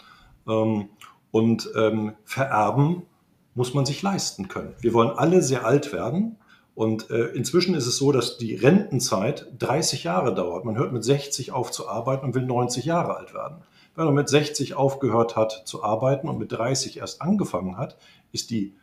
Ähm, 0.47 0.89
und 1.31 1.69
ähm, 1.75 2.13
vererben 2.25 3.03
muss 3.55 3.73
man 3.73 3.85
sich 3.85 4.01
leisten 4.01 4.47
können. 4.47 4.75
Wir 4.81 4.93
wollen 4.93 5.11
alle 5.11 5.41
sehr 5.41 5.65
alt 5.65 5.93
werden. 5.93 6.37
Und 6.75 7.09
äh, 7.09 7.27
inzwischen 7.27 7.73
ist 7.73 7.87
es 7.87 7.97
so, 7.97 8.11
dass 8.11 8.37
die 8.37 8.53
Rentenzeit 8.53 9.47
30 9.57 10.03
Jahre 10.03 10.35
dauert. 10.35 10.63
Man 10.63 10.77
hört 10.77 10.93
mit 10.93 11.03
60 11.03 11.51
auf 11.51 11.71
zu 11.71 11.87
arbeiten 11.87 12.25
und 12.25 12.35
will 12.35 12.45
90 12.45 12.85
Jahre 12.85 13.17
alt 13.17 13.33
werden. 13.33 13.63
Wenn 13.97 14.05
man 14.05 14.13
mit 14.13 14.29
60 14.29 14.75
aufgehört 14.75 15.35
hat 15.35 15.63
zu 15.65 15.83
arbeiten 15.83 16.29
und 16.29 16.37
mit 16.37 16.51
30 16.51 16.97
erst 16.97 17.19
angefangen 17.19 17.77
hat, 17.77 17.97
ist 18.31 18.51
die 18.51 18.75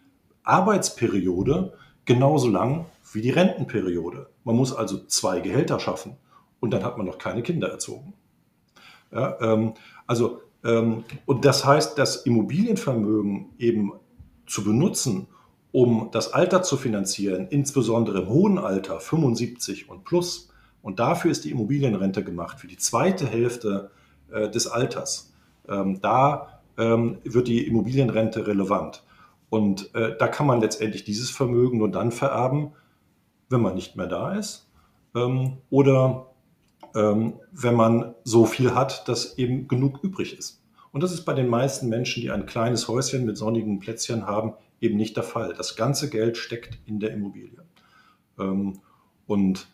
Arbeitsperiode 0.42 1.72
genauso 2.04 2.48
lang 2.48 2.86
wie 3.12 3.22
die 3.22 3.30
Rentenperiode. 3.30 4.28
Man 4.42 4.56
muss 4.56 4.74
also 4.74 5.06
zwei 5.06 5.38
Gehälter 5.38 5.78
schaffen 5.78 6.16
und 6.58 6.72
dann 6.72 6.82
hat 6.82 6.98
man 6.98 7.06
noch 7.06 7.18
keine 7.18 7.44
Kinder 7.44 7.68
erzogen. 7.68 8.14
Ja, 9.12 9.38
ähm, 9.40 9.74
also, 10.08 10.40
ähm, 10.64 11.04
und 11.26 11.44
das 11.44 11.64
heißt, 11.64 11.96
das 11.96 12.16
Immobilienvermögen 12.26 13.50
eben 13.56 13.92
zu 14.48 14.64
benutzen, 14.64 15.28
um 15.70 16.08
das 16.10 16.32
Alter 16.32 16.64
zu 16.64 16.76
finanzieren, 16.76 17.46
insbesondere 17.50 18.22
im 18.22 18.28
hohen 18.28 18.58
Alter, 18.58 18.98
75 18.98 19.88
und 19.88 20.02
plus. 20.02 20.50
Und 20.82 20.98
dafür 20.98 21.30
ist 21.30 21.44
die 21.44 21.52
Immobilienrente 21.52 22.24
gemacht, 22.24 22.58
für 22.58 22.66
die 22.66 22.78
zweite 22.78 23.28
Hälfte 23.28 23.92
äh, 24.30 24.48
des 24.48 24.66
Alters. 24.66 25.32
Ähm, 25.68 26.00
da 26.00 26.60
ähm, 26.76 27.18
wird 27.24 27.48
die 27.48 27.66
Immobilienrente 27.66 28.46
relevant. 28.46 29.04
Und 29.50 29.94
äh, 29.94 30.16
da 30.18 30.28
kann 30.28 30.46
man 30.46 30.60
letztendlich 30.60 31.04
dieses 31.04 31.30
Vermögen 31.30 31.78
nur 31.78 31.90
dann 31.90 32.10
vererben, 32.10 32.72
wenn 33.48 33.60
man 33.60 33.74
nicht 33.74 33.96
mehr 33.96 34.06
da 34.06 34.34
ist 34.34 34.68
ähm, 35.14 35.58
oder 35.70 36.30
ähm, 36.94 37.34
wenn 37.52 37.74
man 37.74 38.14
so 38.24 38.46
viel 38.46 38.74
hat, 38.74 39.08
dass 39.08 39.38
eben 39.38 39.68
genug 39.68 40.02
übrig 40.02 40.36
ist. 40.36 40.62
Und 40.92 41.02
das 41.02 41.12
ist 41.12 41.24
bei 41.24 41.34
den 41.34 41.48
meisten 41.48 41.88
Menschen, 41.88 42.20
die 42.22 42.30
ein 42.30 42.46
kleines 42.46 42.88
Häuschen 42.88 43.24
mit 43.24 43.36
sonnigen 43.36 43.80
Plätzchen 43.80 44.26
haben, 44.26 44.54
eben 44.80 44.96
nicht 44.96 45.16
der 45.16 45.24
Fall. 45.24 45.54
Das 45.56 45.76
ganze 45.76 46.08
Geld 46.08 46.36
steckt 46.36 46.78
in 46.86 47.00
der 47.00 47.12
Immobilie. 47.12 47.64
Ähm, 48.38 48.80
und 49.26 49.68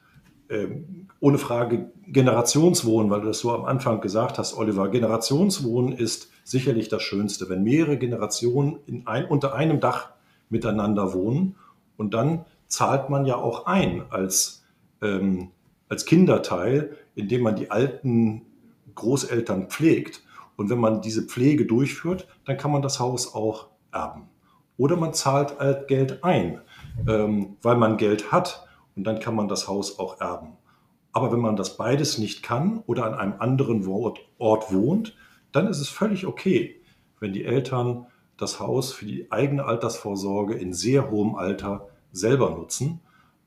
ohne 1.20 1.38
Frage 1.38 1.90
Generationswohnen, 2.06 3.10
weil 3.10 3.20
du 3.20 3.28
das 3.28 3.38
so 3.38 3.52
am 3.52 3.64
Anfang 3.64 4.00
gesagt 4.00 4.38
hast, 4.38 4.56
Oliver, 4.56 4.88
Generationswohnen 4.88 5.92
ist 5.92 6.30
sicherlich 6.44 6.88
das 6.88 7.02
Schönste, 7.02 7.48
wenn 7.48 7.62
mehrere 7.62 7.98
Generationen 7.98 8.78
ein, 9.04 9.26
unter 9.26 9.54
einem 9.54 9.80
Dach 9.80 10.10
miteinander 10.48 11.14
wohnen 11.14 11.54
und 11.96 12.14
dann 12.14 12.44
zahlt 12.66 13.10
man 13.10 13.26
ja 13.26 13.36
auch 13.36 13.66
ein 13.66 14.04
als, 14.10 14.64
ähm, 15.02 15.50
als 15.88 16.06
Kinderteil, 16.06 16.96
indem 17.14 17.42
man 17.42 17.56
die 17.56 17.70
alten 17.70 18.42
Großeltern 18.94 19.68
pflegt. 19.68 20.22
Und 20.56 20.70
wenn 20.70 20.78
man 20.78 21.00
diese 21.00 21.22
Pflege 21.22 21.66
durchführt, 21.66 22.26
dann 22.44 22.56
kann 22.56 22.70
man 22.70 22.82
das 22.82 23.00
Haus 23.00 23.34
auch 23.34 23.68
erben. 23.92 24.28
Oder 24.76 24.96
man 24.96 25.12
zahlt 25.14 25.56
Geld 25.88 26.24
ein, 26.24 26.60
ähm, 27.06 27.56
weil 27.62 27.76
man 27.76 27.96
Geld 27.96 28.32
hat 28.32 28.66
und 28.96 29.04
dann 29.04 29.20
kann 29.20 29.34
man 29.34 29.48
das 29.48 29.68
Haus 29.68 29.98
auch 29.98 30.20
erben. 30.20 30.56
Aber 31.12 31.32
wenn 31.32 31.40
man 31.40 31.56
das 31.56 31.76
beides 31.76 32.18
nicht 32.18 32.42
kann 32.42 32.82
oder 32.86 33.04
an 33.04 33.14
einem 33.14 33.34
anderen 33.40 33.86
Ort, 33.86 34.72
wohnt, 34.72 35.16
dann 35.52 35.66
ist 35.66 35.80
es 35.80 35.88
völlig 35.88 36.26
okay, 36.26 36.80
wenn 37.18 37.32
die 37.32 37.44
Eltern 37.44 38.06
das 38.36 38.60
Haus 38.60 38.92
für 38.92 39.06
die 39.06 39.30
eigene 39.30 39.64
Altersvorsorge 39.64 40.54
in 40.54 40.72
sehr 40.72 41.10
hohem 41.10 41.34
Alter 41.34 41.88
selber 42.12 42.50
nutzen. 42.50 43.00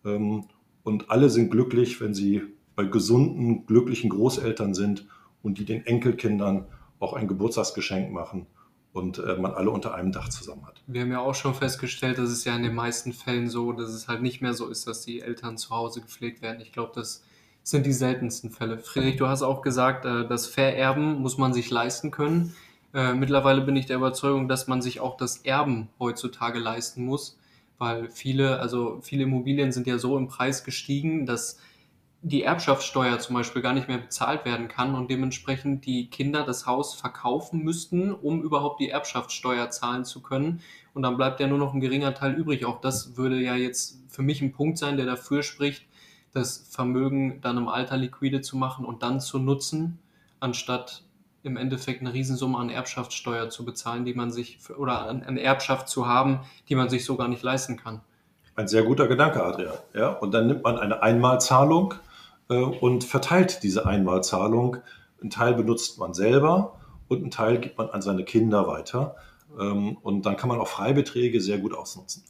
Ähm, 0.05 0.45
und 0.83 1.09
alle 1.09 1.29
sind 1.29 1.49
glücklich, 1.49 2.01
wenn 2.01 2.13
sie 2.13 2.43
bei 2.75 2.83
gesunden, 2.83 3.65
glücklichen 3.65 4.09
Großeltern 4.09 4.73
sind 4.73 5.07
und 5.41 5.57
die 5.57 5.65
den 5.65 5.85
Enkelkindern 5.85 6.65
auch 6.99 7.13
ein 7.13 7.27
Geburtstagsgeschenk 7.27 8.11
machen 8.11 8.47
und 8.93 9.17
äh, 9.17 9.35
man 9.35 9.53
alle 9.53 9.71
unter 9.71 9.95
einem 9.95 10.11
Dach 10.11 10.29
zusammen 10.29 10.65
hat. 10.65 10.81
Wir 10.87 11.01
haben 11.01 11.11
ja 11.11 11.19
auch 11.19 11.35
schon 11.35 11.55
festgestellt, 11.55 12.19
dass 12.19 12.29
es 12.29 12.45
ja 12.45 12.55
in 12.55 12.63
den 12.63 12.75
meisten 12.75 13.11
Fällen 13.11 13.49
so, 13.49 13.73
dass 13.73 13.89
es 13.89 14.07
halt 14.07 14.21
nicht 14.21 14.41
mehr 14.41 14.53
so 14.53 14.69
ist, 14.69 14.87
dass 14.87 15.01
die 15.01 15.21
Eltern 15.21 15.57
zu 15.57 15.71
Hause 15.71 16.01
gepflegt 16.01 16.41
werden. 16.41 16.61
Ich 16.61 16.71
glaube, 16.71 16.91
das 16.95 17.23
sind 17.63 17.85
die 17.85 17.93
seltensten 17.93 18.51
Fälle. 18.51 18.77
Friedrich, 18.77 19.15
du 19.15 19.27
hast 19.27 19.41
auch 19.41 19.61
gesagt, 19.61 20.05
äh, 20.05 20.27
das 20.27 20.45
Vererben 20.45 21.21
muss 21.21 21.37
man 21.37 21.53
sich 21.53 21.71
leisten 21.71 22.11
können. 22.11 22.55
Äh, 22.93 23.13
mittlerweile 23.13 23.61
bin 23.61 23.75
ich 23.75 23.87
der 23.87 23.97
Überzeugung, 23.97 24.47
dass 24.47 24.67
man 24.67 24.81
sich 24.81 24.99
auch 24.99 25.17
das 25.17 25.37
Erben 25.37 25.89
heutzutage 25.99 26.59
leisten 26.59 27.03
muss, 27.03 27.39
weil 27.79 28.09
viele, 28.09 28.59
also 28.59 28.99
viele 29.01 29.23
Immobilien 29.23 29.71
sind 29.71 29.87
ja 29.87 29.97
so 29.97 30.17
im 30.17 30.27
Preis 30.27 30.63
gestiegen, 30.63 31.25
dass 31.25 31.57
die 32.25 32.43
Erbschaftssteuer 32.43 33.19
zum 33.19 33.35
Beispiel 33.35 33.61
gar 33.61 33.73
nicht 33.73 33.89
mehr 33.89 33.97
bezahlt 33.97 34.45
werden 34.45 34.69
kann 34.69 34.95
und 34.95 35.11
dementsprechend 35.11 35.85
die 35.85 36.09
Kinder 36.09 36.45
das 36.45 36.65
Haus 36.65 36.93
verkaufen 36.93 37.61
müssten, 37.63 38.13
um 38.13 38.41
überhaupt 38.41 38.79
die 38.79 38.89
Erbschaftssteuer 38.89 39.69
zahlen 39.71 40.05
zu 40.05 40.21
können. 40.21 40.61
Und 40.93 41.03
dann 41.03 41.17
bleibt 41.17 41.41
ja 41.41 41.47
nur 41.47 41.57
noch 41.57 41.73
ein 41.73 41.81
geringer 41.81 42.13
Teil 42.13 42.33
übrig. 42.33 42.65
Auch 42.65 42.79
das 42.79 43.17
würde 43.17 43.41
ja 43.41 43.55
jetzt 43.55 43.97
für 44.07 44.21
mich 44.21 44.41
ein 44.41 44.53
Punkt 44.53 44.77
sein, 44.77 44.95
der 44.95 45.05
dafür 45.05 45.43
spricht, 45.43 45.85
das 46.31 46.65
Vermögen 46.69 47.41
dann 47.41 47.57
im 47.57 47.67
Alter 47.67 47.97
liquide 47.97 48.39
zu 48.39 48.55
machen 48.55 48.85
und 48.85 49.03
dann 49.03 49.19
zu 49.19 49.37
nutzen, 49.37 49.99
anstatt 50.39 51.03
im 51.43 51.57
Endeffekt 51.57 51.99
eine 51.99 52.13
Riesensumme 52.13 52.57
an 52.57 52.69
Erbschaftssteuer 52.69 53.49
zu 53.49 53.65
bezahlen, 53.65 54.05
die 54.05 54.13
man 54.13 54.31
sich 54.31 54.59
oder 54.77 55.09
an 55.09 55.37
Erbschaft 55.37 55.89
zu 55.89 56.07
haben, 56.07 56.39
die 56.69 56.75
man 56.75 56.87
sich 56.87 57.03
so 57.03 57.17
gar 57.17 57.27
nicht 57.27 57.43
leisten 57.43 57.75
kann. 57.75 57.99
Ein 58.55 58.69
sehr 58.69 58.83
guter 58.83 59.07
Gedanke, 59.07 59.43
Adrian. 59.43 59.73
Ja, 59.93 60.09
und 60.09 60.33
dann 60.33 60.47
nimmt 60.47 60.63
man 60.63 60.77
eine 60.77 61.03
Einmalzahlung 61.03 61.95
und 62.47 63.03
verteilt 63.03 63.63
diese 63.63 63.85
Einmalzahlung. 63.85 64.77
Ein 65.21 65.29
Teil 65.29 65.53
benutzt 65.53 65.97
man 65.97 66.13
selber 66.13 66.79
und 67.07 67.23
ein 67.23 67.31
Teil 67.31 67.59
gibt 67.59 67.77
man 67.77 67.89
an 67.89 68.01
seine 68.01 68.23
Kinder 68.25 68.67
weiter. 68.67 69.15
Ähm, 69.59 69.97
und 69.97 70.25
dann 70.25 70.37
kann 70.37 70.49
man 70.49 70.59
auch 70.59 70.67
Freibeträge 70.67 71.39
sehr 71.41 71.59
gut 71.59 71.73
ausnutzen. 71.73 72.23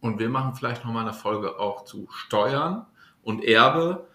Und 0.00 0.18
wir 0.18 0.28
machen 0.28 0.54
vielleicht 0.54 0.84
nochmal 0.84 1.02
eine 1.02 1.14
Folge 1.14 1.58
auch 1.58 1.84
zu 1.84 2.06
Steuern 2.10 2.86
und 3.22 3.44
Erbe. 3.44 4.06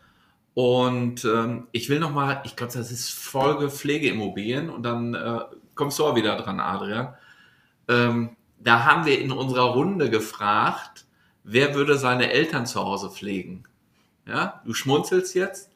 Und 0.53 1.25
ähm, 1.25 1.67
ich 1.71 1.89
will 1.89 1.99
nochmal, 1.99 2.41
ich 2.43 2.55
glaube, 2.55 2.73
das 2.73 2.91
ist 2.91 3.09
Folge 3.09 3.69
Pflegeimmobilien 3.69 4.69
und 4.69 4.83
dann 4.83 5.13
äh, 5.13 5.39
kommst 5.73 5.97
du 5.99 6.05
auch 6.05 6.15
wieder 6.15 6.35
dran, 6.35 6.59
Adrian. 6.59 7.13
Ähm, 7.87 8.35
da 8.59 8.83
haben 8.83 9.05
wir 9.05 9.19
in 9.19 9.31
unserer 9.31 9.73
Runde 9.73 10.09
gefragt, 10.09 11.05
wer 11.43 11.75
würde 11.75 11.97
seine 11.97 12.31
Eltern 12.31 12.65
zu 12.65 12.81
Hause 12.81 13.09
pflegen? 13.09 13.63
Ja, 14.29 14.61
du 14.63 14.75
schmunzelst 14.75 15.33
jetzt. 15.33 15.71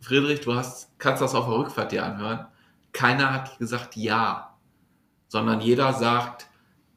Friedrich, 0.00 0.40
du 0.40 0.54
hast, 0.54 0.90
kannst 0.98 1.22
das 1.22 1.36
auf 1.36 1.46
der 1.46 1.56
Rückfahrt 1.56 1.92
dir 1.92 2.04
anhören. 2.04 2.46
Keiner 2.92 3.32
hat 3.32 3.58
gesagt 3.58 3.94
ja, 3.94 4.56
sondern 5.28 5.60
jeder 5.60 5.92
sagt, 5.92 6.48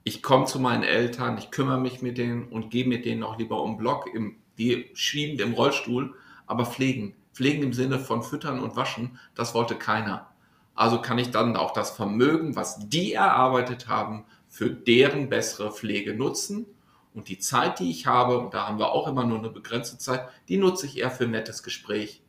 ich 0.03 0.23
komme 0.23 0.45
zu 0.45 0.59
meinen 0.59 0.81
Eltern, 0.81 1.37
ich 1.37 1.51
kümmere 1.51 1.79
mich 1.79 2.01
mit 2.01 2.17
denen 2.17 2.47
und 2.47 2.71
gehe 2.71 2.87
mit 2.87 3.05
denen 3.05 3.21
auch 3.21 3.37
lieber 3.37 3.61
um 3.61 3.77
Block, 3.77 4.07
im, 4.11 4.37
die 4.57 4.89
schiebend 4.95 5.41
im 5.41 5.53
Rollstuhl, 5.53 6.15
aber 6.47 6.65
pflegen. 6.65 7.15
Pflegen 7.33 7.61
im 7.61 7.73
Sinne 7.73 7.99
von 7.99 8.23
füttern 8.23 8.59
und 8.59 8.75
waschen, 8.75 9.19
das 9.35 9.53
wollte 9.53 9.75
keiner. 9.75 10.27
Also 10.73 11.01
kann 11.01 11.19
ich 11.19 11.29
dann 11.29 11.55
auch 11.55 11.71
das 11.71 11.91
Vermögen, 11.91 12.55
was 12.55 12.89
die 12.89 13.13
erarbeitet 13.13 13.87
haben, 13.87 14.25
für 14.47 14.71
deren 14.71 15.29
bessere 15.29 15.71
Pflege 15.71 16.15
nutzen. 16.15 16.65
Und 17.13 17.27
die 17.27 17.39
Zeit, 17.39 17.79
die 17.79 17.89
ich 17.89 18.05
habe, 18.05 18.37
und 18.37 18.53
da 18.53 18.67
haben 18.67 18.77
wir 18.77 18.91
auch 18.91 19.07
immer 19.07 19.25
nur 19.25 19.39
eine 19.39 19.49
begrenzte 19.49 19.97
Zeit, 19.97 20.27
die 20.47 20.57
nutze 20.57 20.85
ich 20.85 20.97
eher 20.97 21.11
für 21.11 21.23
ein 21.25 21.31
nettes 21.31 21.63
Gespräch 21.63 22.21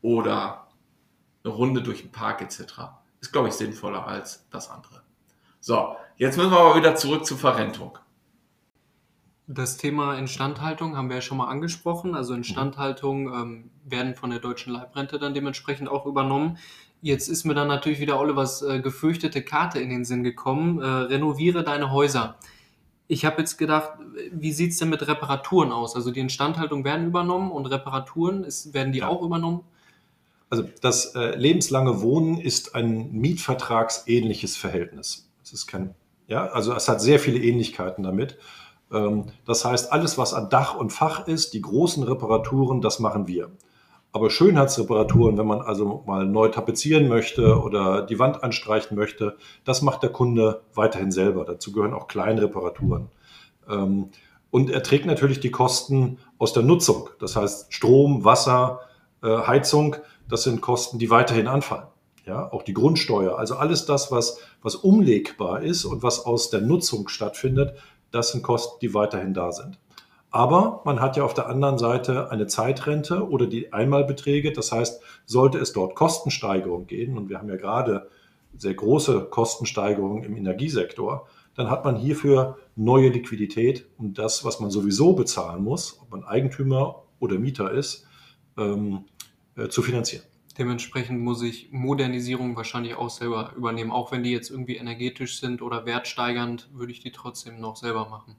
oder 0.00 0.68
eine 1.44 1.52
Runde 1.52 1.82
durch 1.82 2.02
den 2.02 2.12
Park 2.12 2.40
etc. 2.40 2.60
Ist, 3.20 3.32
glaube 3.32 3.48
ich, 3.48 3.54
sinnvoller 3.54 4.06
als 4.06 4.46
das 4.50 4.70
andere. 4.70 5.02
So, 5.60 5.96
jetzt 6.16 6.36
müssen 6.36 6.52
wir 6.52 6.60
aber 6.60 6.76
wieder 6.76 6.94
zurück 6.94 7.26
zur 7.26 7.38
Verrentung. 7.38 7.98
Das 9.48 9.76
Thema 9.76 10.18
Instandhaltung 10.18 10.96
haben 10.96 11.08
wir 11.08 11.16
ja 11.16 11.22
schon 11.22 11.38
mal 11.38 11.48
angesprochen. 11.48 12.16
Also 12.16 12.34
Instandhaltung 12.34 13.32
ähm, 13.32 13.70
werden 13.84 14.16
von 14.16 14.30
der 14.30 14.40
deutschen 14.40 14.72
Leibrente 14.72 15.20
dann 15.20 15.34
dementsprechend 15.34 15.88
auch 15.88 16.04
übernommen. 16.04 16.58
Jetzt 17.00 17.28
ist 17.28 17.44
mir 17.44 17.54
dann 17.54 17.68
natürlich 17.68 18.00
wieder 18.00 18.18
Olivers 18.18 18.62
äh, 18.62 18.80
gefürchtete 18.80 19.42
Karte 19.42 19.78
in 19.78 19.90
den 19.90 20.04
Sinn 20.04 20.24
gekommen. 20.24 20.80
Äh, 20.80 20.86
renoviere 20.86 21.62
deine 21.62 21.92
Häuser. 21.92 22.36
Ich 23.08 23.24
habe 23.24 23.38
jetzt 23.38 23.56
gedacht, 23.56 23.92
wie 24.32 24.52
sieht 24.52 24.72
es 24.72 24.78
denn 24.78 24.88
mit 24.88 25.06
Reparaturen 25.06 25.70
aus? 25.72 25.94
Also 25.94 26.10
die 26.10 26.20
Instandhaltung 26.20 26.84
werden 26.84 27.06
übernommen 27.06 27.52
und 27.52 27.66
Reparaturen 27.66 28.44
ist, 28.44 28.74
werden 28.74 28.92
die 28.92 29.00
Ja. 29.00 29.08
auch 29.08 29.22
übernommen? 29.22 29.60
Also 30.50 30.64
das 30.80 31.14
äh, 31.14 31.36
lebenslange 31.36 32.02
Wohnen 32.02 32.40
ist 32.40 32.74
ein 32.74 33.12
mietvertragsähnliches 33.12 34.56
Verhältnis. 34.56 35.28
Es 35.42 35.52
ist 35.52 35.66
kein, 35.66 35.94
ja, 36.28 36.46
also 36.46 36.72
es 36.74 36.88
hat 36.88 37.00
sehr 37.00 37.18
viele 37.18 37.38
Ähnlichkeiten 37.38 38.02
damit. 38.04 38.38
Ähm, 38.92 39.26
das 39.44 39.64
heißt, 39.64 39.92
alles, 39.92 40.18
was 40.18 40.34
an 40.34 40.48
Dach 40.48 40.76
und 40.76 40.90
Fach 40.92 41.26
ist, 41.26 41.52
die 41.54 41.62
großen 41.62 42.02
Reparaturen, 42.02 42.80
das 42.80 43.00
machen 43.00 43.26
wir. 43.26 43.50
Aber 44.16 44.30
Schönheitsreparaturen, 44.30 45.36
wenn 45.36 45.46
man 45.46 45.60
also 45.60 46.02
mal 46.06 46.24
neu 46.24 46.48
tapezieren 46.48 47.06
möchte 47.06 47.60
oder 47.60 48.00
die 48.00 48.18
Wand 48.18 48.42
anstreichen 48.42 48.96
möchte, 48.96 49.36
das 49.66 49.82
macht 49.82 50.02
der 50.02 50.08
Kunde 50.08 50.62
weiterhin 50.72 51.10
selber. 51.10 51.44
Dazu 51.44 51.70
gehören 51.70 51.92
auch 51.92 52.08
Kleinreparaturen. 52.08 53.10
Ähm, 53.68 54.08
und 54.50 54.70
er 54.70 54.82
trägt 54.82 55.04
natürlich 55.04 55.40
die 55.40 55.50
Kosten 55.50 56.16
aus 56.38 56.54
der 56.54 56.62
Nutzung. 56.62 57.10
Das 57.20 57.36
heißt, 57.36 57.74
Strom, 57.74 58.24
Wasser, 58.24 58.80
äh, 59.22 59.28
Heizung, 59.28 59.96
das 60.30 60.44
sind 60.44 60.62
Kosten, 60.62 60.98
die 60.98 61.10
weiterhin 61.10 61.46
anfallen. 61.46 61.88
Ja, 62.24 62.50
auch 62.50 62.62
die 62.62 62.72
Grundsteuer, 62.72 63.38
also 63.38 63.56
alles 63.56 63.84
das, 63.84 64.10
was, 64.10 64.38
was 64.62 64.76
umlegbar 64.76 65.60
ist 65.60 65.84
und 65.84 66.02
was 66.02 66.24
aus 66.24 66.48
der 66.48 66.62
Nutzung 66.62 67.08
stattfindet, 67.08 67.76
das 68.12 68.32
sind 68.32 68.42
Kosten, 68.42 68.78
die 68.80 68.94
weiterhin 68.94 69.34
da 69.34 69.52
sind. 69.52 69.78
Aber 70.36 70.82
man 70.84 71.00
hat 71.00 71.16
ja 71.16 71.24
auf 71.24 71.32
der 71.32 71.48
anderen 71.48 71.78
Seite 71.78 72.30
eine 72.30 72.46
Zeitrente 72.46 73.26
oder 73.26 73.46
die 73.46 73.72
Einmalbeträge. 73.72 74.52
Das 74.52 74.70
heißt, 74.70 75.00
sollte 75.24 75.56
es 75.56 75.72
dort 75.72 75.94
Kostensteigerungen 75.94 76.86
geben, 76.86 77.16
und 77.16 77.30
wir 77.30 77.38
haben 77.38 77.48
ja 77.48 77.56
gerade 77.56 78.10
sehr 78.54 78.74
große 78.74 79.28
Kostensteigerungen 79.30 80.24
im 80.24 80.36
Energiesektor, 80.36 81.26
dann 81.54 81.70
hat 81.70 81.86
man 81.86 81.96
hierfür 81.96 82.58
neue 82.74 83.08
Liquidität, 83.08 83.86
um 83.96 84.12
das, 84.12 84.44
was 84.44 84.60
man 84.60 84.70
sowieso 84.70 85.14
bezahlen 85.14 85.64
muss, 85.64 85.98
ob 86.02 86.10
man 86.10 86.22
Eigentümer 86.22 87.04
oder 87.18 87.38
Mieter 87.38 87.70
ist, 87.70 88.06
ähm, 88.58 89.06
äh, 89.56 89.68
zu 89.68 89.80
finanzieren. 89.80 90.24
Dementsprechend 90.58 91.18
muss 91.18 91.40
ich 91.40 91.72
Modernisierung 91.72 92.56
wahrscheinlich 92.56 92.94
auch 92.94 93.08
selber 93.08 93.54
übernehmen. 93.56 93.90
Auch 93.90 94.12
wenn 94.12 94.22
die 94.22 94.32
jetzt 94.32 94.50
irgendwie 94.50 94.76
energetisch 94.76 95.40
sind 95.40 95.62
oder 95.62 95.86
wertsteigernd, 95.86 96.68
würde 96.74 96.92
ich 96.92 97.00
die 97.00 97.12
trotzdem 97.12 97.58
noch 97.58 97.76
selber 97.76 98.10
machen. 98.10 98.36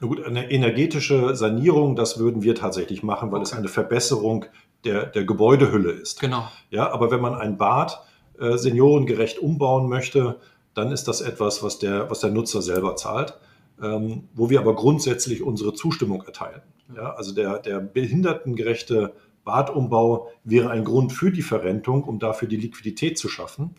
Na 0.00 0.06
gut, 0.08 0.24
eine 0.24 0.50
energetische 0.50 1.34
Sanierung, 1.36 1.96
das 1.96 2.18
würden 2.18 2.42
wir 2.42 2.54
tatsächlich 2.54 3.02
machen, 3.02 3.32
weil 3.32 3.42
es 3.42 3.52
Okay. 3.52 3.58
eine 3.58 3.68
Verbesserung 3.68 4.46
der, 4.84 5.06
der 5.06 5.24
Gebäudehülle 5.24 5.92
ist. 5.92 6.20
Genau. 6.20 6.48
Ja, 6.70 6.92
aber 6.92 7.10
wenn 7.10 7.20
man 7.20 7.34
ein 7.34 7.56
Bad 7.56 8.00
äh, 8.38 8.56
seniorengerecht 8.56 9.38
umbauen 9.38 9.88
möchte, 9.88 10.36
dann 10.74 10.90
ist 10.90 11.06
das 11.08 11.20
etwas, 11.20 11.62
was 11.62 11.78
der, 11.78 12.10
was 12.10 12.20
der 12.20 12.30
Nutzer 12.30 12.60
selber 12.60 12.96
zahlt, 12.96 13.38
ähm, 13.82 14.28
wo 14.34 14.50
wir 14.50 14.60
aber 14.60 14.74
grundsätzlich 14.74 15.42
unsere 15.42 15.72
Zustimmung 15.72 16.22
erteilen. 16.22 16.62
Ja, 16.94 17.14
also 17.14 17.34
der, 17.34 17.58
der 17.60 17.80
behindertengerechte 17.80 19.14
Badumbau 19.44 20.28
wäre 20.42 20.70
ein 20.70 20.84
Grund 20.84 21.12
für 21.12 21.30
die 21.30 21.42
Verrentung, 21.42 22.04
um 22.04 22.18
dafür 22.18 22.48
die 22.48 22.56
Liquidität 22.56 23.18
zu 23.18 23.28
schaffen. 23.28 23.76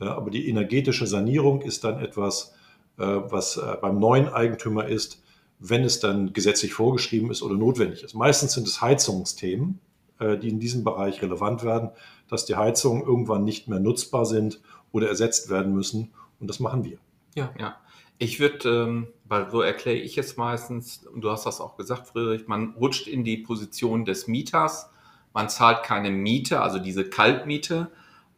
Äh, 0.00 0.04
aber 0.04 0.30
die 0.30 0.48
energetische 0.48 1.06
Sanierung 1.06 1.62
ist 1.62 1.84
dann 1.84 1.98
etwas, 1.98 2.54
äh, 2.98 3.02
was 3.04 3.56
äh, 3.56 3.76
beim 3.80 3.98
neuen 3.98 4.28
Eigentümer 4.28 4.86
ist, 4.86 5.22
wenn 5.58 5.84
es 5.84 6.00
dann 6.00 6.32
gesetzlich 6.32 6.72
vorgeschrieben 6.72 7.30
ist 7.30 7.42
oder 7.42 7.56
notwendig 7.56 8.02
ist. 8.02 8.14
Meistens 8.14 8.52
sind 8.52 8.66
es 8.66 8.80
Heizungsthemen, 8.80 9.80
äh, 10.18 10.36
die 10.36 10.48
in 10.48 10.60
diesem 10.60 10.84
Bereich 10.84 11.20
relevant 11.22 11.64
werden, 11.64 11.90
dass 12.28 12.44
die 12.44 12.56
Heizungen 12.56 13.02
irgendwann 13.02 13.44
nicht 13.44 13.68
mehr 13.68 13.80
nutzbar 13.80 14.26
sind 14.26 14.60
oder 14.92 15.08
ersetzt 15.08 15.50
werden 15.50 15.74
müssen. 15.74 16.12
Und 16.40 16.48
das 16.48 16.60
machen 16.60 16.84
wir. 16.84 16.98
Ja. 17.34 17.52
Ja, 17.58 17.76
ich 18.18 18.40
würde, 18.40 18.68
ähm, 18.68 19.08
weil 19.24 19.50
so 19.50 19.60
erkläre 19.60 19.98
ich 19.98 20.18
es 20.18 20.36
meistens, 20.36 21.06
und 21.06 21.22
du 21.22 21.30
hast 21.30 21.46
das 21.46 21.60
auch 21.60 21.76
gesagt, 21.76 22.08
Friedrich, 22.08 22.48
man 22.48 22.74
rutscht 22.74 23.06
in 23.06 23.24
die 23.24 23.36
Position 23.36 24.04
des 24.04 24.26
Mieters, 24.26 24.90
man 25.32 25.48
zahlt 25.48 25.84
keine 25.84 26.10
Miete, 26.10 26.60
also 26.60 26.78
diese 26.78 27.08
Kaltmiete, 27.08 27.90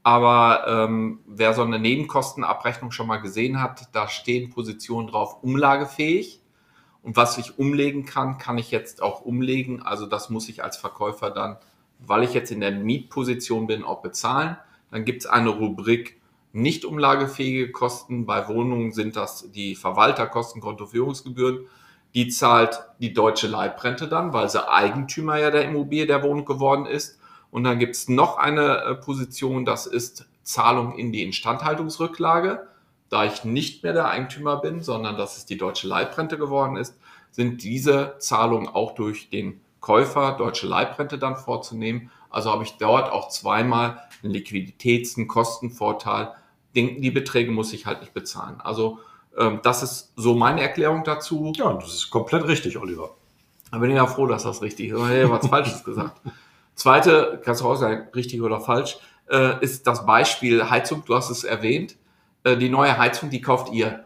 aber 0.03 0.65
ähm, 0.67 1.21
wer 1.27 1.55
so 1.55 1.63
eine 1.63 1.79
Nebenkostenabrechnung 1.79 2.91
schon 2.91 3.07
mal 3.07 3.19
gesehen 3.19 3.61
hat, 3.61 3.89
da 3.93 4.09
stehen 4.09 4.51
Positionen 4.51 5.09
drauf, 5.09 5.43
umlagefähig. 5.43 6.40
Und 7.03 7.17
was 7.17 7.39
ich 7.39 7.59
umlegen 7.59 8.05
kann, 8.05 8.39
kann 8.39 8.59
ich 8.59 8.71
jetzt 8.71 9.03
auch 9.03 9.23
umlegen. 9.23 9.83
Also 9.83 10.07
das 10.07 10.31
muss 10.31 10.49
ich 10.49 10.63
als 10.63 10.77
Verkäufer 10.77 11.31
dann, 11.31 11.57
weil 11.99 12.23
ich 12.23 12.35
jetzt 12.35 12.51
in 12.51 12.61
der 12.61 12.73
Mietposition 12.73 13.67
bin, 13.67 13.85
auch 13.85 14.03
bezahlen. 14.03 14.57
Dann 14.91 15.05
gibt 15.05 15.23
es 15.23 15.27
eine 15.27 15.51
Rubrik 15.51 16.21
nicht 16.53 16.85
umlagefähige 16.85 17.71
Kosten. 17.71 18.27
Bei 18.27 18.49
Wohnungen 18.49 18.93
sind 18.93 19.17
das 19.17 19.51
die 19.53 19.77
Verwalterkosten, 19.77 20.61
Kontoführungsgebühren. 20.61 21.67
Die 22.15 22.29
zahlt 22.29 22.83
die 22.99 23.13
deutsche 23.13 23.47
Leibrente 23.47 24.09
dann, 24.09 24.33
weil 24.33 24.49
sie 24.49 24.69
Eigentümer 24.69 25.39
ja 25.39 25.51
der 25.51 25.65
Immobilie 25.65 26.07
der 26.07 26.23
Wohnung 26.25 26.45
geworden 26.45 26.87
ist. 26.87 27.21
Und 27.53 27.65
dann 27.65 27.79
gibt 27.79 27.95
es 27.95 28.09
noch 28.09 28.37
eine 28.37 28.79
äh, 28.79 28.95
Position, 28.95 29.65
das 29.65 29.87
ist 29.87 30.29
Zahlung 30.43 30.97
in 30.97 31.13
die 31.13 31.23
Instandhaltungsrücklage. 31.23 32.67
Da 33.11 33.25
ich 33.25 33.45
nicht 33.45 33.83
mehr 33.83 33.93
der 33.93 34.09
Eigentümer 34.09 34.57
bin, 34.57 34.83
sondern 34.83 35.17
dass 35.17 35.37
es 35.37 35.45
die 35.45 35.59
deutsche 35.59 35.89
Leibrente 35.89 36.39
geworden 36.39 36.77
ist, 36.77 36.97
sind 37.31 37.63
diese 37.63 38.15
Zahlungen 38.19 38.69
auch 38.69 38.95
durch 38.95 39.29
den 39.31 39.61
Käufer 39.81 40.33
deutsche 40.33 40.67
Leibrente 40.67 41.19
dann 41.19 41.37
vorzunehmen. 41.37 42.11
Also 42.31 42.51
habe 42.51 42.65
ich 42.65 42.77
dort 42.79 43.11
auch 43.13 43.29
zweimal 43.29 44.01
einen 44.23 44.33
Liquiditäts-, 44.33 45.17
einen 45.17 45.27
Kostenvorteil. 45.27 46.33
Die 46.75 47.11
Beträge 47.11 47.51
muss 47.51 47.73
ich 47.73 47.87
halt 47.87 48.01
nicht 48.01 48.15
bezahlen. 48.15 48.61
Also 48.61 49.01
ähm, 49.37 49.61
das 49.63 49.83
ist 49.83 50.13
so 50.17 50.35
meine 50.35 50.63
Erklärung 50.63 51.03
dazu. 51.05 51.53
Ja, 51.57 51.73
das 51.73 51.93
ist 51.95 52.11
komplett 52.11 52.47
richtig, 52.47 52.79
Oliver. 52.79 53.17
Da 53.73 53.79
bin 53.79 53.91
ich 53.91 53.97
ja 53.97 54.07
froh, 54.07 54.27
dass 54.27 54.45
das 54.45 54.63
richtig 54.63 54.91
ist. 54.91 55.09
Hätte 55.09 55.31
was 55.31 55.47
Falsches 55.47 55.85
gesagt. 55.85 56.21
Zweite, 56.75 57.41
kannst 57.45 57.61
du 57.61 57.67
auch 57.67 57.77
sagen, 57.77 58.09
richtig 58.15 58.41
oder 58.41 58.61
falsch, 58.61 58.99
äh, 59.29 59.63
ist 59.63 59.87
das 59.87 60.07
Beispiel 60.07 60.71
Heizung. 60.71 61.05
Du 61.05 61.15
hast 61.15 61.31
es 61.31 61.45
erwähnt. 61.45 61.97
Äh, 62.45 62.57
die 62.57 62.69
neue 62.69 62.97
Heizung, 62.99 63.31
die 63.31 63.41
kauft 63.41 63.73
ihr. 63.73 64.05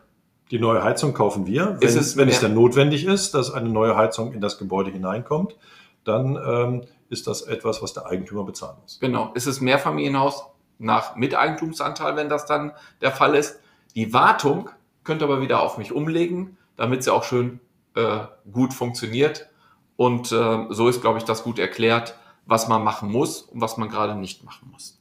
Die 0.50 0.58
neue 0.58 0.82
Heizung 0.82 1.14
kaufen 1.14 1.46
wir. 1.46 1.76
Wenn, 1.80 1.88
Ist 1.88 1.96
es, 1.96 2.16
wenn 2.16 2.28
es 2.28 2.40
dann 2.40 2.54
notwendig 2.54 3.06
ist, 3.06 3.34
dass 3.34 3.52
eine 3.52 3.68
neue 3.68 3.96
Heizung 3.96 4.32
in 4.32 4.40
das 4.40 4.58
Gebäude 4.58 4.90
hineinkommt, 4.90 5.56
dann 6.04 6.36
ähm, 6.36 6.82
ist 7.08 7.26
das 7.26 7.42
etwas, 7.42 7.82
was 7.82 7.94
der 7.94 8.06
Eigentümer 8.06 8.44
bezahlen 8.44 8.76
muss. 8.82 8.98
Genau. 9.00 9.32
Ist 9.34 9.46
es 9.46 9.60
Mehrfamilienhaus 9.60 10.44
nach 10.78 11.16
Miteigentumsanteil, 11.16 12.16
wenn 12.16 12.28
das 12.28 12.46
dann 12.46 12.72
der 13.00 13.12
Fall 13.12 13.34
ist. 13.34 13.60
Die 13.94 14.12
Wartung 14.12 14.70
könnt 15.02 15.22
ihr 15.22 15.26
aber 15.26 15.40
wieder 15.40 15.62
auf 15.62 15.78
mich 15.78 15.92
umlegen, 15.92 16.56
damit 16.76 17.04
sie 17.04 17.12
auch 17.12 17.24
schön 17.24 17.60
äh, 17.94 18.20
gut 18.52 18.74
funktioniert. 18.74 19.48
Und 19.96 20.32
äh, 20.32 20.66
so 20.70 20.88
ist, 20.88 21.00
glaube 21.00 21.18
ich, 21.18 21.24
das 21.24 21.44
gut 21.44 21.58
erklärt, 21.58 22.18
was 22.46 22.68
man 22.68 22.82
machen 22.82 23.10
muss 23.10 23.42
und 23.42 23.60
was 23.60 23.76
man 23.76 23.88
gerade 23.88 24.14
nicht 24.16 24.44
machen 24.44 24.70
muss. 24.72 25.00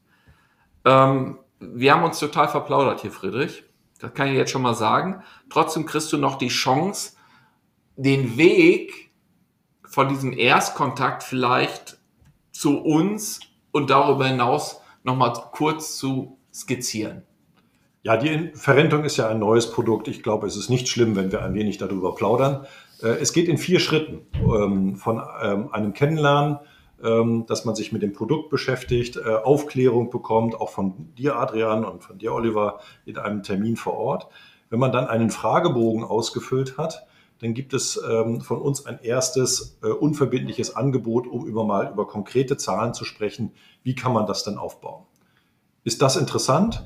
Ähm, 0.85 1.39
wir 1.73 1.93
haben 1.93 2.03
uns 2.03 2.19
total 2.19 2.47
verplaudert 2.47 3.01
hier, 3.01 3.11
Friedrich. 3.11 3.63
Das 3.99 4.13
kann 4.13 4.27
ich 4.27 4.35
jetzt 4.35 4.51
schon 4.51 4.61
mal 4.61 4.75
sagen. 4.75 5.23
Trotzdem 5.49 5.85
kriegst 5.85 6.11
du 6.11 6.17
noch 6.17 6.37
die 6.37 6.49
Chance, 6.49 7.13
den 7.95 8.37
Weg 8.37 9.11
von 9.87 10.09
diesem 10.09 10.33
Erstkontakt 10.33 11.23
vielleicht 11.23 11.97
zu 12.51 12.79
uns 12.79 13.39
und 13.71 13.89
darüber 13.89 14.27
hinaus 14.27 14.81
nochmal 15.03 15.33
kurz 15.51 15.97
zu 15.97 16.37
skizzieren. 16.53 17.23
Ja, 18.03 18.17
die 18.17 18.51
Verrentung 18.55 19.05
ist 19.05 19.17
ja 19.17 19.29
ein 19.29 19.39
neues 19.39 19.71
Produkt. 19.71 20.07
Ich 20.07 20.23
glaube, 20.23 20.47
es 20.47 20.57
ist 20.57 20.69
nicht 20.69 20.89
schlimm, 20.89 21.15
wenn 21.15 21.31
wir 21.31 21.41
ein 21.41 21.53
wenig 21.53 21.77
darüber 21.77 22.15
plaudern. 22.15 22.65
Äh, 23.01 23.19
es 23.21 23.31
geht 23.31 23.47
in 23.47 23.57
vier 23.57 23.79
Schritten. 23.79 24.27
Ähm, 24.35 24.97
von 24.97 25.21
ähm, 25.41 25.69
einem 25.71 25.93
Kennenlernen, 25.93 26.59
dass 27.47 27.65
man 27.65 27.75
sich 27.75 27.91
mit 27.91 28.01
dem 28.01 28.13
Produkt 28.13 28.49
beschäftigt, 28.49 29.17
äh, 29.17 29.35
Aufklärung 29.35 30.09
bekommt, 30.09 30.55
auch 30.55 30.69
von 30.69 31.13
dir, 31.15 31.35
Adrian, 31.35 31.83
und 31.83 32.03
von 32.03 32.17
dir, 32.17 32.33
Oliver, 32.33 32.79
in 33.05 33.17
einem 33.17 33.43
Termin 33.43 33.75
vor 33.75 33.93
Ort. 33.95 34.27
Wenn 34.69 34.79
man 34.79 34.91
dann 34.91 35.07
einen 35.07 35.29
Fragebogen 35.29 36.03
ausgefüllt 36.03 36.77
hat, 36.77 37.05
dann 37.39 37.53
gibt 37.53 37.73
es 37.73 37.97
von 37.97 38.61
uns 38.61 38.85
ein 38.85 38.99
erstes 39.01 39.77
äh, 39.83 39.87
unverbindliches 39.87 40.75
Angebot, 40.75 41.27
um 41.27 41.45
über 41.45 41.65
mal 41.65 41.91
über 41.91 42.07
konkrete 42.07 42.55
Zahlen 42.55 42.93
zu 42.93 43.03
sprechen. 43.03 43.51
Wie 43.83 43.95
kann 43.95 44.13
man 44.13 44.25
das 44.25 44.43
denn 44.43 44.57
aufbauen? 44.57 45.03
Ist 45.83 46.01
das 46.01 46.15
interessant? 46.15 46.85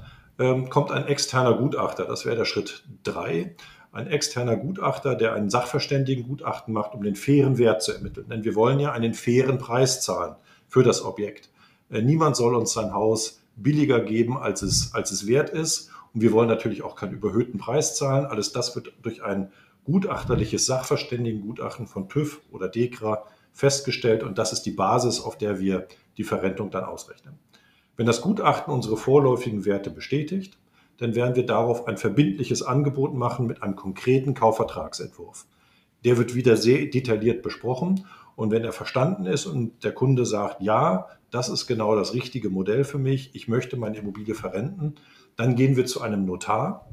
kommt 0.70 0.91
ein 0.91 1.07
externer 1.07 1.55
Gutachter, 1.55 2.05
das 2.05 2.24
wäre 2.24 2.36
der 2.36 2.45
Schritt 2.45 2.84
drei 3.03 3.55
ein 3.97 4.07
externer 4.07 4.55
Gutachter, 4.55 5.15
der 5.15 5.33
einen 5.33 5.49
Sachverständigengutachten 5.49 6.73
macht, 6.73 6.93
um 6.93 7.01
den 7.01 7.15
fairen 7.15 7.57
Wert 7.57 7.81
zu 7.81 7.93
ermitteln. 7.93 8.29
Denn 8.29 8.43
wir 8.43 8.53
wollen 8.53 8.79
ja 8.79 8.91
einen 8.91 9.15
fairen 9.15 9.57
Preis 9.57 10.01
zahlen 10.01 10.35
für 10.67 10.83
das 10.83 11.03
Objekt. 11.03 11.49
Äh, 11.89 12.03
niemand 12.03 12.35
soll 12.35 12.55
uns 12.55 12.73
sein 12.73 12.93
Haus 12.93 13.41
billiger 13.55 13.99
geben, 14.01 14.37
als 14.37 14.61
es, 14.61 14.93
als 14.93 15.11
es 15.11 15.25
wert 15.25 15.49
ist. 15.49 15.89
Und 16.13 16.21
wir 16.21 16.31
wollen 16.31 16.47
natürlich 16.47 16.83
auch 16.83 16.95
keinen 16.95 17.13
überhöhten 17.13 17.57
Preis 17.57 17.95
zahlen. 17.95 18.25
Alles 18.25 18.51
das 18.51 18.75
wird 18.75 18.93
durch 19.01 19.23
ein 19.23 19.51
gutachterliches 19.83 20.67
Sachverständigengutachten 20.67 21.87
von 21.87 22.07
TÜV 22.07 22.41
oder 22.51 22.69
DEKRA 22.69 23.25
festgestellt. 23.51 24.21
Und 24.21 24.37
das 24.37 24.53
ist 24.53 24.61
die 24.63 24.71
Basis, 24.71 25.21
auf 25.21 25.39
der 25.39 25.59
wir 25.59 25.87
die 26.17 26.23
Verrentung 26.23 26.69
dann 26.69 26.83
ausrechnen. 26.83 27.39
Wenn 27.95 28.05
das 28.05 28.21
Gutachten 28.21 28.71
unsere 28.71 28.95
vorläufigen 28.95 29.65
Werte 29.65 29.89
bestätigt, 29.89 30.55
dann 30.97 31.15
werden 31.15 31.35
wir 31.35 31.45
darauf 31.45 31.87
ein 31.87 31.97
verbindliches 31.97 32.63
Angebot 32.63 33.13
machen 33.13 33.47
mit 33.47 33.63
einem 33.63 33.75
konkreten 33.75 34.33
Kaufvertragsentwurf. 34.33 35.45
Der 36.05 36.17
wird 36.17 36.35
wieder 36.35 36.57
sehr 36.57 36.85
detailliert 36.87 37.41
besprochen 37.41 38.05
und 38.35 38.51
wenn 38.51 38.63
er 38.63 38.71
verstanden 38.71 39.25
ist 39.25 39.45
und 39.45 39.83
der 39.83 39.93
Kunde 39.93 40.25
sagt, 40.25 40.61
ja, 40.61 41.07
das 41.31 41.49
ist 41.49 41.67
genau 41.67 41.95
das 41.95 42.13
richtige 42.13 42.49
Modell 42.49 42.83
für 42.83 42.99
mich, 42.99 43.31
ich 43.33 43.47
möchte 43.47 43.77
meine 43.77 43.97
Immobilie 43.97 44.35
verrenten, 44.35 44.95
dann 45.35 45.55
gehen 45.55 45.75
wir 45.75 45.85
zu 45.85 46.01
einem 46.01 46.25
Notar. 46.25 46.89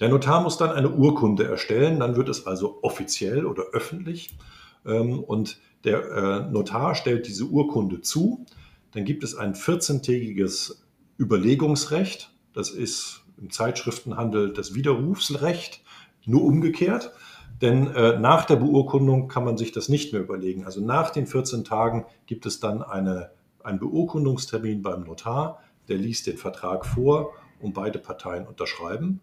Der 0.00 0.08
Notar 0.08 0.42
muss 0.42 0.56
dann 0.56 0.70
eine 0.70 0.90
Urkunde 0.90 1.44
erstellen, 1.44 2.00
dann 2.00 2.16
wird 2.16 2.28
es 2.28 2.46
also 2.46 2.78
offiziell 2.82 3.46
oder 3.46 3.64
öffentlich 3.72 4.36
ähm, 4.84 5.20
und 5.20 5.60
der 5.84 6.10
äh, 6.10 6.50
Notar 6.50 6.94
stellt 6.94 7.26
diese 7.26 7.44
Urkunde 7.44 8.00
zu. 8.00 8.46
Dann 8.92 9.04
gibt 9.04 9.22
es 9.24 9.34
ein 9.34 9.54
14-tägiges 9.54 10.76
Überlegungsrecht 11.18 12.33
das 12.54 12.70
ist 12.70 13.24
im 13.36 13.50
Zeitschriftenhandel 13.50 14.52
das 14.52 14.74
Widerrufsrecht, 14.74 15.82
nur 16.24 16.42
umgekehrt. 16.44 17.12
Denn 17.60 17.86
äh, 17.88 18.18
nach 18.18 18.44
der 18.46 18.56
Beurkundung 18.56 19.28
kann 19.28 19.44
man 19.44 19.56
sich 19.56 19.72
das 19.72 19.88
nicht 19.88 20.12
mehr 20.12 20.22
überlegen. 20.22 20.64
Also 20.64 20.80
nach 20.80 21.10
den 21.10 21.26
14 21.26 21.64
Tagen 21.64 22.04
gibt 22.26 22.46
es 22.46 22.60
dann 22.60 22.82
eine, 22.82 23.30
einen 23.62 23.78
Beurkundungstermin 23.78 24.82
beim 24.82 25.04
Notar, 25.04 25.60
der 25.88 25.98
liest 25.98 26.26
den 26.26 26.36
Vertrag 26.36 26.84
vor 26.84 27.32
und 27.60 27.74
beide 27.74 27.98
Parteien 27.98 28.46
unterschreiben. 28.46 29.20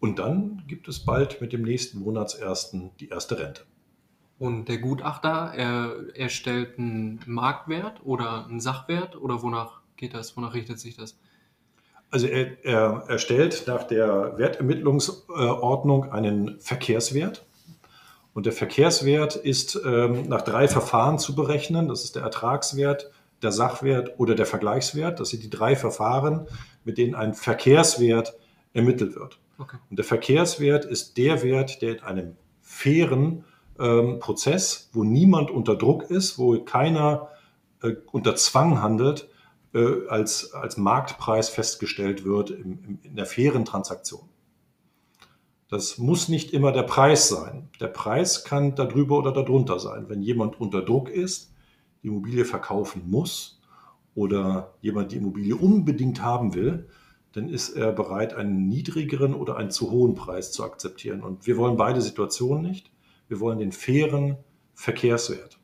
Und 0.00 0.18
dann 0.18 0.64
gibt 0.66 0.88
es 0.88 1.04
bald 1.04 1.40
mit 1.40 1.52
dem 1.52 1.62
nächsten 1.62 2.00
Monatsersten 2.00 2.90
die 3.00 3.08
erste 3.08 3.38
Rente. 3.38 3.62
Und 4.38 4.66
der 4.66 4.78
Gutachter, 4.78 5.52
er 5.54 6.16
erstellt 6.16 6.78
einen 6.78 7.20
Marktwert 7.26 8.00
oder 8.04 8.46
einen 8.46 8.60
Sachwert 8.60 9.16
oder 9.16 9.42
wonach 9.42 9.80
geht 9.96 10.14
das? 10.14 10.36
Wonach 10.36 10.54
richtet 10.54 10.80
sich 10.80 10.96
das? 10.96 11.16
Also 12.12 12.26
er, 12.26 12.62
er 12.62 13.04
erstellt 13.08 13.64
nach 13.66 13.84
der 13.84 14.36
Wertermittlungsordnung 14.36 16.12
einen 16.12 16.60
Verkehrswert. 16.60 17.44
Und 18.34 18.44
der 18.46 18.52
Verkehrswert 18.52 19.34
ist 19.34 19.80
ähm, 19.84 20.28
nach 20.28 20.42
drei 20.42 20.68
Verfahren 20.68 21.18
zu 21.18 21.34
berechnen. 21.34 21.88
Das 21.88 22.04
ist 22.04 22.14
der 22.14 22.22
Ertragswert, 22.22 23.10
der 23.42 23.50
Sachwert 23.50 24.18
oder 24.18 24.34
der 24.34 24.44
Vergleichswert. 24.44 25.20
Das 25.20 25.30
sind 25.30 25.42
die 25.42 25.50
drei 25.50 25.74
Verfahren, 25.74 26.46
mit 26.84 26.98
denen 26.98 27.14
ein 27.14 27.32
Verkehrswert 27.32 28.36
ermittelt 28.74 29.16
wird. 29.16 29.38
Okay. 29.58 29.78
Und 29.88 29.98
der 29.98 30.04
Verkehrswert 30.04 30.84
ist 30.84 31.16
der 31.16 31.42
Wert, 31.42 31.80
der 31.80 31.96
in 31.96 32.02
einem 32.02 32.36
fairen 32.60 33.44
ähm, 33.78 34.18
Prozess, 34.18 34.90
wo 34.92 35.02
niemand 35.02 35.50
unter 35.50 35.76
Druck 35.76 36.10
ist, 36.10 36.38
wo 36.38 36.58
keiner 36.60 37.28
äh, 37.82 37.94
unter 38.12 38.36
Zwang 38.36 38.82
handelt, 38.82 39.28
äh, 39.74 40.06
als, 40.08 40.52
als 40.54 40.76
Marktpreis 40.76 41.48
festgestellt 41.48 42.24
wird 42.24 42.50
im, 42.50 42.84
im, 42.84 42.98
in 43.02 43.16
der 43.16 43.26
fairen 43.26 43.64
Transaktion. 43.64 44.28
Das 45.68 45.96
muss 45.96 46.28
nicht 46.28 46.52
immer 46.52 46.70
der 46.70 46.82
Preis 46.82 47.30
sein. 47.30 47.70
Der 47.80 47.86
Preis 47.86 48.44
kann 48.44 48.74
darüber 48.74 49.16
oder 49.16 49.32
darunter 49.32 49.78
sein. 49.78 50.10
Wenn 50.10 50.20
jemand 50.20 50.60
unter 50.60 50.82
Druck 50.82 51.08
ist, 51.08 51.54
die 52.02 52.08
Immobilie 52.08 52.44
verkaufen 52.44 53.08
muss 53.08 53.62
oder 54.14 54.74
jemand 54.82 55.12
die 55.12 55.16
Immobilie 55.16 55.56
unbedingt 55.56 56.22
haben 56.22 56.52
will, 56.52 56.88
dann 57.32 57.48
ist 57.48 57.70
er 57.70 57.92
bereit, 57.92 58.34
einen 58.34 58.68
niedrigeren 58.68 59.32
oder 59.32 59.56
einen 59.56 59.70
zu 59.70 59.90
hohen 59.90 60.14
Preis 60.14 60.52
zu 60.52 60.62
akzeptieren. 60.62 61.22
Und 61.22 61.46
wir 61.46 61.56
wollen 61.56 61.78
beide 61.78 62.02
Situationen 62.02 62.62
nicht. 62.62 62.90
Wir 63.28 63.40
wollen 63.40 63.58
den 63.58 63.72
fairen 63.72 64.36
Verkehrswert. 64.74 65.58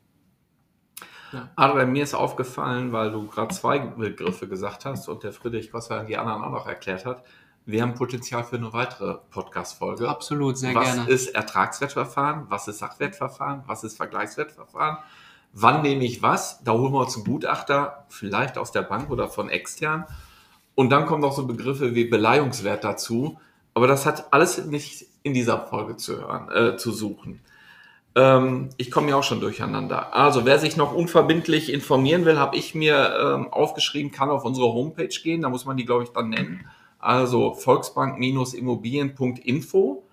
Ja. 1.31 1.49
Adrian, 1.55 1.91
mir 1.91 2.03
ist 2.03 2.13
aufgefallen, 2.13 2.91
weil 2.91 3.11
du 3.11 3.27
gerade 3.27 3.53
zwei 3.53 3.79
Begriffe 3.79 4.47
gesagt 4.47 4.85
hast 4.85 5.07
und 5.07 5.23
der 5.23 5.31
Friedrich 5.31 5.71
Gosser 5.71 6.03
die 6.03 6.17
anderen 6.17 6.43
auch 6.43 6.51
noch 6.51 6.67
erklärt 6.67 7.05
hat. 7.05 7.23
Wir 7.65 7.83
haben 7.83 7.93
Potenzial 7.93 8.43
für 8.43 8.55
eine 8.55 8.73
weitere 8.73 9.15
Podcast-Folge. 9.29 10.09
Absolut, 10.09 10.57
sehr 10.57 10.73
was 10.73 10.85
gerne. 10.85 11.01
Was 11.03 11.07
ist 11.09 11.35
Ertragswertverfahren? 11.35 12.45
Was 12.49 12.67
ist 12.67 12.79
Sachwertverfahren? 12.79 13.63
Was 13.67 13.83
ist 13.83 13.97
Vergleichswertverfahren? 13.97 14.97
Wann 15.53 15.81
nehme 15.81 16.03
ich 16.03 16.23
was? 16.23 16.63
Da 16.63 16.71
holen 16.71 16.93
wir 16.93 17.01
uns 17.01 17.15
einen 17.15 17.25
Gutachter, 17.25 18.05
vielleicht 18.09 18.57
aus 18.57 18.71
der 18.71 18.81
Bank 18.81 19.09
oder 19.09 19.27
von 19.27 19.49
extern. 19.49 20.05
Und 20.75 20.89
dann 20.89 21.05
kommen 21.05 21.21
noch 21.21 21.33
so 21.33 21.45
Begriffe 21.45 21.93
wie 21.93 22.05
Beleihungswert 22.05 22.83
dazu. 22.83 23.39
Aber 23.73 23.87
das 23.87 24.05
hat 24.05 24.33
alles 24.33 24.65
nicht 24.65 25.05
in 25.23 25.33
dieser 25.33 25.65
Folge 25.67 25.95
zu 25.97 26.17
hören, 26.17 26.49
äh, 26.51 26.77
zu 26.77 26.91
suchen. 26.91 27.41
Ähm, 28.15 28.69
ich 28.77 28.91
komme 28.91 29.09
ja 29.09 29.15
auch 29.15 29.23
schon 29.23 29.39
durcheinander. 29.39 30.15
Also, 30.15 30.45
wer 30.45 30.59
sich 30.59 30.77
noch 30.77 30.93
unverbindlich 30.93 31.71
informieren 31.71 32.25
will, 32.25 32.37
habe 32.37 32.57
ich 32.57 32.75
mir 32.75 33.17
ähm, 33.21 33.47
aufgeschrieben, 33.51 34.11
kann 34.11 34.29
auf 34.29 34.45
unsere 34.45 34.73
Homepage 34.73 35.07
gehen. 35.07 35.41
Da 35.41 35.49
muss 35.49 35.65
man 35.65 35.77
die, 35.77 35.85
glaube 35.85 36.03
ich, 36.03 36.09
dann 36.09 36.29
nennen. 36.29 36.65
Also 36.99 37.53
volksbank-immobilien.info. 37.53 40.03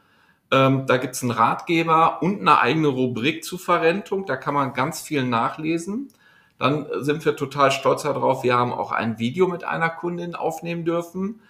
Ähm, 0.53 0.87
da 0.87 0.97
gibt 0.99 1.17
es 1.17 1.23
einen 1.23 1.33
Ratgeber 1.33 2.23
und 2.23 2.41
eine 2.41 2.61
eigene 2.61 2.87
Rubrik 2.89 3.45
zur 3.45 3.59
Verrentung. 3.59 4.27
Da 4.27 4.37
kann 4.37 4.55
man 4.55 4.75
ganz 4.75 5.01
viel 5.01 5.25
nachlesen. 5.25 6.09
Dann 6.59 6.87
sind 7.01 7.25
wir 7.25 7.37
total 7.37 7.73
stolz 7.73 8.03
darauf. 8.03 8.45
Wir 8.45 8.57
haben 8.57 8.73
auch 8.73 8.93
ein 8.93 9.19
Video 9.19 9.49
mit 9.49 9.65
einer 9.65 9.91
Kundin 9.91 10.37
aufnehmen 10.37 10.85
dürfen. 10.85 11.41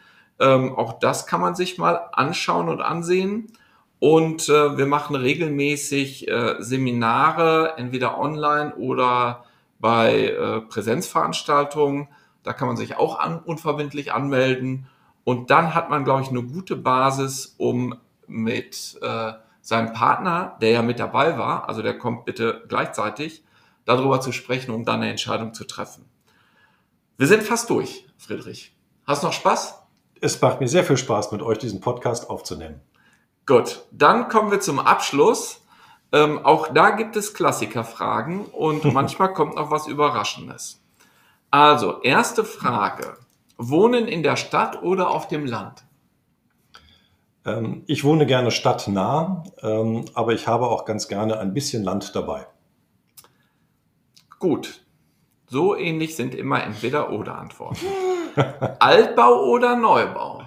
Ähm, 0.41 0.75
auch 0.75 0.99
das 0.99 1.27
kann 1.27 1.41
man 1.41 1.55
sich 1.55 1.79
mal 1.79 2.09
anschauen 2.13 2.69
und 2.69 2.81
ansehen. 2.81 3.53
Und 3.99 4.49
äh, 4.49 4.77
wir 4.77 4.87
machen 4.87 5.17
regelmäßig 5.17 6.29
äh, 6.29 6.57
Seminare, 6.59 7.75
entweder 7.77 8.19
online 8.19 8.75
oder 8.77 9.45
bei 9.79 10.29
äh, 10.29 10.61
Präsenzveranstaltungen. 10.61 12.09
Da 12.43 12.53
kann 12.53 12.69
man 12.69 12.77
sich 12.77 12.97
auch 12.97 13.19
an, 13.19 13.39
unverbindlich 13.39 14.13
anmelden. 14.13 14.87
Und 15.25 15.51
dann 15.51 15.75
hat 15.75 15.91
man, 15.91 16.05
glaube 16.05 16.23
ich, 16.23 16.29
eine 16.29 16.43
gute 16.43 16.77
Basis, 16.77 17.55
um 17.59 17.97
mit 18.27 18.99
äh, 19.03 19.33
seinem 19.61 19.93
Partner, 19.93 20.57
der 20.61 20.71
ja 20.71 20.83
mit 20.83 21.01
dabei 21.01 21.39
war, 21.39 21.69
also 21.69 21.83
der 21.83 21.99
kommt 21.99 22.25
bitte 22.25 22.63
gleichzeitig, 22.69 23.43
darüber 23.85 24.21
zu 24.21 24.31
sprechen, 24.31 24.71
um 24.71 24.85
dann 24.85 25.01
eine 25.01 25.11
Entscheidung 25.11 25.55
zu 25.55 25.65
treffen. 25.65 26.05
Wir 27.17 27.27
sind 27.27 27.43
fast 27.43 27.71
durch, 27.71 28.07
Friedrich. 28.19 28.77
Hast 29.07 29.23
noch 29.23 29.33
Spaß? 29.33 29.83
Es 30.21 30.41
macht 30.41 30.61
mir 30.61 30.69
sehr 30.69 30.85
viel 30.85 30.97
Spaß, 30.97 31.33
mit 31.33 31.43
euch 31.43 31.59
diesen 31.59 31.81
Podcast 31.81 32.31
aufzunehmen. 32.31 32.81
Gut, 33.47 33.85
dann 33.93 34.29
kommen 34.29 34.51
wir 34.51 34.61
zum 34.61 34.81
Abschluss. 34.81 35.63
Ähm, 36.13 36.45
auch 36.45 36.69
da 36.73 36.91
gibt 36.91 37.17
es 37.17 37.33
Klassikerfragen 37.33 38.47
und 38.47 38.85
manchmal 38.93 39.33
kommt 39.33 39.55
noch 39.55 39.71
was 39.71 39.87
Überraschendes. 39.87 40.83
Also, 41.51 42.03
erste 42.03 42.45
Frage. 42.45 43.17
Wohnen 43.57 44.09
in 44.09 44.23
der 44.23 44.37
Stadt 44.37 44.83
oder 44.83 45.11
auf 45.11 45.29
dem 45.29 45.47
Land? 45.47 45.85
Ähm, 47.45 47.85
ich 47.87 48.03
wohne 48.03 48.27
gerne 48.27 48.51
stadtnah, 48.51 49.45
ähm, 49.63 50.05
aber 50.15 50.33
ich 50.33 50.49
habe 50.49 50.67
auch 50.67 50.85
ganz 50.85 51.07
gerne 51.07 51.39
ein 51.39 51.55
bisschen 51.55 51.85
Land 51.85 52.15
dabei. 52.15 52.47
Gut. 54.41 54.85
So 55.49 55.77
ähnlich 55.77 56.17
sind 56.17 56.35
immer 56.35 56.65
entweder 56.65 57.13
oder 57.13 57.39
Antworten. 57.39 57.87
Altbau 58.81 59.45
oder 59.45 59.77
Neubau? 59.77 60.43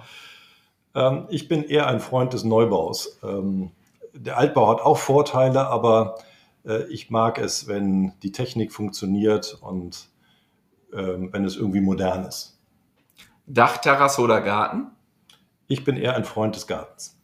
Ähm, 0.94 1.26
ich 1.28 1.48
bin 1.48 1.64
eher 1.64 1.86
ein 1.86 2.00
Freund 2.00 2.32
des 2.32 2.44
Neubaus. 2.44 3.18
Ähm, 3.22 3.70
der 4.12 4.38
Altbau 4.38 4.68
hat 4.68 4.80
auch 4.80 4.98
Vorteile, 4.98 5.68
aber 5.68 6.18
äh, 6.64 6.84
ich 6.84 7.10
mag 7.10 7.38
es, 7.38 7.68
wenn 7.68 8.12
die 8.22 8.32
Technik 8.32 8.72
funktioniert 8.72 9.58
und 9.60 10.08
ähm, 10.92 11.32
wenn 11.32 11.44
es 11.44 11.56
irgendwie 11.56 11.80
modern 11.80 12.24
ist. 12.24 12.58
Dachterrasse 13.46 14.20
oder 14.20 14.40
Garten? 14.40 14.88
Ich 15.68 15.84
bin 15.84 15.96
eher 15.96 16.16
ein 16.16 16.24
Freund 16.24 16.56
des 16.56 16.66
Gartens. 16.66 17.16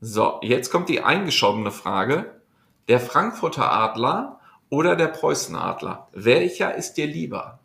So, 0.00 0.40
jetzt 0.42 0.70
kommt 0.70 0.88
die 0.88 1.02
eingeschobene 1.02 1.70
Frage. 1.70 2.40
Der 2.88 2.98
Frankfurter 2.98 3.70
Adler 3.70 4.40
oder 4.68 4.96
der 4.96 5.08
Preußenadler? 5.08 6.08
Welcher 6.12 6.74
ist 6.74 6.94
dir 6.94 7.06
lieber? 7.06 7.60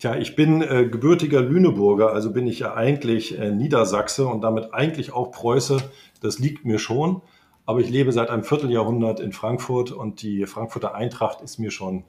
Tja, 0.00 0.16
ich 0.16 0.34
bin 0.34 0.62
äh, 0.62 0.88
gebürtiger 0.88 1.42
Lüneburger, 1.42 2.14
also 2.14 2.32
bin 2.32 2.46
ich 2.46 2.60
ja 2.60 2.72
eigentlich 2.72 3.38
äh, 3.38 3.50
Niedersachse 3.50 4.26
und 4.26 4.40
damit 4.40 4.72
eigentlich 4.72 5.12
auch 5.12 5.30
Preuße. 5.30 5.82
Das 6.22 6.38
liegt 6.38 6.64
mir 6.64 6.78
schon. 6.78 7.20
Aber 7.66 7.80
ich 7.80 7.90
lebe 7.90 8.10
seit 8.10 8.30
einem 8.30 8.42
Vierteljahrhundert 8.42 9.20
in 9.20 9.34
Frankfurt 9.34 9.92
und 9.92 10.22
die 10.22 10.46
Frankfurter 10.46 10.94
Eintracht 10.94 11.42
ist 11.42 11.58
mir 11.58 11.70
schon 11.70 12.04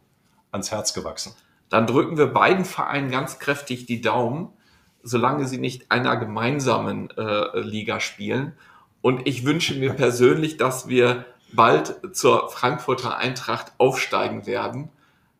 ans 0.51 0.71
Herz 0.71 0.93
gewachsen. 0.93 1.33
Dann 1.67 1.85
drücken 1.85 2.17
wir 2.17 2.27
beiden 2.27 2.63
Vereinen 2.63 3.11
ganz 3.11 3.39
kräftig 3.39 3.87
die 3.87 3.99
Daumen, 3.99 4.47
solange 5.03 5.45
sie 5.45 5.57
nicht 5.57 5.91
einer 5.91 6.15
gemeinsamen 6.15 7.09
äh, 7.17 7.59
Liga 7.59 7.99
spielen. 7.99 8.53
Und 9.01 9.27
ich 9.27 9.45
wünsche 9.45 9.75
mir 9.75 9.93
persönlich, 9.95 10.55
dass 10.55 10.87
wir 10.87 11.25
bald 11.51 12.15
zur 12.15 12.49
Frankfurter 12.49 13.17
Eintracht 13.17 13.73
aufsteigen 13.77 14.47
werden. 14.47 14.89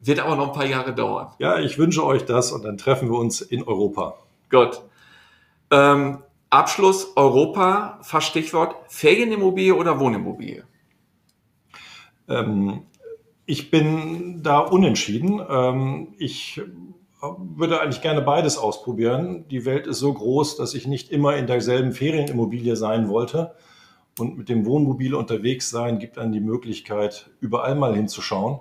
Wird 0.02 0.20
aber 0.20 0.36
noch 0.36 0.48
ein 0.48 0.54
paar 0.54 0.66
Jahre 0.66 0.94
dauern. 0.94 1.28
Ja, 1.38 1.60
ich 1.60 1.78
wünsche 1.78 2.04
euch 2.04 2.26
das 2.26 2.52
und 2.52 2.66
dann 2.66 2.78
treffen 2.78 3.10
wir 3.10 3.20
uns 3.20 3.42
in 3.42 3.64
Europa. 3.64 4.16
Gut. 4.50 4.82
Ähm, 5.70 6.20
Abschluss 6.50 7.16
Europa, 7.16 8.00
fast 8.02 8.28
Stichwort 8.28 8.76
Ferienimmobilie 8.90 9.76
oder 9.76 10.00
Wohnimmobilie? 10.00 10.64
Ähm, 12.28 12.82
ich 13.46 13.70
bin 13.70 14.42
da 14.44 14.60
unentschieden. 14.60 15.42
Ähm, 15.48 16.16
ich 16.18 16.62
würde 17.38 17.80
eigentlich 17.80 18.02
gerne 18.02 18.22
beides 18.22 18.58
ausprobieren. 18.58 19.46
Die 19.50 19.66
Welt 19.66 19.86
ist 19.86 20.00
so 20.00 20.14
groß, 20.14 20.58
dass 20.58 20.74
ich 20.74 20.88
nicht 20.88 21.12
immer 21.12 21.36
in 21.36 21.48
derselben 21.48 21.92
Ferienimmobilie 21.92 22.76
sein 22.76 23.08
wollte. 23.08 23.54
Und 24.20 24.38
mit 24.38 24.50
dem 24.50 24.66
Wohnmobil 24.66 25.14
unterwegs 25.14 25.70
sein 25.70 26.00
gibt 26.00 26.18
dann 26.18 26.32
die 26.32 26.42
Möglichkeit, 26.42 27.30
überall 27.40 27.76
mal 27.76 27.96
hinzuschauen. 27.96 28.60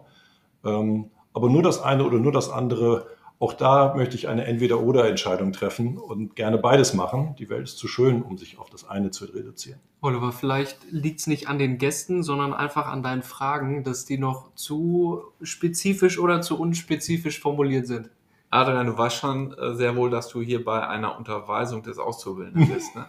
Ähm, 0.64 1.11
aber 1.33 1.49
nur 1.49 1.62
das 1.62 1.81
eine 1.83 2.05
oder 2.05 2.18
nur 2.18 2.33
das 2.33 2.51
andere, 2.51 3.07
auch 3.39 3.55
da 3.55 3.95
möchte 3.95 4.16
ich 4.16 4.28
eine 4.28 4.45
Entweder-Oder-Entscheidung 4.45 5.53
treffen 5.53 5.97
und 5.97 6.37
gerne 6.37 6.59
beides 6.59 6.93
machen. 6.93 7.35
Die 7.39 7.49
Welt 7.49 7.64
ist 7.64 7.78
zu 7.78 7.89
schön, 7.89 8.22
um 8.22 8.37
sich 8.37 8.59
auf 8.59 8.68
das 8.68 8.89
eine 8.89 9.11
zu 9.11 9.24
reduzieren. 9.24 9.81
Oliver, 10.03 10.33
vielleicht 10.33 10.78
liegt 10.91 11.20
es 11.20 11.26
nicht 11.26 11.49
an 11.49 11.59
den 11.59 11.78
Gästen, 11.78 12.22
sondern 12.22 12.53
einfach 12.53 12.87
an 12.87 13.03
deinen 13.03 13.22
Fragen, 13.22 13.83
dass 13.83 14.05
die 14.05 14.18
noch 14.18 14.55
zu 14.55 15.22
spezifisch 15.43 16.18
oder 16.18 16.43
zu 16.43 16.59
unspezifisch 16.59 17.41
formuliert 17.41 17.87
sind. 17.87 18.11
Adrian, 18.51 18.87
du 18.87 18.99
weißt 18.99 19.16
schon 19.16 19.57
äh, 19.57 19.74
sehr 19.74 19.97
wohl, 19.97 20.11
dass 20.11 20.28
du 20.28 20.43
hier 20.43 20.64
bei 20.64 20.87
einer 20.87 21.16
Unterweisung 21.16 21.83
des 21.83 21.99
Auszubildenden 21.99 22.68
bist, 22.74 22.95
ne? 22.95 23.07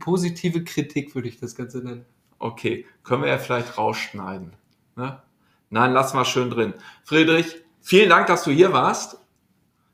Positive 0.00 0.64
Kritik 0.64 1.14
würde 1.14 1.28
ich 1.28 1.38
das 1.38 1.54
Ganze 1.54 1.78
nennen. 1.78 2.04
Okay, 2.38 2.84
können 3.04 3.22
wir 3.22 3.28
ja 3.28 3.38
vielleicht 3.38 3.78
rausschneiden. 3.78 4.52
Ne? 4.96 5.22
Nein, 5.70 5.92
lass 5.92 6.14
mal 6.14 6.24
schön 6.24 6.50
drin. 6.50 6.74
Friedrich, 7.02 7.56
vielen 7.80 8.08
Dank, 8.08 8.26
dass 8.26 8.44
du 8.44 8.50
hier 8.50 8.72
warst. 8.72 9.18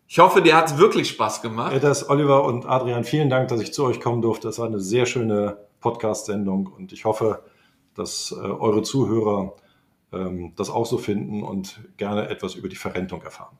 Ich 0.06 0.18
hoffe, 0.18 0.42
dir 0.42 0.56
hat 0.56 0.66
es 0.66 0.78
wirklich 0.78 1.08
Spaß 1.08 1.40
gemacht. 1.40 1.72
Ja, 1.72 1.78
das 1.78 2.10
Oliver 2.10 2.44
und 2.44 2.66
Adrian, 2.66 3.04
vielen 3.04 3.30
Dank, 3.30 3.48
dass 3.48 3.60
ich 3.60 3.72
zu 3.72 3.84
euch 3.84 4.00
kommen 4.00 4.22
durfte. 4.22 4.48
Das 4.48 4.58
war 4.58 4.66
eine 4.66 4.80
sehr 4.80 5.06
schöne 5.06 5.58
Podcast-Sendung 5.80 6.66
und 6.66 6.92
ich 6.92 7.04
hoffe, 7.04 7.44
dass 7.94 8.32
äh, 8.32 8.34
eure 8.34 8.82
Zuhörer 8.82 9.54
ähm, 10.12 10.52
das 10.56 10.70
auch 10.70 10.86
so 10.86 10.98
finden 10.98 11.42
und 11.42 11.80
gerne 11.96 12.28
etwas 12.28 12.54
über 12.54 12.68
die 12.68 12.76
Verrentung 12.76 13.22
erfahren. 13.22 13.56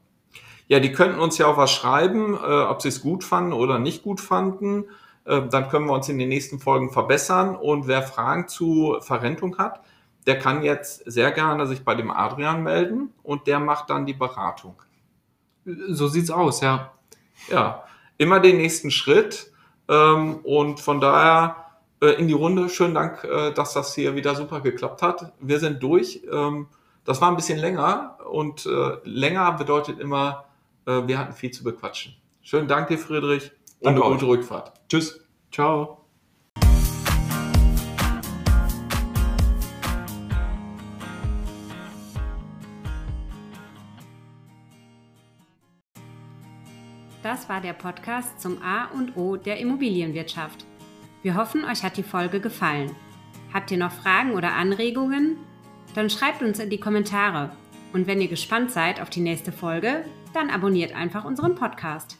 Ja, 0.66 0.80
die 0.80 0.92
könnten 0.92 1.18
uns 1.18 1.38
ja 1.38 1.46
auch 1.46 1.56
was 1.56 1.72
schreiben, 1.72 2.34
äh, 2.34 2.62
ob 2.62 2.82
sie 2.82 2.88
es 2.88 3.00
gut 3.00 3.24
fanden 3.24 3.52
oder 3.52 3.78
nicht 3.78 4.02
gut 4.02 4.20
fanden. 4.20 4.84
Äh, 5.24 5.42
dann 5.48 5.68
können 5.68 5.86
wir 5.86 5.94
uns 5.94 6.08
in 6.08 6.18
den 6.18 6.28
nächsten 6.28 6.61
Folgen 6.61 6.90
verbessern. 6.90 7.56
Und 7.56 7.86
wer 7.86 8.02
Fragen 8.02 8.48
zu 8.48 8.96
Verrentung 9.00 9.58
hat, 9.58 9.80
der 10.26 10.38
kann 10.38 10.62
jetzt 10.62 11.10
sehr 11.10 11.30
gerne 11.32 11.66
sich 11.66 11.84
bei 11.84 11.94
dem 11.94 12.10
Adrian 12.10 12.62
melden 12.62 13.12
und 13.22 13.46
der 13.46 13.58
macht 13.60 13.90
dann 13.90 14.06
die 14.06 14.14
Beratung. 14.14 14.76
So 15.64 16.08
sieht's 16.08 16.30
aus, 16.30 16.60
ja. 16.60 16.92
Ja, 17.48 17.84
immer 18.18 18.40
den 18.40 18.58
nächsten 18.58 18.90
Schritt. 18.90 19.50
Ähm, 19.88 20.36
und 20.44 20.80
von 20.80 21.00
daher 21.00 21.56
äh, 22.00 22.10
in 22.10 22.28
die 22.28 22.34
Runde. 22.34 22.68
Schönen 22.68 22.94
Dank, 22.94 23.24
äh, 23.24 23.52
dass 23.52 23.72
das 23.72 23.94
hier 23.94 24.14
wieder 24.14 24.34
super 24.34 24.60
geklappt 24.60 25.02
hat. 25.02 25.32
Wir 25.40 25.58
sind 25.58 25.82
durch. 25.82 26.22
Ähm, 26.30 26.68
das 27.04 27.20
war 27.20 27.28
ein 27.28 27.36
bisschen 27.36 27.58
länger 27.58 28.18
und 28.30 28.66
äh, 28.66 28.98
länger 29.04 29.52
bedeutet 29.52 29.98
immer 29.98 30.44
äh, 30.86 31.06
wir 31.06 31.18
hatten 31.18 31.32
viel 31.32 31.50
zu 31.50 31.64
bequatschen. 31.64 32.14
Schönen 32.42 32.68
Dank 32.68 32.88
dir, 32.88 32.98
Friedrich. 32.98 33.52
Und 33.80 33.88
eine 33.88 34.00
gute 34.00 34.26
Rückfahrt. 34.26 34.72
Tschüss. 34.88 35.20
Ciao. 35.52 35.99
Das 47.30 47.48
war 47.48 47.60
der 47.60 47.74
Podcast 47.74 48.40
zum 48.40 48.60
A 48.60 48.86
und 48.86 49.16
O 49.16 49.36
der 49.36 49.60
Immobilienwirtschaft. 49.60 50.66
Wir 51.22 51.36
hoffen, 51.36 51.64
euch 51.64 51.84
hat 51.84 51.96
die 51.96 52.02
Folge 52.02 52.40
gefallen. 52.40 52.90
Habt 53.54 53.70
ihr 53.70 53.78
noch 53.78 53.92
Fragen 53.92 54.32
oder 54.32 54.54
Anregungen? 54.54 55.36
Dann 55.94 56.10
schreibt 56.10 56.42
uns 56.42 56.58
in 56.58 56.70
die 56.70 56.80
Kommentare. 56.80 57.52
Und 57.92 58.08
wenn 58.08 58.20
ihr 58.20 58.26
gespannt 58.26 58.72
seid 58.72 59.00
auf 59.00 59.10
die 59.10 59.20
nächste 59.20 59.52
Folge, 59.52 60.04
dann 60.34 60.50
abonniert 60.50 60.92
einfach 60.92 61.24
unseren 61.24 61.54
Podcast. 61.54 62.19